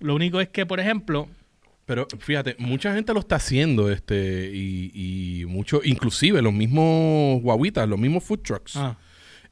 Lo 0.00 0.16
único 0.16 0.40
es 0.40 0.48
que, 0.48 0.66
por 0.66 0.80
ejemplo, 0.80 1.28
Pero 1.86 2.08
fíjate, 2.18 2.56
mucha 2.58 2.92
gente 2.92 3.14
lo 3.14 3.20
está 3.20 3.36
haciendo, 3.36 3.88
este, 3.90 4.50
y, 4.52 4.90
y 5.42 5.46
mucho, 5.46 5.80
inclusive 5.84 6.42
los 6.42 6.52
mismos 6.52 7.40
guaguitas, 7.40 7.88
los 7.88 7.98
mismos 8.00 8.24
food 8.24 8.40
trucks, 8.40 8.74
ah, 8.76 8.96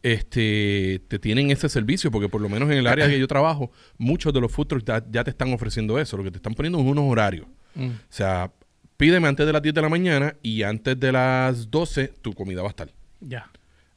este, 0.02 1.00
te 1.08 1.18
tienen 1.18 1.50
ese 1.50 1.68
servicio, 1.68 2.10
porque 2.10 2.28
por 2.28 2.40
lo 2.40 2.48
menos 2.48 2.68
en 2.70 2.78
el 2.78 2.86
área 2.88 3.08
que 3.08 3.18
yo 3.18 3.26
trabajo, 3.28 3.70
muchos 3.96 4.32
de 4.34 4.40
los 4.40 4.52
food 4.52 4.66
trucks 4.66 4.84
ya, 4.84 5.04
ya 5.10 5.24
te 5.24 5.30
están 5.30 5.52
ofreciendo 5.52 5.98
eso, 5.98 6.16
lo 6.16 6.24
que 6.24 6.30
te 6.30 6.36
están 6.38 6.54
poniendo 6.54 6.78
es 6.80 6.84
unos 6.84 7.04
horarios. 7.10 7.46
mm, 7.74 7.86
O 7.86 7.92
sea, 8.10 8.52
pídeme 8.96 9.28
antes 9.28 9.46
de 9.46 9.52
las 9.52 9.62
10 9.62 9.74
de 9.74 9.82
la 9.82 9.88
mañana 9.88 10.36
y 10.42 10.62
antes 10.62 10.98
de 10.98 11.12
las 11.12 11.70
12 11.70 12.08
tu 12.22 12.32
comida 12.32 12.62
va 12.62 12.68
a 12.68 12.70
estar. 12.70 12.88
ya. 13.20 13.50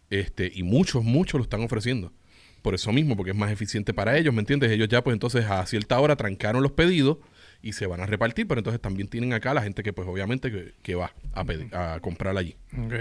Este, 0.10 0.52
y 0.54 0.64
muchos, 0.64 1.04
muchos 1.04 1.38
lo 1.38 1.44
están 1.44 1.62
ofreciendo. 1.62 2.12
Por 2.64 2.74
eso 2.74 2.92
mismo, 2.92 3.16
porque 3.16 3.32
es 3.32 3.38
más 3.38 3.52
eficiente 3.52 3.94
para 3.94 4.18
ellos, 4.18 4.34
¿me 4.34 4.40
entiendes? 4.40 4.72
Ellos 4.72 4.90
ya, 4.90 5.04
pues 5.04 5.14
entonces 5.14 5.46
a 5.46 5.64
cierta 5.66 6.00
hora 6.00 6.16
trancaron 6.16 6.64
los 6.64 6.72
pedidos 6.72 7.18
y 7.62 7.74
se 7.74 7.86
van 7.86 8.02
a 8.02 8.06
repartir, 8.06 8.48
pero 8.48 8.60
entonces 8.60 8.82
también 8.82 9.08
tienen 9.08 9.34
acá 9.34 9.54
la 9.54 9.62
gente 9.62 9.84
que, 9.84 9.94
pues 9.94 10.08
obviamente, 10.08 10.52
que, 10.52 10.74
que 10.82 10.96
va 10.96 11.14
a, 11.34 11.44
pedir, 11.46 11.74
a 11.76 12.00
comprar 12.00 12.36
allí. 12.38 12.56
ok. 12.74 12.94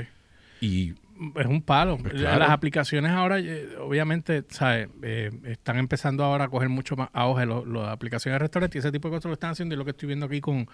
Y 0.61 0.95
Es 1.37 1.47
un 1.47 1.63
palo. 1.63 1.99
Pues 1.99 2.15
claro. 2.15 2.41
Las 2.41 2.51
aplicaciones 2.51 3.11
ahora, 3.13 3.39
eh, 3.39 3.69
obviamente, 3.81 4.45
¿sabes? 4.51 4.89
Eh, 5.03 5.31
están 5.45 5.79
empezando 5.79 6.25
ahora 6.25 6.45
a 6.45 6.49
coger 6.49 6.69
mucho 6.69 6.97
más 6.97 7.09
auge 7.13 7.47
las 7.47 7.89
aplicaciones 7.89 8.35
de 8.35 8.39
restaurantes 8.41 8.77
y 8.77 8.79
ese 8.81 8.93
tipo 8.93 9.09
de 9.09 9.17
cosas 9.17 9.27
lo 9.27 9.35
están 9.35 9.51
haciendo 9.51 9.75
y 9.75 9.79
lo 9.79 9.85
que 9.85 9.93
estoy 9.93 10.09
viendo 10.09 10.27
aquí 10.27 10.41
con, 10.41 10.69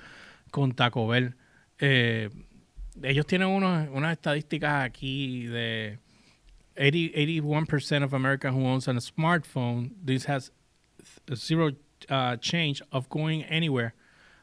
con 0.51 0.73
Taco 0.73 1.07
Bell. 1.07 1.35
Eh, 1.81 2.29
ellos 3.03 3.27
tienen 3.27 3.49
unos, 3.49 3.89
unas 3.93 4.13
estadísticas 4.13 4.85
aquí 4.85 5.47
de 5.47 5.99
80, 6.77 7.17
81% 7.17 8.05
of 8.05 8.13
America 8.15 8.51
who 8.53 8.65
owns 8.67 8.87
a 8.89 8.93
smartphone, 8.95 9.91
this 10.05 10.27
has 10.27 10.51
zero 11.35 11.73
uh, 12.09 12.37
change 12.37 12.83
of 12.93 13.09
going 13.09 13.43
anywhere. 13.45 13.95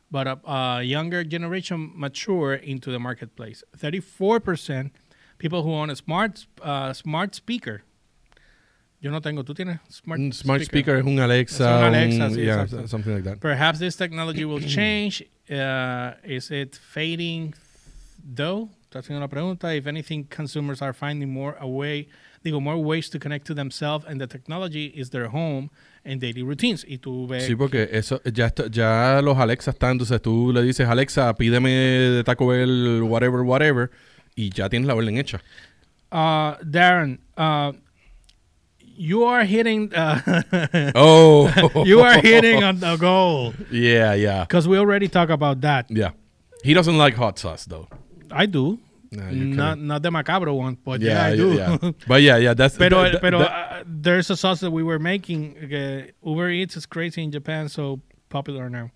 But 0.10 0.28
a, 0.28 0.40
a 0.46 0.84
younger 0.84 1.24
generation 1.24 1.92
mature 1.96 2.54
into 2.54 2.92
the 2.92 3.00
marketplace. 3.00 3.64
34% 3.78 4.92
people 5.38 5.64
who 5.64 5.74
own 5.74 5.90
a 5.90 5.96
smart 5.96 6.46
uh, 6.62 6.92
smart 6.92 7.34
speaker. 7.34 7.84
Yo 9.00 9.10
no 9.10 9.20
tengo. 9.22 9.44
¿Tú 9.44 9.56
tienes 9.56 9.80
smart, 9.90 10.20
Un 10.20 10.32
smart 10.34 10.62
speaker 10.64 10.98
es 10.98 11.06
un 11.06 11.18
Alexa. 11.20 11.64
Es 11.64 11.80
un 11.80 11.84
Alexa, 11.96 12.26
un- 12.26 12.36
sí, 12.36 12.44
yeah, 12.44 12.66
something 12.88 13.14
like 13.14 13.24
that. 13.24 13.40
Perhaps 13.40 13.80
this 13.80 13.96
technology 13.96 14.44
will 14.44 14.60
change. 14.68 15.24
Uh, 15.50 16.14
is 16.24 16.52
it 16.52 16.76
fading 16.76 17.54
though? 18.24 18.70
Está 18.86 19.00
haciendo 19.00 19.20
la 19.22 19.28
pregunta. 19.28 19.76
If 19.76 19.88
anything, 19.88 20.24
consumers 20.26 20.82
are 20.82 20.94
finding 20.94 21.30
more 21.34 21.56
a 21.60 21.68
way, 21.68 22.08
digo, 22.44 22.62
more 22.62 22.78
ways 22.78 23.10
to 23.10 23.20
connect 23.20 23.46
to 23.48 23.54
themselves, 23.54 24.06
and 24.06 24.20
the 24.20 24.28
technology 24.28 24.88
is 24.96 25.10
their 25.12 25.28
home 25.28 25.70
and 26.06 26.20
daily 26.20 26.44
routines. 26.44 26.86
Y 26.88 26.98
tú 26.98 27.28
ves. 27.28 27.46
Sí, 27.48 27.56
porque 27.56 27.88
eso 27.92 28.22
ya 28.26 28.48
está- 28.48 28.68
ya 28.70 29.22
los 29.24 29.38
Alexa 29.38 29.72
están, 29.72 29.92
entonces 29.94 30.22
tú 30.22 30.52
le 30.54 30.62
dices 30.62 30.88
Alexa, 30.88 31.34
pídeme 31.36 31.70
de 31.72 32.24
Taco 32.24 32.48
Bell 32.48 33.02
whatever 33.04 33.42
whatever 33.42 33.92
y 34.36 34.50
ya 34.50 34.68
tienes 34.70 34.88
la 34.88 34.96
orden 34.96 35.18
hecha. 35.18 35.42
Uh, 36.12 36.56
Darren, 36.64 37.20
uh, 37.38 37.72
you 39.02 39.24
are 39.26 39.44
hitting. 39.44 39.90
Uh, 39.94 40.22
Oh, 40.96 41.50
you 41.86 42.02
are 42.02 42.18
hitting 42.22 42.64
on 42.64 42.80
the 42.80 42.96
goal 42.98 43.54
Yeah, 43.72 44.14
yeah, 44.14 44.42
because 44.46 44.68
we 44.68 44.78
already 44.78 45.08
talked 45.08 45.32
about 45.32 45.62
that. 45.62 45.90
yeah. 45.90 46.12
He 46.64 46.74
doesn't 46.78 46.98
like 46.98 47.16
hot 47.18 47.40
sauce 47.40 47.66
though. 47.66 47.88
I 48.30 48.46
do. 48.46 48.78
Not 49.12 49.76
not 49.80 50.02
the 50.04 50.10
macabro 50.10 50.56
one, 50.56 50.78
but 50.86 51.02
yeah, 51.02 51.12
yeah, 51.28 51.34
I 51.34 51.36
do. 51.36 51.48
yeah, 51.54 51.78
yeah. 51.82 51.92
But 52.08 52.22
yeah, 52.22 52.38
yeah, 52.38 52.54
that's 52.54 52.78
Pero, 52.78 53.04
that- 53.12 53.20
pero 53.22 53.40
that- 53.40 53.52
uh, 53.52 53.84
there's 53.86 54.30
a 54.30 54.38
sauce 54.38 54.62
that 54.62 54.72
we 54.72 54.84
were 54.84 55.00
making. 55.00 55.56
que 55.68 56.14
Uber 56.24 56.50
Eats 56.50 56.78
is 56.78 56.86
crazy 56.86 57.22
in 57.24 57.32
Japan, 57.32 57.68
so 57.68 58.00
popular 58.30 58.70
now. 58.70 58.88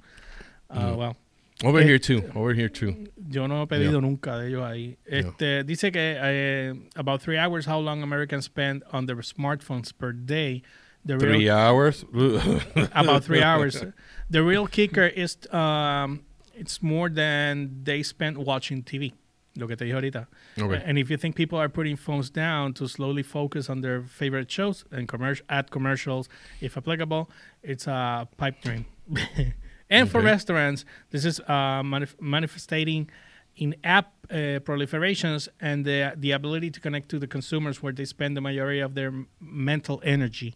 Uh, 0.70 0.80
Mm. 0.94 0.96
Well, 0.98 1.16
over 1.64 1.80
eh, 1.80 1.84
here 1.84 2.00
too. 2.00 2.30
Over 2.36 2.54
here 2.54 2.70
too. 2.70 3.08
yo 3.30 3.48
no 3.48 3.62
he 3.62 3.68
pedido 3.68 3.94
Yeah. 3.94 4.00
nunca 4.02 4.38
de 4.38 4.48
ellos 4.48 4.64
ahí. 4.64 4.98
Este, 5.06 5.64
Dice 5.64 5.92
que 5.92 6.18
eh, 6.18 6.74
about 6.96 7.22
three 7.22 7.38
hours, 7.38 7.66
how 7.66 7.80
long 7.80 8.04
Americans 8.04 8.46
spend 8.46 8.84
on 8.92 9.06
their 9.06 9.18
smartphones 9.18 9.92
per 9.98 10.12
day. 10.12 10.62
The 11.06 11.18
real- 11.18 11.34
Three 11.34 11.50
hours. 11.50 12.04
about 12.94 13.24
three 13.24 13.44
hours. 13.44 13.84
The 14.30 14.42
real 14.44 14.68
kicker 14.68 15.06
is 15.06 15.38
um, 15.52 16.26
it's 16.56 16.82
more 16.82 17.10
than 17.10 17.84
they 17.84 18.02
spend 18.04 18.38
watching 18.38 18.82
TV. 18.84 19.14
Lo 19.58 19.68
que 19.68 19.76
te 19.78 19.86
dije 19.86 19.94
ahorita. 19.94 20.28
Okay. 20.60 20.84
And 20.86 20.98
if 20.98 21.10
you 21.10 21.16
think 21.16 21.36
people 21.36 21.58
are 21.58 21.70
putting 21.70 21.96
phones 21.96 22.30
down 22.30 22.74
to 22.74 22.88
slowly 22.88 23.24
focus 23.24 23.70
on 23.70 23.82
their 23.82 24.02
favorite 24.02 24.52
shows 24.52 24.84
and 24.92 25.08
commercial 25.08 25.46
ad 25.48 25.72
commercials, 25.72 26.28
if 26.60 26.76
applicable, 26.76 27.30
it's 27.64 27.88
a 27.88 28.28
pipe 28.36 28.62
dream. 28.62 28.86
and 29.90 30.10
for 30.10 30.20
Okay. 30.20 30.32
restaurants, 30.32 30.86
this 31.12 31.26
is 31.26 31.40
uh, 31.48 31.82
manif- 31.84 32.20
manifesting 32.20 33.10
in 33.58 33.76
app 33.84 34.14
uh, 34.30 34.60
proliferations 34.66 35.48
and 35.62 35.86
the 35.86 36.14
the 36.18 36.32
ability 36.34 36.70
to 36.72 36.80
connect 36.82 37.08
to 37.10 37.20
the 37.20 37.28
consumers 37.28 37.82
where 37.82 37.94
they 37.94 38.06
spend 38.06 38.36
the 38.36 38.42
majority 38.42 38.82
of 38.82 38.94
their 38.96 39.12
mental 39.40 40.00
energy. 40.04 40.56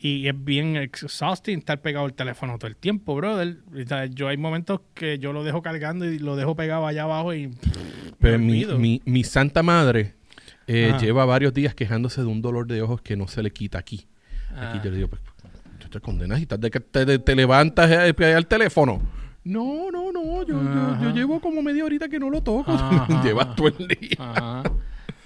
Y 0.00 0.28
es 0.28 0.34
bien 0.44 0.76
exhausting 0.76 1.58
estar 1.58 1.80
pegado 1.80 2.04
al 2.04 2.12
teléfono 2.14 2.56
todo 2.56 2.68
el 2.68 2.76
tiempo, 2.76 3.16
brother. 3.16 3.56
O 3.74 3.84
sea, 3.88 4.06
Yo 4.06 4.28
hay 4.28 4.36
momentos 4.36 4.80
que 4.94 5.18
yo 5.18 5.32
lo 5.32 5.42
dejo 5.42 5.60
cargando 5.60 6.04
y 6.04 6.20
lo 6.20 6.36
dejo 6.36 6.54
pegado 6.54 6.86
allá 6.86 7.02
abajo 7.02 7.34
y 7.34 7.50
Pero 8.20 8.38
mi, 8.38 8.64
mi, 8.64 9.02
mi 9.04 9.24
santa 9.24 9.64
madre 9.64 10.14
eh, 10.68 10.92
lleva 11.00 11.24
varios 11.24 11.52
días 11.52 11.74
quejándose 11.74 12.20
de 12.20 12.28
un 12.28 12.40
dolor 12.42 12.68
de 12.68 12.80
ojos 12.82 13.00
que 13.02 13.16
no 13.16 13.26
se 13.26 13.42
le 13.42 13.50
quita 13.50 13.78
aquí. 13.78 14.06
Ah. 14.54 14.70
Aquí 14.70 14.80
yo 14.84 14.90
le 14.92 14.96
digo, 14.98 15.08
pues, 15.08 15.20
te 15.88 16.00
condenas 16.00 16.38
y 16.38 16.42
estás 16.42 16.60
de 16.60 16.70
que 16.70 16.80
te, 16.80 17.18
te 17.18 17.34
levantas 17.34 17.90
eh, 17.90 18.34
al 18.34 18.46
teléfono. 18.46 19.00
No, 19.44 19.90
no, 19.90 20.12
no, 20.12 20.44
yo, 20.44 20.62
yo, 20.62 21.02
yo 21.02 21.10
llevo 21.10 21.40
como 21.40 21.62
media 21.62 21.84
horita 21.84 22.08
que 22.08 22.18
no 22.18 22.28
lo 22.28 22.42
toco. 22.42 22.72
Llevas 23.24 23.56
todo 23.56 23.68
el 23.68 23.88
día. 23.88 24.16
Ajá. 24.18 24.62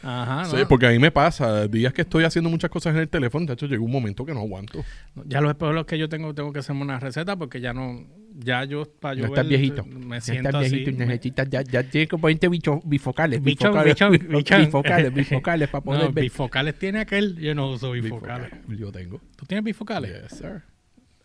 Ajá. 0.03 0.45
Sí, 0.47 0.57
no. 0.57 0.69
porque 0.69 0.87
a 0.87 0.91
mí 0.91 0.99
me 0.99 1.11
pasa, 1.11 1.69
días 1.69 1.93
que 1.93 2.03
estoy 2.03 2.25
haciendo 2.25 2.51
muchas 2.51 2.71
cosas 2.71 2.95
en 2.95 3.01
el 3.01 3.09
teléfono, 3.09 3.47
de 3.47 3.53
hecho 3.53 3.67
llega 3.67 3.83
un 3.83 3.91
momento 3.91 4.25
que 4.25 4.35
no 4.35 4.41
aguanto. 4.41 4.85
Ya 5.27 5.41
los 5.41 5.51
espejuelos 5.51 5.87
que 5.87 5.99
yo 5.99 6.09
tengo, 6.09 6.35
tengo 6.35 6.53
que 6.53 6.59
hacerme 6.59 6.83
una 6.83 6.99
receta 6.99 7.37
porque 7.37 7.61
ya 7.61 7.73
no, 7.73 8.05
ya 8.39 8.65
yo, 8.65 8.85
para 9.01 9.15
yo 9.15 9.23
Ya 9.23 9.27
estás 9.29 9.49
ver, 9.49 9.59
viejito. 9.59 9.85
me 9.85 10.17
Ya 10.17 10.21
siento 10.21 10.49
estás 10.49 10.63
así. 10.67 10.71
viejito 10.77 10.91
y 10.91 10.95
me- 10.99 11.07
necesitas, 11.07 11.49
ya, 11.51 11.63
ya 11.63 11.83
tienes 11.83 12.09
que 12.09 12.19
ponerte 12.19 12.49
bicho, 12.49 12.81
bifocales, 12.85 13.43
bifocales, 13.43 13.85
bichón, 13.95 14.13
bifo- 14.13 14.29
bichón. 14.39 14.61
bifocales, 14.65 15.15
bifocales 15.15 15.69
para 15.69 15.85
poder 15.85 16.03
no, 16.05 16.13
ver. 16.13 16.25
bifocales 16.25 16.79
tiene 16.79 17.01
aquel, 17.01 17.37
yo 17.37 17.55
no 17.55 17.71
uso 17.71 17.91
bifocales. 17.93 18.51
Bifocales, 18.51 18.79
Yo 18.79 18.93
tengo. 18.93 19.21
¿Tú 19.37 19.47
tienes 19.47 19.65
bifocales? 19.65 20.23
Yes, 20.23 20.39
sir. 20.39 20.63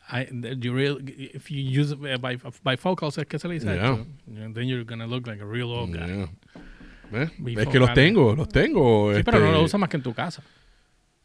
I, 0.10 0.26
you 0.62 0.74
real, 0.74 0.98
if 1.06 1.50
you 1.52 1.82
use 1.82 1.94
uh, 1.94 2.18
by, 2.20 2.38
bifocals, 2.64 3.18
es 3.18 3.26
que 3.26 3.38
se 3.40 3.48
le 3.50 3.56
dice 3.56 3.68
Yeah. 3.68 4.06
Then 4.54 4.68
you're 4.68 4.86
gonna 4.86 5.06
look 5.06 5.28
like 5.28 5.42
a 5.42 5.46
real 5.46 5.70
old 5.72 5.92
guy. 5.94 6.08
Yeah. 6.08 6.30
Es 7.24 7.32
que 7.32 7.42
Bifocales. 7.42 7.76
los 7.80 7.94
tengo, 7.94 8.36
los 8.36 8.50
tengo. 8.50 9.14
Sí, 9.16 9.24
pero 9.24 9.40
no 9.40 9.46
este, 9.48 9.58
lo 9.58 9.64
usas 9.64 9.80
más 9.80 9.90
que 9.90 9.98
en 9.98 10.04
tu 10.04 10.14
casa. 10.14 10.44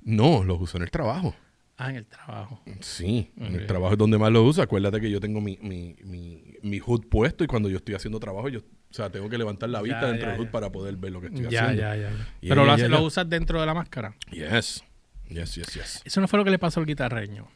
No, 0.05 0.43
los 0.43 0.61
uso 0.61 0.77
en 0.79 0.83
el 0.85 0.91
trabajo. 0.91 1.35
Ah, 1.79 1.91
en 1.91 1.97
el 1.97 2.07
trabajo. 2.07 2.63
Sí, 2.81 3.33
en 3.37 3.55
el 3.57 3.67
trabajo 3.67 3.95
es 3.95 3.99
donde 3.99 4.19
más 4.19 4.31
lo 4.31 4.43
uso. 4.45 4.63
Acuérdate 4.63 5.01
que 5.01 5.11
yo 5.11 5.19
tengo 5.21 5.41
mi, 5.41 5.59
mi, 5.63 5.97
mi, 6.05 6.45
mi 6.63 6.79
hood 6.79 7.07
puesto 7.09 7.43
y 7.43 7.47
cuando 7.47 7.69
yo 7.69 7.79
estoy 7.79 7.95
haciendo 7.95 8.21
trabajo, 8.21 8.49
yo, 8.49 8.61
o 8.61 8.95
sea, 8.95 9.11
tengo 9.11 9.29
que 9.29 9.39
levantar 9.39 9.69
la 9.71 9.83
vista 9.83 10.03
Ya, 10.03 10.07
dentro 10.09 10.27
ya, 10.27 10.31
del 10.33 10.39
hood 10.39 10.47
ya. 10.47 10.53
para 10.53 10.71
poder 10.71 10.97
ver 10.97 11.13
lo 11.13 11.21
que 11.21 11.29
estoy 11.29 11.49
Ya, 11.49 11.63
haciendo. 11.65 11.83
ya, 11.83 11.97
ya. 11.97 12.11
Yeah, 12.11 12.27
Pero 12.43 12.65
lo, 12.65 12.73
hace- 12.73 12.89
lo 12.89 13.03
usas 13.03 13.29
dentro 13.29 13.59
de 13.59 13.67
la 13.67 13.75
máscara. 13.75 14.15
Yes. 14.31 14.85
Yes, 15.29 15.55
yes, 15.57 15.75
yes. 15.75 16.03
Eso 16.05 16.21
no 16.21 16.29
fue 16.29 16.39
lo 16.39 16.45
que 16.45 16.51
le 16.51 16.59
pasó 16.59 16.79
al 16.79 16.87
guitarreño. 16.87 17.49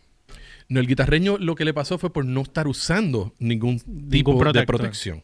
No, 0.68 0.80
el 0.80 0.86
guitarreño 0.88 1.36
lo 1.38 1.54
que 1.54 1.64
le 1.64 1.74
pasó 1.74 1.96
fue 1.98 2.12
por 2.12 2.24
no 2.24 2.40
estar 2.40 2.66
usando 2.66 3.34
ningún 3.38 3.78
tipo 4.08 4.32
de 4.52 4.64
protección. 4.66 5.22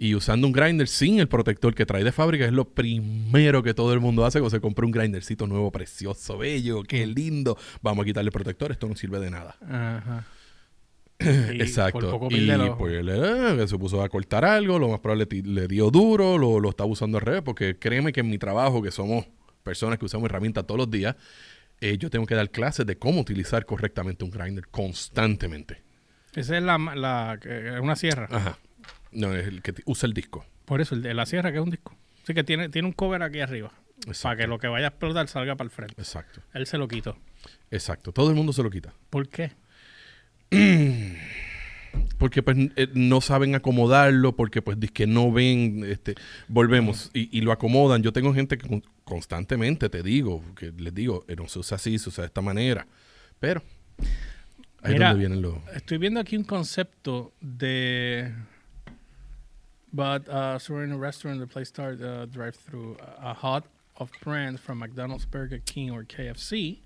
Y 0.00 0.14
usando 0.14 0.46
un 0.46 0.52
grinder 0.52 0.86
sin 0.86 1.18
el 1.18 1.26
protector 1.26 1.74
que 1.74 1.84
trae 1.84 2.04
de 2.04 2.12
fábrica 2.12 2.44
es 2.44 2.52
lo 2.52 2.68
primero 2.68 3.64
que 3.64 3.74
todo 3.74 3.92
el 3.92 3.98
mundo 3.98 4.24
hace 4.24 4.38
cuando 4.38 4.56
se 4.56 4.60
compra 4.60 4.86
un 4.86 4.92
grindercito 4.92 5.48
nuevo, 5.48 5.72
precioso, 5.72 6.38
bello, 6.38 6.84
qué 6.84 7.04
lindo. 7.04 7.58
Vamos 7.82 8.04
a 8.04 8.06
quitarle 8.06 8.28
el 8.28 8.32
protector, 8.32 8.70
esto 8.70 8.86
no 8.86 8.94
sirve 8.94 9.18
de 9.18 9.30
nada. 9.30 9.56
Ajá. 9.60 10.24
Y 11.52 11.60
Exacto. 11.60 11.98
Por 11.98 12.10
poco 12.10 12.28
y 12.30 12.48
pues 12.78 13.04
eh, 13.04 13.64
se 13.66 13.76
puso 13.76 14.00
a 14.02 14.08
cortar 14.08 14.44
algo, 14.44 14.78
lo 14.78 14.88
más 14.88 15.00
probable 15.00 15.26
le 15.42 15.66
dio 15.66 15.90
duro, 15.90 16.38
lo, 16.38 16.60
lo 16.60 16.70
estaba 16.70 16.88
usando 16.88 17.18
al 17.18 17.24
revés, 17.24 17.42
porque 17.42 17.76
créeme 17.76 18.12
que 18.12 18.20
en 18.20 18.30
mi 18.30 18.38
trabajo, 18.38 18.80
que 18.80 18.92
somos 18.92 19.26
personas 19.64 19.98
que 19.98 20.04
usamos 20.04 20.30
herramientas 20.30 20.64
todos 20.64 20.78
los 20.78 20.90
días, 20.90 21.16
eh, 21.80 21.98
yo 21.98 22.08
tengo 22.08 22.24
que 22.24 22.36
dar 22.36 22.50
clases 22.50 22.86
de 22.86 22.98
cómo 22.98 23.20
utilizar 23.20 23.66
correctamente 23.66 24.24
un 24.24 24.30
grinder 24.30 24.68
constantemente. 24.68 25.82
Esa 26.34 26.56
es 26.56 26.62
la, 26.62 26.76
una 27.82 27.96
sierra. 27.96 28.28
Ajá. 28.30 28.58
No, 29.12 29.34
es 29.34 29.46
el 29.46 29.62
que 29.62 29.74
usa 29.86 30.06
el 30.06 30.14
disco. 30.14 30.44
Por 30.64 30.80
eso, 30.80 30.94
el 30.94 31.02
de 31.02 31.14
la 31.14 31.26
sierra, 31.26 31.50
que 31.50 31.58
es 31.58 31.64
un 31.64 31.70
disco. 31.70 31.96
Así 32.22 32.34
que 32.34 32.44
tiene, 32.44 32.68
tiene 32.68 32.86
un 32.88 32.92
cover 32.92 33.22
aquí 33.22 33.40
arriba. 33.40 33.72
Exacto. 34.06 34.22
Para 34.22 34.36
que 34.36 34.46
lo 34.46 34.58
que 34.58 34.68
vaya 34.68 34.86
a 34.86 34.88
explotar 34.90 35.28
salga 35.28 35.56
para 35.56 35.66
el 35.66 35.70
frente. 35.70 35.94
Exacto. 36.00 36.40
Él 36.54 36.66
se 36.66 36.78
lo 36.78 36.86
quitó. 36.88 37.16
Exacto. 37.70 38.12
Todo 38.12 38.28
el 38.30 38.36
mundo 38.36 38.52
se 38.52 38.62
lo 38.62 38.70
quita. 38.70 38.92
¿Por 39.10 39.28
qué? 39.28 39.52
Porque 42.18 42.42
pues 42.42 42.56
eh, 42.76 42.88
no 42.94 43.20
saben 43.20 43.54
acomodarlo, 43.54 44.36
porque 44.36 44.60
pues 44.60 44.76
que 44.92 45.06
no 45.06 45.32
ven, 45.32 45.84
este, 45.88 46.14
volvemos 46.46 47.10
y, 47.14 47.36
y 47.36 47.40
lo 47.40 47.50
acomodan. 47.52 48.02
Yo 48.02 48.12
tengo 48.12 48.34
gente 48.34 48.58
que 48.58 48.68
con- 48.68 48.84
constantemente 49.04 49.88
te 49.88 50.02
digo, 50.02 50.44
que 50.54 50.72
les 50.76 50.94
digo, 50.94 51.24
eh, 51.28 51.36
no 51.36 51.48
se 51.48 51.58
usa 51.60 51.76
así, 51.76 51.98
se 51.98 52.08
usa 52.10 52.22
de 52.22 52.26
esta 52.26 52.40
manera. 52.42 52.86
Pero 53.40 53.62
ahí 54.82 54.92
Mira, 54.94 55.06
es 55.06 55.12
donde 55.12 55.26
vienen 55.28 55.42
los... 55.42 55.54
Estoy 55.74 55.98
viendo 55.98 56.20
aquí 56.20 56.36
un 56.36 56.44
concepto 56.44 57.32
de. 57.40 58.32
But 59.92 60.28
uh, 60.28 60.58
surrounding 60.58 60.92
a 60.92 60.98
restaurant, 61.00 61.40
the 61.40 61.46
place 61.46 61.68
start 61.68 62.00
uh, 62.02 62.26
drive 62.26 62.54
through 62.56 62.96
a 63.22 63.32
hot 63.32 63.64
of 63.96 64.10
brands 64.22 64.60
from 64.60 64.78
McDonald's, 64.78 65.24
Burger 65.24 65.60
King, 65.64 65.90
or 65.90 66.04
KFC. 66.04 66.78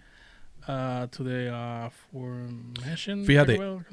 Uh, 0.69 1.09
to 1.09 1.25
the 1.25 1.53
uh, 1.53 1.91
formation 2.13 3.25
Fíjate, 3.27 3.59
Well, 3.59 3.85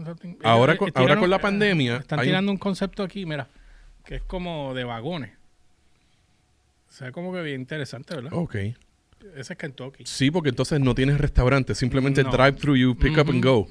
ahora 0.43 0.78
con- 0.78 0.89
eh, 0.89 0.91
ahora 0.93 1.18
con 1.18 1.28
la 1.28 1.38
eh, 1.38 1.39
pandemia, 1.39 1.97
Están 1.97 2.20
hay 2.20 2.28
un- 2.28 2.30
tirando 2.30 2.51
un 2.51 2.57
concepto 2.60 3.01
aquí, 3.01 3.26
mira, 3.26 3.47
que 4.05 4.18
es 4.18 4.22
como 4.22 4.76
de 4.76 4.84
vagones. 4.84 5.32
O 6.88 6.91
sea, 6.91 7.12
como 7.12 7.34
que 7.34 7.41
bien 7.41 7.62
interesante, 7.62 8.14
¿verdad? 8.14 8.34
Ok. 8.34 8.55
Ese 9.36 9.53
es 9.53 9.57
Kentucky. 9.57 10.03
Sí, 10.05 10.30
porque 10.30 10.49
entonces 10.49 10.80
no 10.80 10.93
tienes 10.93 11.18
restaurante, 11.18 11.74
simplemente 11.74 12.24
No. 12.24 12.30
drive-through, 12.30 12.76
you 12.78 12.95
pick 12.95 13.18
up 13.18 13.30
and 13.32 13.43
go. 13.43 13.68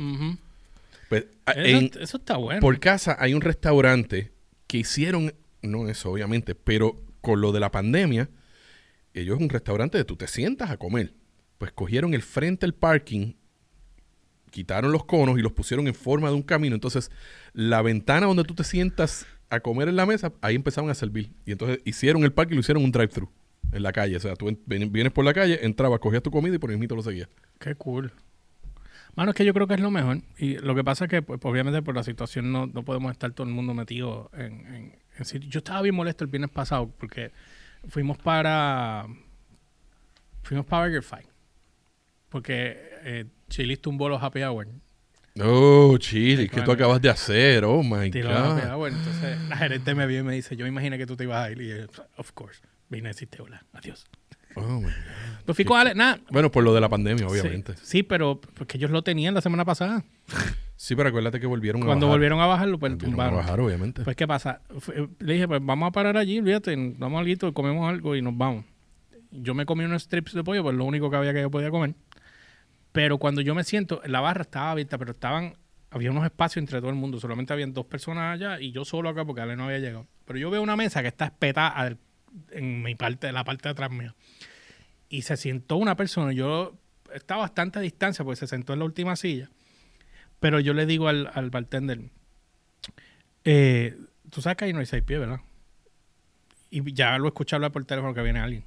Pues, 1.08 1.26
a- 1.46 1.52
Eso, 1.52 1.78
en- 1.78 1.90
eso 2.02 2.16
está 2.16 2.36
bueno. 2.36 2.60
por 2.60 2.80
casa 2.80 3.16
hay 3.20 3.32
un 3.32 3.40
restaurante 3.42 4.32
que 4.68 4.78
hicieron, 4.78 5.34
no 5.62 5.88
eso 5.88 6.12
obviamente, 6.12 6.54
pero 6.54 6.94
con 7.20 7.40
lo 7.40 7.50
de 7.50 7.58
la 7.58 7.72
pandemia, 7.72 8.30
ellos 9.14 9.36
es 9.36 9.42
un 9.42 9.48
restaurante 9.48 9.98
de 9.98 10.04
tú 10.04 10.14
te 10.14 10.28
sientas 10.28 10.70
a 10.70 10.76
comer. 10.76 11.14
Pues 11.58 11.72
cogieron 11.72 12.14
el 12.14 12.22
frente 12.22 12.66
del 12.66 12.74
parking, 12.74 13.34
quitaron 14.50 14.92
los 14.92 15.04
conos 15.04 15.38
y 15.38 15.42
los 15.42 15.52
pusieron 15.52 15.88
en 15.88 15.94
forma 15.94 16.28
de 16.28 16.34
un 16.34 16.42
camino. 16.42 16.74
Entonces, 16.76 17.10
la 17.52 17.82
ventana 17.82 18.26
donde 18.26 18.44
tú 18.44 18.54
te 18.54 18.62
sientas 18.62 19.26
a 19.50 19.60
comer 19.60 19.88
en 19.88 19.96
la 19.96 20.06
mesa, 20.06 20.32
ahí 20.40 20.54
empezaron 20.54 20.90
a 20.90 20.94
servir. 20.94 21.32
Y 21.44 21.52
entonces 21.52 21.80
hicieron 21.84 22.22
el 22.22 22.32
parking 22.32 22.52
y 22.52 22.56
lo 22.56 22.60
hicieron 22.60 22.84
un 22.84 22.92
drive-thru. 22.92 23.28
en 23.72 23.82
la 23.82 23.92
calle. 23.92 24.16
O 24.16 24.20
sea, 24.20 24.36
tú 24.36 24.56
vienes 24.66 25.12
por 25.12 25.24
la 25.24 25.34
calle, 25.34 25.64
entrabas, 25.64 25.98
cogías 26.00 26.22
tu 26.22 26.30
comida 26.30 26.54
y 26.54 26.58
por 26.58 26.70
ahí 26.70 26.76
mismo 26.76 26.96
lo 26.96 27.02
seguías. 27.02 27.28
Qué 27.58 27.74
cool. 27.74 28.12
Mano, 29.18 29.30
es 29.32 29.36
que 29.36 29.44
yo 29.44 29.52
creo 29.52 29.66
que 29.66 29.74
es 29.74 29.80
lo 29.80 29.90
mejor. 29.90 30.20
Y 30.38 30.56
lo 30.58 30.74
que 30.74 30.82
pasa 30.84 31.04
es 31.04 31.10
que, 31.10 31.22
pues, 31.22 31.40
obviamente, 31.42 31.82
por 31.82 31.94
la 31.94 32.02
situación 32.04 32.50
no, 32.52 32.66
no 32.66 32.82
podemos 32.84 33.12
estar 33.12 33.30
todo 33.32 33.46
el 33.46 33.52
mundo 33.52 33.74
metido 33.74 34.30
en, 34.32 34.64
en, 34.74 34.98
en 35.18 35.24
sitio- 35.24 35.50
Yo 35.50 35.58
estaba 35.58 35.82
bien 35.82 35.94
molesto 35.94 36.24
el 36.24 36.30
viernes 36.30 36.50
pasado 36.50 36.90
porque 36.98 37.32
fuimos 37.88 38.16
para. 38.18 39.06
Fuimos 40.42 40.64
para 40.66 40.84
Burger 40.86 41.02
Fight. 41.02 41.26
Porque 42.30 42.76
eh, 43.04 43.24
Chili's 43.48 43.80
tumbó 43.80 44.08
los 44.08 44.22
happy 44.22 44.42
hour. 44.42 44.66
Oh, 45.40 45.96
chile, 45.98 46.48
¿qué 46.48 46.62
tú 46.62 46.72
acabas 46.72 47.00
de 47.00 47.08
hacer? 47.10 47.64
Oh, 47.64 47.82
my 47.82 48.10
Tiró 48.10 48.30
los 48.30 48.38
happy 48.38 48.66
God. 48.66 48.72
hour. 48.74 48.88
Entonces, 48.92 49.38
la 49.48 49.56
gerente 49.56 49.94
me 49.94 50.06
vio 50.06 50.20
y 50.20 50.22
me 50.24 50.34
dice: 50.34 50.56
Yo 50.56 50.66
imaginé 50.66 50.98
que 50.98 51.06
tú 51.06 51.16
te 51.16 51.24
ibas 51.24 51.46
a 51.46 51.50
ir. 51.50 51.60
Y 51.60 51.68
yo, 51.68 51.76
of 52.16 52.32
course. 52.32 52.60
Vine 52.88 53.08
a 53.08 53.12
decirte 53.12 53.40
hola. 53.42 53.62
Adiós. 53.72 54.06
Oh, 54.60 55.74
Ale. 55.76 55.94
Nada. 55.94 56.18
Bueno, 56.30 56.50
por 56.50 56.62
lo 56.62 56.74
de 56.74 56.80
la 56.80 56.88
pandemia, 56.88 57.26
obviamente. 57.26 57.74
Sí, 57.76 57.80
sí, 57.84 58.02
pero 58.02 58.40
porque 58.54 58.76
ellos 58.76 58.90
lo 58.90 59.02
tenían 59.02 59.34
la 59.34 59.40
semana 59.40 59.64
pasada. 59.64 60.04
Sí, 60.80 60.94
pero 60.94 61.08
acuérdate 61.08 61.40
que 61.40 61.46
volvieron 61.48 61.82
a 61.82 61.86
Cuando 61.86 62.06
bajar. 62.06 62.14
volvieron 62.18 62.40
a 62.40 62.46
bajarlo, 62.46 62.78
pues 62.78 62.92
Volvieron 62.92 63.08
a 63.14 63.16
tumbaron. 63.16 63.36
bajar, 63.38 63.58
obviamente. 63.58 64.04
Pues, 64.04 64.14
¿qué 64.14 64.28
pasa? 64.28 64.60
Fue- 64.78 65.08
le 65.18 65.32
dije, 65.32 65.48
pues 65.48 65.60
vamos 65.60 65.88
a 65.88 65.90
parar 65.90 66.16
allí, 66.16 66.38
olvídate, 66.38 66.76
vamos 66.96 67.20
algo, 67.26 67.52
comemos 67.52 67.88
algo 67.88 68.14
y 68.14 68.22
nos 68.22 68.36
vamos. 68.38 68.64
Yo 69.32 69.54
me 69.54 69.66
comí 69.66 69.82
unos 69.82 70.04
strips 70.04 70.34
de 70.34 70.44
pollo, 70.44 70.62
pues 70.62 70.76
lo 70.76 70.84
único 70.84 71.10
que 71.10 71.16
había 71.16 71.34
que 71.34 71.40
yo 71.40 71.50
podía 71.50 71.72
comer. 71.72 71.96
Pero 72.92 73.18
cuando 73.18 73.40
yo 73.40 73.56
me 73.56 73.64
siento, 73.64 74.00
la 74.06 74.20
barra 74.20 74.42
estaba 74.42 74.70
abierta, 74.70 74.98
pero 74.98 75.10
estaban, 75.10 75.54
había 75.90 76.12
unos 76.12 76.24
espacios 76.24 76.58
entre 76.62 76.78
todo 76.78 76.90
el 76.90 76.96
mundo. 76.96 77.18
Solamente 77.18 77.52
habían 77.52 77.72
dos 77.74 77.86
personas 77.86 78.34
allá 78.34 78.60
y 78.60 78.70
yo 78.70 78.84
solo 78.84 79.08
acá 79.08 79.24
porque 79.24 79.40
Ale 79.40 79.56
no 79.56 79.64
había 79.64 79.78
llegado. 79.80 80.06
Pero 80.26 80.38
yo 80.38 80.48
veo 80.48 80.62
una 80.62 80.76
mesa 80.76 81.02
que 81.02 81.08
está 81.08 81.24
espetada 81.24 81.68
al- 81.70 81.98
en 82.50 82.82
mi 82.82 82.94
parte, 82.94 83.32
la 83.32 83.44
parte 83.44 83.68
de 83.68 83.72
atrás 83.72 83.90
mía. 83.90 84.14
Y 85.08 85.22
se 85.22 85.36
sentó 85.36 85.76
una 85.76 85.96
persona, 85.96 86.32
yo 86.32 86.76
estaba 87.12 87.42
a 87.42 87.46
bastante 87.46 87.80
distancia 87.80 88.24
porque 88.24 88.36
se 88.36 88.46
sentó 88.46 88.72
en 88.72 88.80
la 88.80 88.84
última 88.84 89.16
silla. 89.16 89.50
Pero 90.40 90.60
yo 90.60 90.74
le 90.74 90.86
digo 90.86 91.08
al, 91.08 91.30
al 91.34 91.50
bartender, 91.50 92.10
eh, 93.44 93.96
tú 94.30 94.40
sabes 94.40 94.56
que 94.56 94.66
ahí 94.66 94.72
no 94.72 94.80
hay 94.80 94.86
seis 94.86 95.02
pies, 95.02 95.20
¿verdad? 95.20 95.40
Y 96.70 96.92
ya 96.92 97.18
lo 97.18 97.28
escuché 97.28 97.56
hablar 97.56 97.72
por 97.72 97.84
teléfono 97.84 98.14
que 98.14 98.22
viene 98.22 98.40
alguien. 98.40 98.64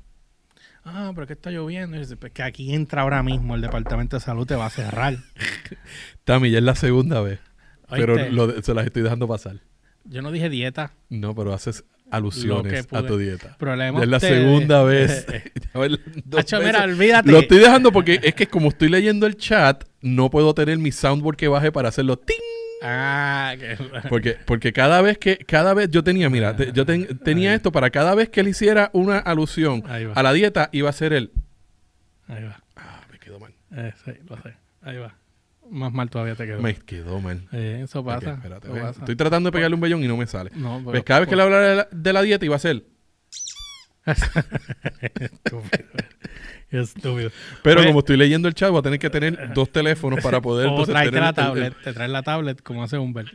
Ah, 0.83 1.11
pero 1.13 1.27
que 1.27 1.33
está 1.33 1.51
lloviendo. 1.51 1.95
Y 1.95 1.99
dice, 1.99 2.17
pues 2.17 2.31
que 2.31 2.43
aquí 2.43 2.73
entra 2.73 3.03
ahora 3.03 3.21
mismo 3.21 3.55
el 3.55 3.61
departamento 3.61 4.17
de 4.17 4.21
salud, 4.21 4.47
te 4.47 4.55
va 4.55 4.65
a 4.65 4.69
cerrar. 4.69 5.17
Tami, 6.23 6.49
ya 6.49 6.57
es 6.57 6.63
la 6.63 6.75
segunda 6.75 7.21
vez. 7.21 7.39
Pero 7.89 8.15
lo 8.29 8.61
se 8.61 8.73
las 8.73 8.85
estoy 8.85 9.03
dejando 9.03 9.27
pasar. 9.27 9.57
Yo 10.05 10.21
no 10.21 10.31
dije 10.31 10.49
dieta. 10.49 10.93
No, 11.09 11.35
pero 11.35 11.53
haces 11.53 11.83
alusiones 12.11 12.87
a 12.91 13.03
tu 13.03 13.17
dieta. 13.17 13.55
Problemas 13.57 14.01
Ya 14.01 14.03
es 14.03 14.09
la 14.09 14.19
segunda 14.19 14.83
vez. 14.83 15.25
Hacho, 16.37 16.59
mira, 16.61 16.83
olvídate. 16.83 17.31
Lo 17.31 17.39
estoy 17.39 17.59
dejando 17.59 17.91
porque 17.91 18.19
es 18.21 18.35
que 18.35 18.47
como 18.47 18.69
estoy 18.69 18.89
leyendo 18.89 19.25
el 19.25 19.35
chat, 19.37 19.83
no 20.01 20.29
puedo 20.29 20.53
tener 20.53 20.77
mi 20.77 20.91
soundboard 20.91 21.35
que 21.37 21.47
baje 21.47 21.71
para 21.71 21.89
hacerlo 21.89 22.17
ting. 22.17 22.35
Ah, 22.83 23.53
que... 23.59 23.77
Porque, 24.09 24.37
porque 24.45 24.73
cada 24.73 25.01
vez 25.01 25.17
que, 25.19 25.37
cada 25.37 25.73
vez 25.75 25.89
yo 25.91 26.03
tenía, 26.03 26.29
mira, 26.31 26.55
te- 26.55 26.71
yo 26.71 26.83
ten- 26.85 27.19
tenía 27.19 27.53
esto 27.53 27.71
para 27.71 27.91
cada 27.91 28.15
vez 28.15 28.29
que 28.29 28.39
él 28.41 28.47
hiciera 28.47 28.89
una 28.93 29.19
alusión 29.19 29.83
a 30.15 30.23
la 30.23 30.33
dieta, 30.33 30.69
iba 30.71 30.89
a 30.89 30.93
ser 30.93 31.13
el. 31.13 31.31
Ahí 32.27 32.43
va. 32.43 32.59
Ah, 32.75 33.01
me 33.11 33.19
quedó 33.19 33.39
mal. 33.39 33.53
Eh, 33.75 33.93
sí, 34.03 34.11
lo 34.27 34.35
sé. 34.41 34.55
Ahí 34.81 34.97
va. 34.97 35.15
Más 35.71 35.91
mal 35.93 36.09
todavía 36.09 36.35
te 36.35 36.45
quedó. 36.45 36.61
Me 36.61 36.75
quedó 36.75 37.19
mal. 37.21 37.47
Eh, 37.53 37.79
eso 37.83 38.03
pasa. 38.03 38.33
espérate, 38.33 38.67
eso 38.67 38.73
ves. 38.73 38.83
pasa. 38.83 38.99
Estoy 38.99 39.15
tratando 39.15 39.47
de 39.49 39.53
pegarle 39.53 39.75
un 39.75 39.81
vellón 39.81 40.03
y 40.03 40.07
no 40.07 40.17
me 40.17 40.27
sale. 40.27 40.51
No, 40.53 40.79
pero- 40.79 40.91
¿Ves? 40.91 41.03
Cada 41.03 41.21
vez 41.21 41.29
que 41.29 41.35
le 41.35 41.41
hablara 41.43 41.67
de 41.69 41.75
la, 41.77 41.87
de 41.91 42.13
la 42.13 42.21
dieta 42.21 42.45
iba 42.45 42.55
a 42.57 42.59
ser. 42.59 42.83
Estúpido. 45.19 45.63
Estúpido. 46.71 47.29
Pero 47.63 47.77
Pues- 47.77 47.87
como 47.87 47.99
estoy 47.99 48.17
leyendo 48.17 48.47
el 48.47 48.53
chat, 48.53 48.69
voy 48.69 48.79
a 48.79 48.81
tener 48.81 48.99
que 48.99 49.09
tener 49.09 49.53
dos 49.53 49.71
teléfonos 49.71 50.21
para 50.23 50.41
poder. 50.41 50.67
O 50.67 50.69
entonces, 50.71 50.93
traerte 50.93 51.11
tener 51.11 51.23
la 51.23 51.33
tablet. 51.33 51.75
Te 51.83 51.93
traes 51.93 52.11
la 52.11 52.23
tablet 52.23 52.61
como 52.61 52.83
hace 52.83 52.97
Humber. 52.97 53.25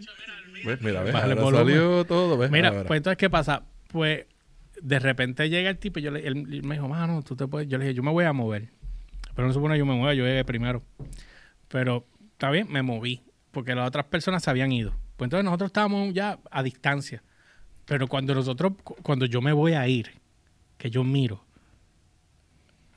¿Ves? 0.65 0.81
Mira, 0.83 1.03
ves. 1.03 1.15
Ahora 1.15 1.37
salió 1.59 2.05
todo, 2.05 2.37
¿ves? 2.39 2.51
Mira, 2.51 2.69
Ahora. 2.69 2.85
pues 2.85 2.99
entonces, 2.99 3.19
¿qué 3.19 3.31
pasa? 3.31 3.63
Pues 3.89 4.27
de 4.83 4.99
repente 4.99 5.49
llega 5.49 5.71
el 5.71 5.79
tipo 5.79 5.99
y 5.99 6.03
yo 6.03 6.11
le, 6.11 6.27
él, 6.27 6.47
él 6.51 6.63
me 6.65 6.75
dijo, 6.75 6.89
mano, 6.89 7.23
tú 7.23 7.37
te 7.37 7.47
puedes. 7.47 7.69
Yo 7.69 7.79
le 7.79 7.85
dije, 7.85 7.95
yo 7.95 8.03
me 8.03 8.11
voy 8.11 8.25
a 8.25 8.33
mover. 8.33 8.69
Pero 9.35 9.47
no 9.49 9.55
supone 9.55 9.75
que 9.75 9.79
yo 9.81 9.87
me 9.87 9.95
mueva, 9.95 10.15
yo 10.15 10.25
llegué 10.25 10.45
primero. 10.45 10.83
Pero 11.69 12.07
está 12.37 12.51
bien, 12.51 12.71
me 12.71 12.83
moví. 12.83 13.23
Porque 13.51 13.75
las 13.75 13.89
otras 13.89 14.05
personas 14.07 14.43
se 14.43 14.51
habían 14.51 14.71
ido. 14.71 14.91
Pues 15.17 15.27
entonces 15.29 15.45
nosotros 15.45 15.69
estábamos 15.69 16.13
ya 16.13 16.39
a 16.51 16.63
distancia. 16.63 17.23
Pero 17.87 18.07
cuando 18.07 18.35
nosotros, 18.35 18.73
cu- 18.85 18.97
cuando 19.03 19.25
yo 19.25 19.41
me 19.41 19.53
voy 19.53 19.73
a 19.73 19.89
ir, 19.89 20.11
que 20.77 20.91
yo 20.91 21.03
miro, 21.05 21.43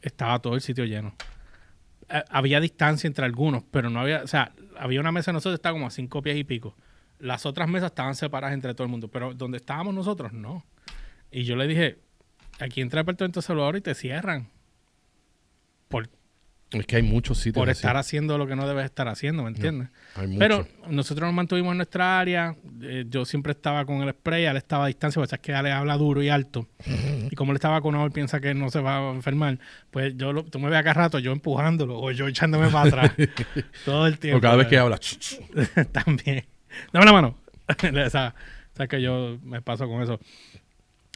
estaba 0.02 0.40
todo 0.40 0.56
el 0.56 0.62
sitio 0.62 0.86
lleno. 0.86 1.14
Eh, 2.10 2.24
había 2.30 2.60
distancia 2.60 3.08
entre 3.08 3.26
algunos, 3.26 3.64
pero 3.72 3.90
no 3.90 4.00
había, 4.02 4.24
o 4.24 4.28
sea, 4.28 4.52
había 4.78 5.00
una 5.00 5.12
mesa 5.12 5.32
de 5.32 5.34
nosotros 5.34 5.56
estaba 5.56 5.74
como 5.74 5.88
a 5.88 5.92
cinco 5.92 6.22
pies 6.22 6.38
y 6.38 6.44
pico. 6.44 6.76
Las 7.20 7.46
otras 7.46 7.68
mesas 7.70 7.92
estaban 7.92 8.16
separadas 8.16 8.54
entre 8.54 8.74
todo 8.74 8.86
el 8.86 8.92
mundo, 8.92 9.10
pero 9.10 9.34
donde 9.34 9.58
estábamos 9.58 9.94
nosotros, 9.94 10.34
no. 10.34 10.66
Y 11.32 11.44
yo 11.44 11.56
le 11.56 11.68
dije, 11.68 12.00
aquí 12.60 12.82
entra 12.82 13.02
el 13.02 13.06
departamento 13.06 13.40
de 13.42 13.46
Salvador 13.46 13.76
y 13.78 13.82
te 13.82 13.94
cierran. 13.94 14.50
Es 16.72 16.86
que 16.86 16.98
hay 16.98 17.02
muchos 17.02 17.40
sitios. 17.40 17.56
por 17.62 17.70
así. 17.70 17.80
estar 17.80 17.98
haciendo 17.98 18.38
lo 18.38 18.46
que 18.46 18.56
no 18.56 18.68
debes 18.68 18.86
estar 18.86 19.08
haciendo, 19.08 19.42
¿me 19.44 19.50
entiendes? 19.50 19.90
Hay 20.16 20.28
mucho. 20.28 20.40
Pero 20.40 20.68
nosotros 20.88 21.28
nos 21.28 21.34
mantuvimos 21.34 21.72
en 21.72 21.78
nuestra 21.78 22.20
área. 22.20 22.56
eh, 22.84 23.06
yo 23.10 23.26
siempre 23.26 23.54
estaba 23.54 23.86
con 23.86 24.04
el 24.04 24.12
spray, 24.12 24.46
él 24.46 24.56
estaba 24.56 24.84
a 24.84 24.88
distancia, 24.88 25.20
porque 25.20 25.34
es 25.34 25.42
que 25.42 25.54
Ale 25.54 25.72
habla 25.72 25.98
duro 25.98 26.22
y 26.22 26.30
alto. 26.30 26.68
y 27.32 27.36
como 27.36 27.54
él 27.54 27.56
estaba 27.56 27.76
vacunado, 27.76 28.06
él 28.06 28.12
piensa 28.12 28.40
que 28.40 28.54
no 28.54 28.70
se 28.70 28.82
va 28.82 28.98
a 28.98 29.12
enfermar. 29.14 29.58
Pues 29.90 30.16
yo 30.16 30.32
lo, 30.32 30.44
tú 30.46 30.60
me 30.60 30.70
ves 30.70 30.78
acá 30.78 30.94
rato, 30.94 31.18
yo 31.18 31.32
empujándolo 31.32 32.00
o 32.00 32.12
yo 32.12 32.28
echándome 32.28 32.68
para 32.68 32.88
atrás. 32.88 33.14
todo 33.86 34.06
el 34.06 34.20
tiempo. 34.20 34.38
o 34.38 34.42
cada 34.42 34.56
vez 34.56 34.68
que 34.68 34.78
habla. 34.78 35.00
También. 35.92 36.46
Dame 36.94 37.06
la 37.06 37.14
mano. 37.14 37.38
o 37.68 38.10
sea, 38.12 38.36
o 38.74 38.76
sea, 38.76 38.88
que 38.88 39.02
yo 39.02 39.40
me 39.44 39.64
paso 39.64 39.88
con 39.88 40.04
eso. 40.04 40.20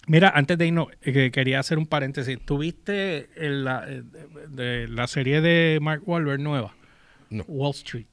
Mira, 0.08 0.32
antes 0.36 0.58
de 0.58 0.68
irnos, 0.68 0.88
eh, 1.02 1.14
que 1.14 1.32
quería 1.32 1.60
hacer 1.60 1.78
un 1.78 1.86
paréntesis. 1.88 2.38
¿Tuviste 2.44 3.30
el- 3.38 3.64
la, 3.64 3.86
eh, 3.88 4.04
de, 4.50 4.64
de 4.84 4.88
la 4.90 5.08
serie 5.08 5.40
de 5.42 5.80
Mark 5.82 6.02
Wahlberg 6.06 6.40
nueva? 6.42 6.76
No. 7.30 7.44
Wall 7.48 7.72
Street. 7.72 8.06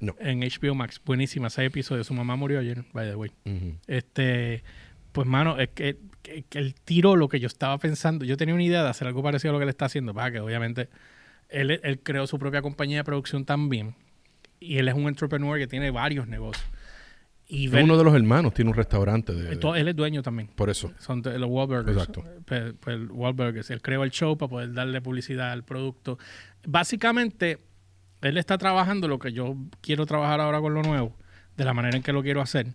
No. 0.00 0.14
En 0.20 0.40
HBO 0.40 0.74
Max. 0.74 1.00
Buenísima. 1.04 1.48
Seis 1.50 1.68
episodios. 1.68 2.06
Su 2.08 2.14
mamá 2.14 2.36
murió 2.36 2.58
ayer, 2.58 2.84
by 2.92 3.08
the 3.08 3.14
way. 3.16 3.30
Este, 3.86 4.62
pues, 5.12 5.26
mano, 5.26 5.58
es 5.58 5.68
que, 5.70 5.96
que- 6.22 6.42
que 6.48 6.58
él 6.58 6.74
tiró 6.84 7.16
lo 7.16 7.28
que 7.28 7.40
yo 7.40 7.46
estaba 7.46 7.78
pensando. 7.78 8.24
Yo 8.24 8.36
tenía 8.36 8.54
una 8.54 8.64
idea 8.64 8.82
de 8.82 8.88
hacer 8.90 9.06
algo 9.06 9.22
parecido 9.22 9.50
a 9.50 9.52
lo 9.54 9.58
que 9.58 9.64
él 9.64 9.68
está 9.70 9.84
haciendo. 9.86 10.12
Para 10.14 10.32
que, 10.32 10.40
obviamente, 10.40 10.88
él, 11.48 11.80
él 11.82 12.00
creó 12.00 12.26
su 12.26 12.38
propia 12.38 12.62
compañía 12.62 12.98
de 12.98 13.04
producción 13.04 13.44
también. 13.44 13.94
Y 14.60 14.78
él 14.78 14.88
es 14.88 14.94
un 14.94 15.06
entrepreneur 15.06 15.56
que 15.58 15.68
tiene 15.68 15.90
varios 15.92 16.26
negocios. 16.26 16.66
Y 17.50 17.68
ver- 17.68 17.82
Uno 17.82 17.96
de 17.96 18.04
los 18.04 18.14
hermanos 18.14 18.52
tiene 18.52 18.70
un 18.70 18.76
restaurante. 18.76 19.32
De, 19.32 19.52
él 19.54 19.88
es 19.88 19.96
dueño 19.96 20.22
también. 20.22 20.48
por 20.54 20.68
eso. 20.68 20.92
Son 20.98 21.22
de 21.22 21.38
los 21.38 21.48
Wahlburgers. 21.50 21.96
Exacto. 21.96 22.22
Pues, 22.44 22.74
pues, 22.78 22.96
el 22.96 23.10
Wahlburgers. 23.10 23.70
Él 23.70 23.80
creó 23.80 24.04
el 24.04 24.10
show 24.10 24.36
para 24.36 24.50
poder 24.50 24.72
darle 24.74 25.00
publicidad 25.00 25.50
al 25.52 25.64
producto. 25.64 26.18
Básicamente, 26.66 27.58
él 28.20 28.36
está 28.36 28.58
trabajando 28.58 29.08
lo 29.08 29.18
que 29.18 29.32
yo 29.32 29.56
quiero 29.80 30.04
trabajar 30.06 30.40
ahora 30.40 30.60
con 30.60 30.74
lo 30.74 30.82
nuevo, 30.82 31.16
de 31.56 31.64
la 31.64 31.72
manera 31.72 31.96
en 31.96 32.02
que 32.02 32.12
lo 32.12 32.22
quiero 32.22 32.40
hacer, 32.42 32.66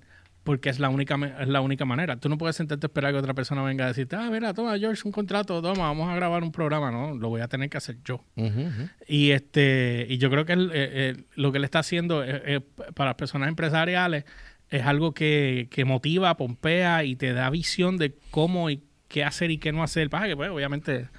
porque 0.44 0.70
es 0.70 0.80
la 0.80 0.90
única 0.90 1.16
es 1.40 1.48
la 1.48 1.62
única 1.62 1.86
manera. 1.86 2.18
Tú 2.18 2.28
no 2.28 2.38
puedes 2.38 2.56
sentarte 2.56 2.86
a 2.86 2.88
esperar 2.88 3.14
que 3.14 3.20
otra 3.20 3.34
persona 3.34 3.62
venga 3.62 3.86
a 3.86 3.90
decirte, 3.90 4.16
ah, 4.16 4.30
mira, 4.32 4.54
toma, 4.54 4.78
George, 4.80 5.04
un 5.06 5.12
contrato, 5.12 5.62
toma, 5.62 5.84
vamos 5.84 6.10
a 6.10 6.16
grabar 6.16 6.44
un 6.44 6.52
programa. 6.52 6.92
No, 6.92 7.14
lo 7.16 7.30
voy 7.30 7.42
a 7.42 7.48
tener 7.48 7.70
que 7.70 7.78
hacer 7.78 7.98
yo. 8.04 8.24
Y 9.08 9.30
este 9.32 10.08
y 10.10 10.18
yo 10.18 10.30
creo 10.32 10.46
que 10.46 10.54
él, 10.54 10.72
eh, 10.74 10.90
eh, 11.16 11.24
lo 11.36 11.52
que 11.52 11.60
él 11.60 11.64
está 11.64 11.80
haciendo 11.80 12.24
eh, 12.24 12.42
eh, 12.46 12.60
para 12.96 13.12
las 13.12 13.16
personas 13.16 13.48
empresariales 13.50 14.26
es 14.74 14.84
algo 14.86 15.14
que, 15.14 15.68
que 15.70 15.86
motiva, 15.86 16.36
pompea 16.36 17.04
y 17.04 17.16
te 17.16 17.32
da 17.34 17.50
visión 17.52 17.98
de 17.98 18.16
cómo 18.32 18.70
y 18.72 18.82
qué 19.08 19.24
hacer 19.24 19.52
y 19.52 19.60
qué 19.60 19.72
no 19.72 19.84
hacer. 19.84 20.10
Pasa 20.10 20.28
que, 20.28 20.36
pues, 20.36 20.50
obviamente, 20.50 21.10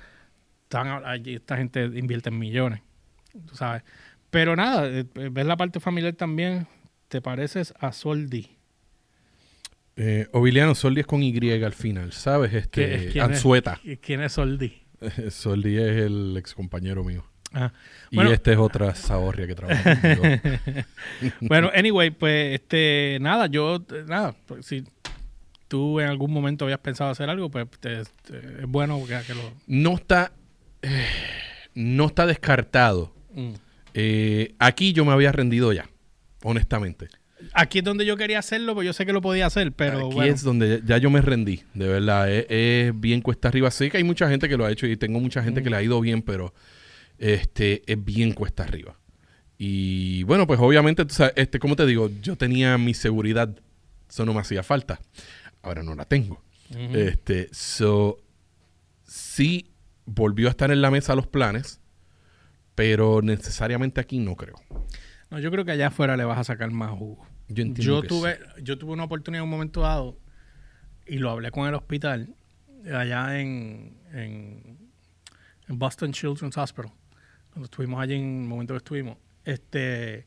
están, 0.64 1.04
esta 1.26 1.56
gente 1.56 1.84
invierte 1.84 2.30
en 2.30 2.38
millones, 2.38 2.80
tú 3.46 3.54
sabes. 3.54 3.82
Pero 4.30 4.56
nada, 4.56 4.88
eh, 4.88 5.04
ves 5.30 5.46
la 5.46 5.56
parte 5.56 5.78
familiar 5.78 6.14
también, 6.14 6.66
te 7.08 7.22
pareces 7.22 7.72
a 7.78 7.92
Soldi. 7.92 8.48
Eh, 9.96 10.26
Oviliano 10.32 10.74
Soldi 10.74 11.02
es 11.02 11.06
con 11.06 11.22
Y 11.22 11.50
al 11.62 11.72
final, 11.72 12.12
¿sabes? 12.12 12.50
¿Qué- 12.68 12.94
Este, 12.94 13.12
quién 13.12 13.24
es? 13.26 13.30
Anzueta. 13.36 13.80
¿Y 13.84 13.96
¿Quién 13.98 14.20
es 14.22 14.32
Soldi? 14.32 14.82
Soldi 15.30 15.76
es 15.76 15.96
el 15.98 16.36
ex 16.36 16.54
compañero 16.54 17.04
mío. 17.04 17.24
Ah, 17.54 17.72
Y 18.10 18.20
este 18.20 18.52
es 18.52 18.58
otra 18.58 18.94
zahorria 18.94 19.46
que 19.46 19.54
trabaja 19.54 20.00
conmigo. 20.00 20.22
Bueno, 21.40 21.70
anyway, 21.74 22.10
pues 22.10 22.54
este, 22.54 23.18
nada, 23.20 23.46
yo, 23.46 23.84
nada, 24.06 24.34
pues, 24.46 24.66
si 24.66 24.84
tú 25.68 26.00
en 26.00 26.08
algún 26.08 26.32
momento 26.32 26.64
habías 26.64 26.80
pensado 26.80 27.10
hacer 27.10 27.30
algo, 27.30 27.50
pues 27.50 27.66
te- 27.80 28.02
te- 28.04 28.38
es 28.62 28.66
bueno 28.66 29.00
que, 29.06 29.18
que 29.26 29.34
lo... 29.34 29.42
No 29.66 29.94
está. 29.94 30.32
eh, 30.82 31.06
no 31.74 32.06
está 32.06 32.26
descartado. 32.26 33.12
Mm. 33.32 33.52
Eh, 33.94 34.54
aquí 34.58 34.92
yo 34.92 35.04
me 35.04 35.12
había 35.12 35.32
rendido 35.32 35.72
ya, 35.72 35.88
honestamente. 36.42 37.08
Aquí 37.52 37.78
es 37.78 37.84
donde 37.84 38.06
yo 38.06 38.16
quería 38.16 38.38
hacerlo, 38.38 38.74
pues 38.74 38.86
yo 38.86 38.92
sé 38.92 39.04
que 39.04 39.12
lo 39.12 39.20
podía 39.20 39.46
hacer, 39.46 39.70
pero 39.72 40.06
Aquí 40.06 40.14
bueno. 40.14 40.32
es 40.32 40.42
donde 40.42 40.82
ya, 40.86 40.98
yo 40.98 41.10
me 41.10 41.20
rendí, 41.20 41.62
de 41.74 41.88
verdad. 41.88 42.30
Es, 42.32 42.46
es 42.48 43.00
bien 43.00 43.20
cuesta 43.20 43.48
arriba. 43.48 43.70
Sé 43.70 43.90
que 43.90 43.98
hay 43.98 44.04
mucha 44.04 44.28
gente 44.28 44.48
que 44.48 44.56
lo 44.56 44.64
ha 44.64 44.70
hecho 44.72 44.86
y 44.86 44.96
tengo 44.96 45.20
mucha 45.20 45.42
gente 45.42 45.62
que 45.62 45.68
le 45.70 45.76
ha 45.76 45.82
ido 45.82 46.00
bien, 46.00 46.22
pero 46.22 46.54
este 47.18 47.82
es 47.90 48.04
bien 48.04 48.32
cuesta 48.32 48.64
arriba. 48.64 48.98
Y 49.56 50.24
bueno, 50.24 50.46
pues 50.46 50.58
obviamente, 50.60 51.04
tú 51.04 51.14
sabes, 51.14 51.34
este, 51.36 51.58
como 51.58 51.76
te 51.76 51.86
digo, 51.86 52.10
yo 52.20 52.36
tenía 52.36 52.76
mi 52.78 52.94
seguridad, 52.94 53.54
eso 54.08 54.26
no 54.26 54.34
me 54.34 54.40
hacía 54.40 54.62
falta. 54.62 55.00
Ahora 55.62 55.82
no 55.82 55.94
la 55.94 56.04
tengo. 56.04 56.42
Ujú. 56.70 56.96
Este, 56.96 57.48
so, 57.52 58.18
sí 59.04 59.70
volvió 60.06 60.48
a 60.48 60.50
estar 60.50 60.70
en 60.70 60.82
la 60.82 60.90
mesa 60.90 61.14
los 61.14 61.26
planes, 61.26 61.80
pero 62.74 63.22
necesariamente 63.22 64.00
aquí 64.00 64.18
no 64.18 64.36
creo. 64.36 64.56
No, 65.30 65.38
yo 65.38 65.50
creo 65.50 65.64
que 65.64 65.70
allá 65.72 65.88
afuera 65.88 66.16
le 66.16 66.24
vas 66.24 66.38
a 66.38 66.44
sacar 66.44 66.70
más 66.70 66.90
jugo. 66.90 67.26
Yo 67.48 67.62
entiendo 67.62 67.82
Yo 67.82 68.02
que 68.02 68.08
tuve, 68.08 68.38
yo 68.62 68.78
tuve 68.78 68.92
una 68.92 69.04
oportunidad 69.04 69.40
en 69.40 69.44
un 69.44 69.50
momento 69.50 69.82
dado 69.82 70.18
y 71.06 71.18
lo 71.18 71.30
hablé 71.30 71.50
con 71.50 71.68
el 71.68 71.74
hospital 71.74 72.34
allá 72.92 73.38
en, 73.38 73.98
en, 74.12 74.78
en 75.68 75.78
Boston 75.78 76.12
Children's 76.12 76.56
Hospital, 76.56 76.92
cuando 77.54 77.64
estuvimos 77.66 78.00
allí 78.02 78.14
en 78.16 78.42
el 78.42 78.48
momento 78.48 78.74
que 78.74 78.78
estuvimos, 78.78 79.16
este, 79.46 80.26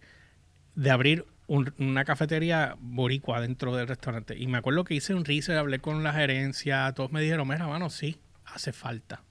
de 0.76 0.92
abrir 0.92 1.26
un- 1.48 1.74
una 1.78 2.04
cafetería 2.06 2.76
boricua 2.80 3.40
dentro 3.42 3.76
del 3.76 3.88
restaurante. 3.88 4.36
Y 4.38 4.48
me 4.48 4.58
acuerdo 4.58 4.84
que 4.84 4.96
hice 4.96 5.14
un 5.14 5.24
research, 5.26 5.60
hablé 5.60 5.80
con 5.80 6.04
la 6.04 6.14
gerencia, 6.14 6.92
todos 6.94 7.12
me 7.12 7.22
dijeron, 7.22 7.48
mira, 7.48 7.68
mano, 7.68 7.90
sí, 7.90 8.18
hace 8.46 8.74
falta. 8.74 9.22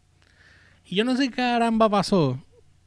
Y 0.84 0.94
yo 0.97 1.05
no 1.05 1.16
sé 1.16 1.30
qué 1.30 1.36
caramba 1.36 1.88
pasó. 1.88 2.40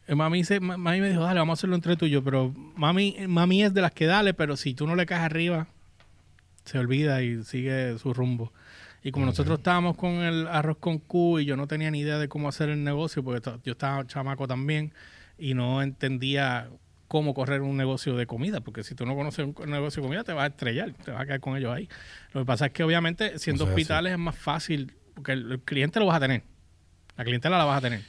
Eh, 0.07 0.15
Mami, 0.15 0.41
mami 0.61 1.01
me 1.01 1.09
dijo, 1.09 1.21
dale, 1.21 1.39
vamos 1.39 1.57
a 1.57 1.59
hacerlo 1.59 1.75
entre 1.75 1.95
tú 1.97 2.05
y 2.05 2.11
yo. 2.11 2.23
Pero 2.23 2.53
mami, 2.75 3.15
mami 3.27 3.63
es 3.63 3.73
de 3.73 3.81
las 3.81 3.91
que 3.91 4.05
dale, 4.05 4.33
pero 4.33 4.55
si 4.57 4.73
tú 4.73 4.87
no 4.87 4.95
le 4.95 5.05
caes 5.05 5.21
arriba, 5.23 5.67
se 6.65 6.79
olvida 6.79 7.21
y 7.23 7.43
sigue 7.43 7.97
su 7.99 8.13
rumbo. 8.13 8.53
Y 9.03 9.11
como 9.11 9.25
nosotros 9.25 9.59
estábamos 9.59 9.95
con 9.95 10.15
el 10.15 10.47
arroz 10.47 10.77
con 10.77 10.99
Q 10.99 11.39
y 11.39 11.45
yo 11.45 11.55
no 11.55 11.67
tenía 11.67 11.89
ni 11.91 11.99
idea 11.99 12.17
de 12.17 12.27
cómo 12.27 12.49
hacer 12.49 12.69
el 12.69 12.83
negocio, 12.83 13.23
porque 13.23 13.49
yo 13.63 13.71
estaba 13.71 14.05
chamaco 14.05 14.47
también 14.47 14.93
y 15.37 15.53
no 15.53 15.81
entendía 15.81 16.69
cómo 17.07 17.33
correr 17.33 17.61
un 17.61 17.75
negocio 17.77 18.15
de 18.17 18.27
comida, 18.27 18.59
porque 18.61 18.83
si 18.83 18.93
tú 18.95 19.05
no 19.05 19.15
conoces 19.15 19.45
un 19.45 19.69
negocio 19.71 20.01
de 20.03 20.07
comida 20.07 20.23
te 20.23 20.33
vas 20.33 20.43
a 20.43 20.47
estrellar, 20.47 20.93
te 20.93 21.11
vas 21.11 21.21
a 21.21 21.25
caer 21.25 21.39
con 21.39 21.55
ellos 21.57 21.73
ahí. 21.73 21.87
Lo 22.33 22.41
que 22.41 22.45
pasa 22.45 22.67
es 22.67 22.71
que 22.73 22.83
obviamente 22.83 23.39
siendo 23.39 23.63
así. 23.63 23.71
hospitales 23.71 24.11
es 24.13 24.19
más 24.19 24.35
fácil, 24.37 24.93
porque 25.15 25.31
el, 25.31 25.51
el 25.53 25.59
cliente 25.61 25.99
lo 25.99 26.05
vas 26.05 26.17
a 26.17 26.19
tener, 26.19 26.43
la 27.17 27.23
clientela 27.23 27.57
la 27.57 27.63
vas 27.65 27.77
a 27.77 27.81
tener. 27.81 28.01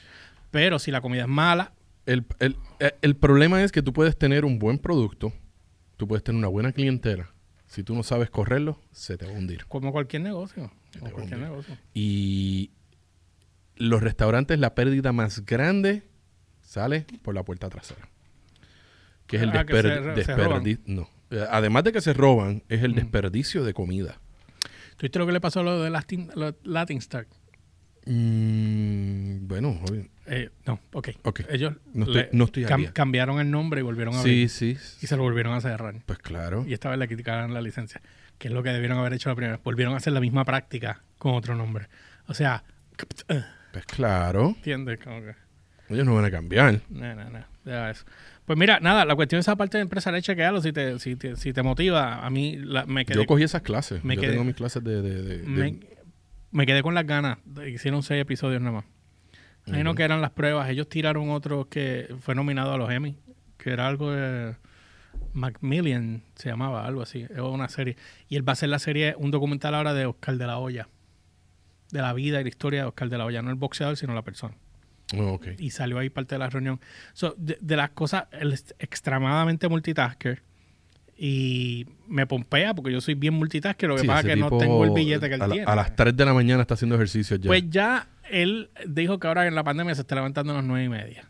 Pero 0.51 0.77
si 0.77 0.91
la 0.91 0.99
comida 1.01 1.21
es 1.23 1.27
mala, 1.29 1.71
El, 2.05 2.25
el- 2.39 2.57
eh, 2.79 2.93
el 3.01 3.15
problema 3.15 3.63
es 3.63 3.71
que 3.71 3.81
tú 3.81 3.93
puedes 3.93 4.17
tener 4.17 4.43
un 4.43 4.59
buen 4.59 4.77
producto, 4.77 5.31
tú 5.97 6.07
puedes 6.07 6.23
tener 6.23 6.37
una 6.37 6.49
buena 6.49 6.71
clientela. 6.73 7.29
Si 7.67 7.83
tú 7.83 7.95
no 7.95 8.03
sabes 8.03 8.29
correrlo, 8.29 8.77
se 8.91 9.17
te 9.17 9.25
va 9.25 9.31
a 9.31 9.35
hundir. 9.35 9.65
como 9.67 9.91
cualquier 9.93 10.21
negocio, 10.23 10.69
cualquier 10.99 11.39
negocio. 11.39 11.77
Y 11.93 12.71
los 13.75 14.01
restaurantes, 14.03 14.59
la 14.59 14.75
pérdida 14.75 15.11
más 15.11 15.45
grande 15.45 16.03
sale 16.61 17.05
por 17.21 17.33
la 17.35 17.43
puerta 17.43 17.69
trasera. 17.69 18.07
Que 19.27 19.37
es 19.37 19.43
el 19.43 19.49
Ah, 19.51 19.65
que 19.65 19.73
desper- 19.73 19.81
se 19.81 19.99
ro- 20.01 20.15
se 20.23 20.35
roban. 20.35 20.63
desperdi- 20.63 20.79
No. 20.85 21.09
Además 21.49 21.83
de 21.85 21.93
que 21.93 22.01
se 22.01 22.13
roban, 22.13 22.63
es 22.67 22.83
el 22.83 22.91
Mm. 22.91 22.95
desperdicio 22.95 23.63
de 23.63 23.73
comida. 23.73 24.19
¿Tú 24.97 25.03
viste 25.03 25.17
lo 25.19 25.25
que 25.25 25.31
le 25.31 25.39
pasó 25.41 25.61
a 25.61 25.63
lo 25.63 25.81
de 25.81 25.89
Latin, 25.89 26.29
lo- 26.35 26.55
Latin 26.63 26.97
Star? 26.97 27.25
Mm, 28.05 29.47
bueno. 29.47 29.79
Eh, 30.27 30.49
no, 30.65 30.79
ok. 30.93 31.09
Ok. 31.23 31.41
Ellos 31.49 31.73
No 31.93 32.05
estoy- 32.05 32.21
le- 32.23 32.29
no 32.33 32.45
estoy 32.45 32.63
al 32.65 32.69
cam- 32.69 32.77
día. 32.79 32.93
cambiaron 32.93 33.39
el 33.39 33.49
nombre 33.51 33.81
y 33.81 33.83
volvieron 33.83 34.13
a 34.15 34.17
sí, 34.23 34.29
abrir. 34.29 34.49
sí. 34.49 34.77
Y 35.01 35.07
se 35.07 35.15
lo 35.17 35.23
volvieron 35.23 35.53
a 35.53 35.61
cerrar. 35.61 35.95
Pues 36.05 36.19
claro. 36.19 36.65
Y 36.67 36.73
esta 36.73 36.89
vez 36.89 36.99
le 36.99 37.07
criticaron 37.07 37.53
la 37.53 37.61
licencia, 37.61 38.01
que 38.41 38.47
es 38.47 38.53
lo 38.55 38.63
que 38.63 38.71
debieron 38.71 38.97
haber 38.97 39.13
hecho 39.13 39.29
la 39.29 39.35
primera 39.35 39.55
vez. 39.57 39.63
Volvieron 39.63 39.93
a 39.93 39.97
hacer 39.97 40.13
la 40.13 40.19
misma 40.19 40.43
práctica 40.45 41.03
con 41.19 41.35
otro 41.35 41.53
nombre. 41.53 41.87
O 42.27 42.33
sea, 42.33 42.63
Pues 43.71 43.85
claro. 43.85 44.49
¿entiendes? 44.57 44.99
Como 44.99 45.21
que, 45.21 45.35
Ellos 45.89 46.05
no 46.07 46.15
van 46.15 46.25
a 46.25 46.31
cambiar. 46.31 46.81
no, 46.89 47.13
no, 47.15 47.29
no, 47.29 47.45
deja 47.63 47.91
eso. 47.91 48.03
Pues 48.45 48.57
mira, 48.57 48.79
nada, 48.79 49.05
la 49.05 49.15
cuestión 49.15 49.37
de 49.37 49.41
esa 49.41 49.55
parte 49.55 49.77
de 49.77 49.83
empresarial, 49.83 50.23
chequealo 50.23 50.59
si 50.59 50.73
te, 50.73 50.97
si 50.97 51.15
te, 51.15 51.35
si 51.35 51.53
te 51.53 51.61
motiva. 51.61 52.25
A 52.25 52.29
mí 52.31 52.57
la- 52.57 52.87
me 52.87 53.05
quedé 53.05 53.17
Yo 53.19 53.25
cogí 53.27 53.43
esas 53.43 53.61
clases. 53.61 54.03
me 54.03 54.15
Yo 54.15 54.21
quedé- 54.21 54.31
tengo 54.31 54.43
mis 54.43 54.55
clases 54.55 54.83
de... 54.83 55.01
de- 55.03 55.21
de- 55.21 55.37
de- 55.37 55.45
me, 55.47 55.79
me 56.51 56.65
quedé 56.65 56.81
con 56.81 56.95
las 56.95 57.05
ganas. 57.05 57.37
Hicieron 57.67 58.01
seis 58.01 58.21
episodios 58.23 58.59
nada 58.59 58.77
más. 58.77 58.85
Ahí 59.71 59.83
no 59.83 59.93
que 59.93 60.01
eran 60.03 60.19
las 60.21 60.31
pruebas. 60.31 60.67
Ellos 60.69 60.89
tiraron 60.89 61.29
otro 61.29 61.69
que 61.69 62.13
fue 62.21 62.33
nominado 62.33 62.73
a 62.73 62.77
los 62.79 62.89
Emmy, 62.91 63.15
que 63.57 63.69
era 63.69 63.87
algo 63.87 64.11
de 64.11 64.55
Macmillan, 65.33 66.23
se 66.35 66.49
llamaba, 66.49 66.85
algo 66.85 67.01
así. 67.01 67.21
Es 67.29 67.39
una 67.39 67.69
serie. 67.69 67.95
Y 68.27 68.35
él 68.35 68.47
va 68.47 68.51
a 68.51 68.53
hacer 68.53 68.69
la 68.69 68.79
serie, 68.79 69.15
un 69.17 69.31
documental 69.31 69.75
ahora 69.75 69.93
de 69.93 70.05
Oscar 70.05 70.37
de 70.37 70.45
la 70.47 70.57
Hoya. 70.57 70.87
De 71.91 72.01
la 72.01 72.13
vida 72.13 72.39
y 72.39 72.43
la 72.43 72.49
historia 72.49 72.81
de 72.81 72.87
Oscar 72.87 73.09
de 73.09 73.17
la 73.17 73.25
Hoya. 73.25 73.41
No 73.41 73.49
el 73.49 73.55
boxeador, 73.55 73.97
sino 73.97 74.13
la 74.13 74.21
persona. 74.23 74.55
Oh, 75.17 75.33
ok. 75.33 75.47
Y 75.59 75.71
salió 75.71 75.99
ahí 75.99 76.09
parte 76.09 76.35
de 76.35 76.39
la 76.39 76.49
reunión. 76.49 76.79
So, 77.13 77.35
de, 77.37 77.57
de 77.61 77.75
las 77.75 77.89
cosas, 77.91 78.25
él 78.31 78.53
es 78.53 78.73
extremadamente 78.79 79.67
multitasker. 79.67 80.41
Y 81.17 81.85
me 82.07 82.25
pompea 82.25 82.73
porque 82.73 82.91
yo 82.91 82.99
soy 83.01 83.13
bien 83.15 83.33
multitasker. 83.35 83.87
Lo 83.89 83.95
que 83.95 84.01
Sí, 84.01 84.07
pasa 84.07 84.21
es 84.21 84.25
que 84.27 84.35
no 84.37 84.49
tengo 84.57 84.83
el 84.85 84.91
billete 84.91 85.29
que 85.29 85.35
él 85.35 85.41
a, 85.41 85.47
la- 85.47 85.53
tiene. 85.53 85.71
a 85.71 85.75
las 85.75 85.95
3 85.95 86.15
de 86.17 86.25
la 86.25 86.33
mañana 86.33 86.61
está 86.61 86.73
haciendo 86.73 86.95
ejercicio 86.95 87.35
ya. 87.37 87.47
Pues 87.47 87.69
ya 87.69 88.07
él 88.29 88.71
dijo 88.87 89.19
que 89.19 89.27
ahora 89.27 89.45
en 89.47 89.53
la 89.55 89.63
pandemia 89.63 89.93
se 89.95 90.01
está 90.01 90.15
levantando 90.15 90.53
a 90.53 90.55
las 90.57 90.65
nueve 90.65 90.85
y 90.85 90.89
media. 90.89 91.29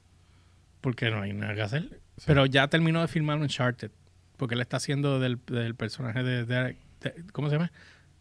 Porque 0.80 1.10
no 1.12 1.22
hay 1.22 1.34
nada 1.34 1.54
que 1.56 1.62
hacer. 1.62 2.01
Pero 2.26 2.46
ya 2.46 2.68
terminó 2.68 3.02
de 3.02 3.08
filmar 3.08 3.38
Uncharted. 3.40 3.92
Porque 4.38 4.56
él 4.56 4.62
está 4.62 4.78
haciendo 4.78 5.20
del, 5.20 5.40
del 5.48 5.76
personaje 5.76 6.24
de, 6.24 6.46
de- 6.46 6.76
de- 7.02 7.14
¿Cómo 7.32 7.50
se 7.50 7.56
llama? 7.56 7.72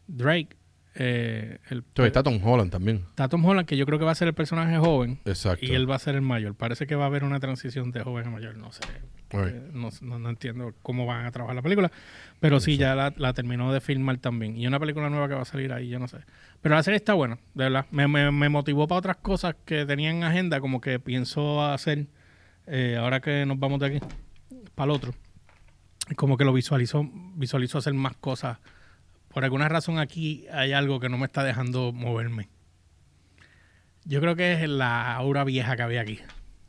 Drake. 0.07 0.57
Eh, 0.97 1.59
el, 1.71 1.79
Entonces, 1.79 2.07
está 2.09 2.23
Tom 2.25 2.41
Holland 2.45 2.71
también. 2.71 3.05
está 3.11 3.29
Tom 3.29 3.45
Holland, 3.45 3.67
que 3.67 3.77
yo 3.77 3.87
creo 3.87 3.99
que 3.99 4.05
va 4.05 4.11
a 4.11 4.15
ser 4.17 4.27
el 4.29 4.35
personaje 4.35 4.77
joven. 4.77 5.21
Exacto. 5.25 5.65
Y 5.65 5.71
él 5.71 5.89
va 5.89 5.95
a 5.95 5.99
ser 6.01 6.17
el 6.17 6.21
mayor. 6.23 6.57
Parece 6.57 6.87
que 6.89 6.97
va 6.97 7.05
a 7.05 7.07
haber 7.07 7.23
una 7.25 7.39
transición 7.41 7.93
de 7.93 8.03
joven 8.03 8.27
a 8.27 8.31
mayor. 8.31 8.57
No 8.57 8.73
sé. 8.73 8.81
Right. 9.31 9.55
Eh, 9.55 9.71
no, 9.73 9.91
no- 10.03 10.19
no 10.19 10.29
entiendo 10.29 10.75
cómo 10.83 11.07
van 11.07 11.27
a 11.27 11.31
trabajar 11.31 11.55
la 11.57 11.63
película. 11.63 11.93
Pero 12.41 12.59
sí, 12.59 12.77
ya 12.77 12.95
la, 12.97 13.15
la 13.17 13.33
terminó 13.35 13.73
de 13.73 13.81
filmar 13.81 14.19
también. 14.19 14.57
Y 14.57 14.67
una 14.67 14.81
película 14.81 15.09
nueva 15.11 15.29
que 15.29 15.35
va 15.35 15.43
a 15.43 15.47
salir 15.47 15.73
ahí, 15.73 15.89
yo 15.89 15.99
no 16.01 16.09
sé. 16.09 16.19
Pero 16.61 16.75
la 16.75 16.83
serie 16.83 16.97
está 16.97 17.15
buena, 17.15 17.37
de 17.55 17.65
verdad. 17.65 17.87
Me, 17.93 18.09
me- 18.09 18.33
me 18.33 18.49
motivó 18.49 18.89
para 18.89 18.99
otras 18.99 19.17
cosas 19.19 19.55
que 19.65 19.87
tenía 19.87 20.11
en 20.11 20.25
agenda, 20.25 20.61
como 20.61 20.81
que 20.81 20.99
pienso 20.99 21.63
hacer 21.65 22.09
eh, 22.71 22.97
ahora 22.97 23.21
que 23.21 23.45
nos 23.47 23.59
vamos 23.59 23.81
de 23.81 23.87
aquí 23.87 23.99
para 24.75 24.93
el 24.93 24.97
otro. 24.97 25.15
Como 26.17 26.37
que 26.37 26.45
lo 26.45 26.53
visualizo, 26.53 27.09
visualizo 27.35 27.79
hacer 27.79 27.95
más 27.95 28.17
cosas. 28.17 28.59
Por 29.29 29.45
alguna 29.45 29.69
razón 29.69 29.99
aquí 29.99 30.47
hay 30.53 30.73
algo 30.73 31.01
que 31.01 31.09
no 31.09 31.19
me 31.19 31.27
está 31.27 31.43
dejando 31.43 31.93
moverme. 31.93 32.49
Yo 34.05 34.21
creo 34.21 34.37
que 34.37 34.53
es 34.53 34.69
la 34.69 35.15
aura 35.15 35.45
vieja 35.45 35.77
que 35.77 35.83
había 35.83 36.01
aquí. 36.01 36.21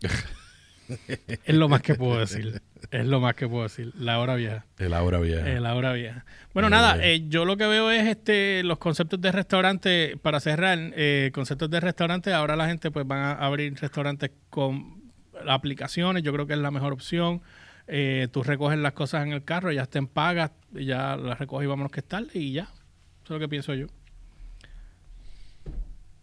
es 1.45 1.55
lo 1.55 1.69
más 1.69 1.81
que 1.81 1.95
puedo 1.95 2.19
decir. 2.19 2.61
Es 2.89 3.05
lo 3.05 3.19
más 3.19 3.35
que 3.35 3.47
puedo 3.47 3.63
decir. 3.63 3.93
La 3.95 4.19
hora 4.19 4.35
vieja. 4.35 4.65
El 4.79 4.93
aura 4.93 5.19
vieja. 5.19 5.47
La 5.59 5.75
hora 5.75 5.93
vieja. 5.93 6.25
Bueno, 6.53 6.69
nada, 6.69 6.97
eh, 7.03 7.27
yo 7.29 7.45
lo 7.45 7.57
que 7.57 7.67
veo 7.67 7.91
es 7.91 8.07
este 8.07 8.63
los 8.63 8.79
conceptos 8.79 9.21
de 9.21 9.31
restaurante, 9.31 10.17
para 10.21 10.39
cerrar, 10.39 10.77
eh, 10.95 11.31
conceptos 11.33 11.69
de 11.69 11.79
restaurante, 11.79 12.33
ahora 12.33 12.55
la 12.55 12.67
gente 12.67 12.91
pues 12.91 13.07
van 13.07 13.19
a 13.19 13.31
abrir 13.33 13.73
restaurantes 13.79 14.31
con 14.49 15.00
aplicaciones, 15.47 16.23
yo 16.23 16.33
creo 16.33 16.47
que 16.47 16.53
es 16.53 16.59
la 16.59 16.71
mejor 16.71 16.93
opción. 16.93 17.41
Eh, 17.87 18.27
tú 18.31 18.43
recoges 18.43 18.77
las 18.79 18.93
cosas 18.93 19.25
en 19.25 19.33
el 19.33 19.43
carro, 19.43 19.71
ya 19.71 19.83
estén 19.83 20.07
pagas, 20.07 20.51
ya 20.71 21.17
las 21.17 21.39
recoges 21.39 21.65
y 21.65 21.67
vámonos 21.67 21.91
que 21.91 21.99
es 21.99 22.07
tarde 22.07 22.39
y 22.39 22.53
ya. 22.53 22.63
Eso 22.63 23.25
es 23.25 23.29
lo 23.31 23.39
que 23.39 23.49
pienso 23.49 23.73
yo. 23.73 23.87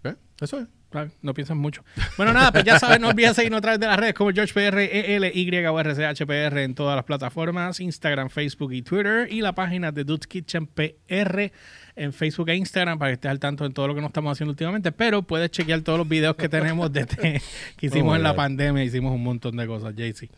¿Eh? 0.04 0.14
Eso 0.40 0.60
es. 0.60 0.68
Claro, 0.90 1.10
No 1.20 1.34
piensas 1.34 1.56
mucho. 1.56 1.84
Bueno, 2.16 2.32
nada, 2.32 2.50
pues 2.50 2.64
ya 2.64 2.78
sabes, 2.78 2.98
no 2.98 3.08
olvides 3.08 3.36
seguirnos 3.36 3.58
a 3.58 3.60
través 3.60 3.80
de 3.80 3.86
las 3.86 3.98
redes 3.98 4.14
como 4.14 4.30
GeorgePR, 4.30 4.78
ELY 4.78 5.66
o 5.66 5.78
RCHPR 5.78 6.58
en 6.60 6.74
todas 6.74 6.96
las 6.96 7.04
plataformas, 7.04 7.78
Instagram, 7.80 8.30
Facebook 8.30 8.72
y 8.72 8.80
Twitter, 8.80 9.30
y 9.30 9.42
la 9.42 9.54
página 9.54 9.92
de 9.92 10.04
Dude's 10.04 10.26
Kitchen 10.26 10.66
PR 10.66 11.52
en 11.98 12.12
Facebook 12.12 12.48
e 12.48 12.56
Instagram 12.56 12.98
para 12.98 13.10
que 13.10 13.14
estés 13.14 13.30
al 13.30 13.38
tanto 13.38 13.64
en 13.64 13.72
todo 13.72 13.88
lo 13.88 13.94
que 13.94 14.00
nos 14.00 14.08
estamos 14.08 14.32
haciendo 14.32 14.52
últimamente. 14.52 14.92
Pero 14.92 15.22
puedes 15.22 15.50
chequear 15.50 15.80
todos 15.82 15.98
los 15.98 16.08
videos 16.08 16.36
que 16.36 16.48
tenemos 16.48 16.92
desde 16.92 17.42
que 17.76 17.86
hicimos 17.86 18.12
Oh 18.12 18.16
en 18.16 18.22
la 18.22 18.34
pandemia, 18.34 18.84
hicimos 18.84 19.12
un 19.12 19.22
montón 19.22 19.56
de 19.56 19.66
cosas, 19.66 19.94
JC. 19.94 20.30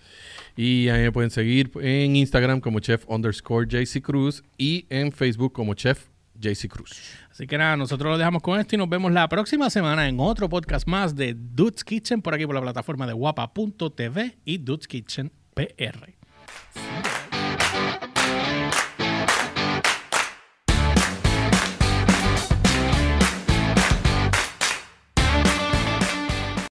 Y 0.57 0.89
ahí 0.89 1.03
me 1.03 1.13
pueden 1.13 1.31
seguir 1.31 1.71
en 1.81 2.17
Instagram 2.17 2.61
como 2.61 2.81
chef 2.81 3.05
underscore 3.07 3.67
JC 3.69 4.03
Cruz 4.03 4.43
y 4.59 4.87
en 4.89 5.13
Facebook 5.13 5.53
como 5.53 5.75
chef 5.75 6.09
JC 6.41 6.69
Cruz. 6.69 6.91
Así 7.31 7.47
que 7.47 7.57
nada, 7.59 7.77
nosotros 7.77 8.11
lo 8.11 8.19
dejamos 8.19 8.43
con 8.43 8.59
esto 8.59 8.75
y 8.75 8.79
nos 8.79 8.89
vemos 8.89 9.13
la 9.13 9.29
próxima 9.29 9.71
semana 9.71 10.09
en 10.09 10.19
otro 10.19 10.49
podcast 10.49 10.87
más 10.89 11.15
de 11.15 11.35
Dude's 11.35 11.85
Kitchen 11.85 12.23
por 12.23 12.35
aquí 12.35 12.47
por 12.47 12.55
la 12.55 12.63
plataforma 12.63 13.07
de 13.07 13.13
guapa.tv 13.13 14.39
y 14.45 14.59
Dude's 14.59 14.89
Kitchen 14.89 15.31
PR. 15.55 16.15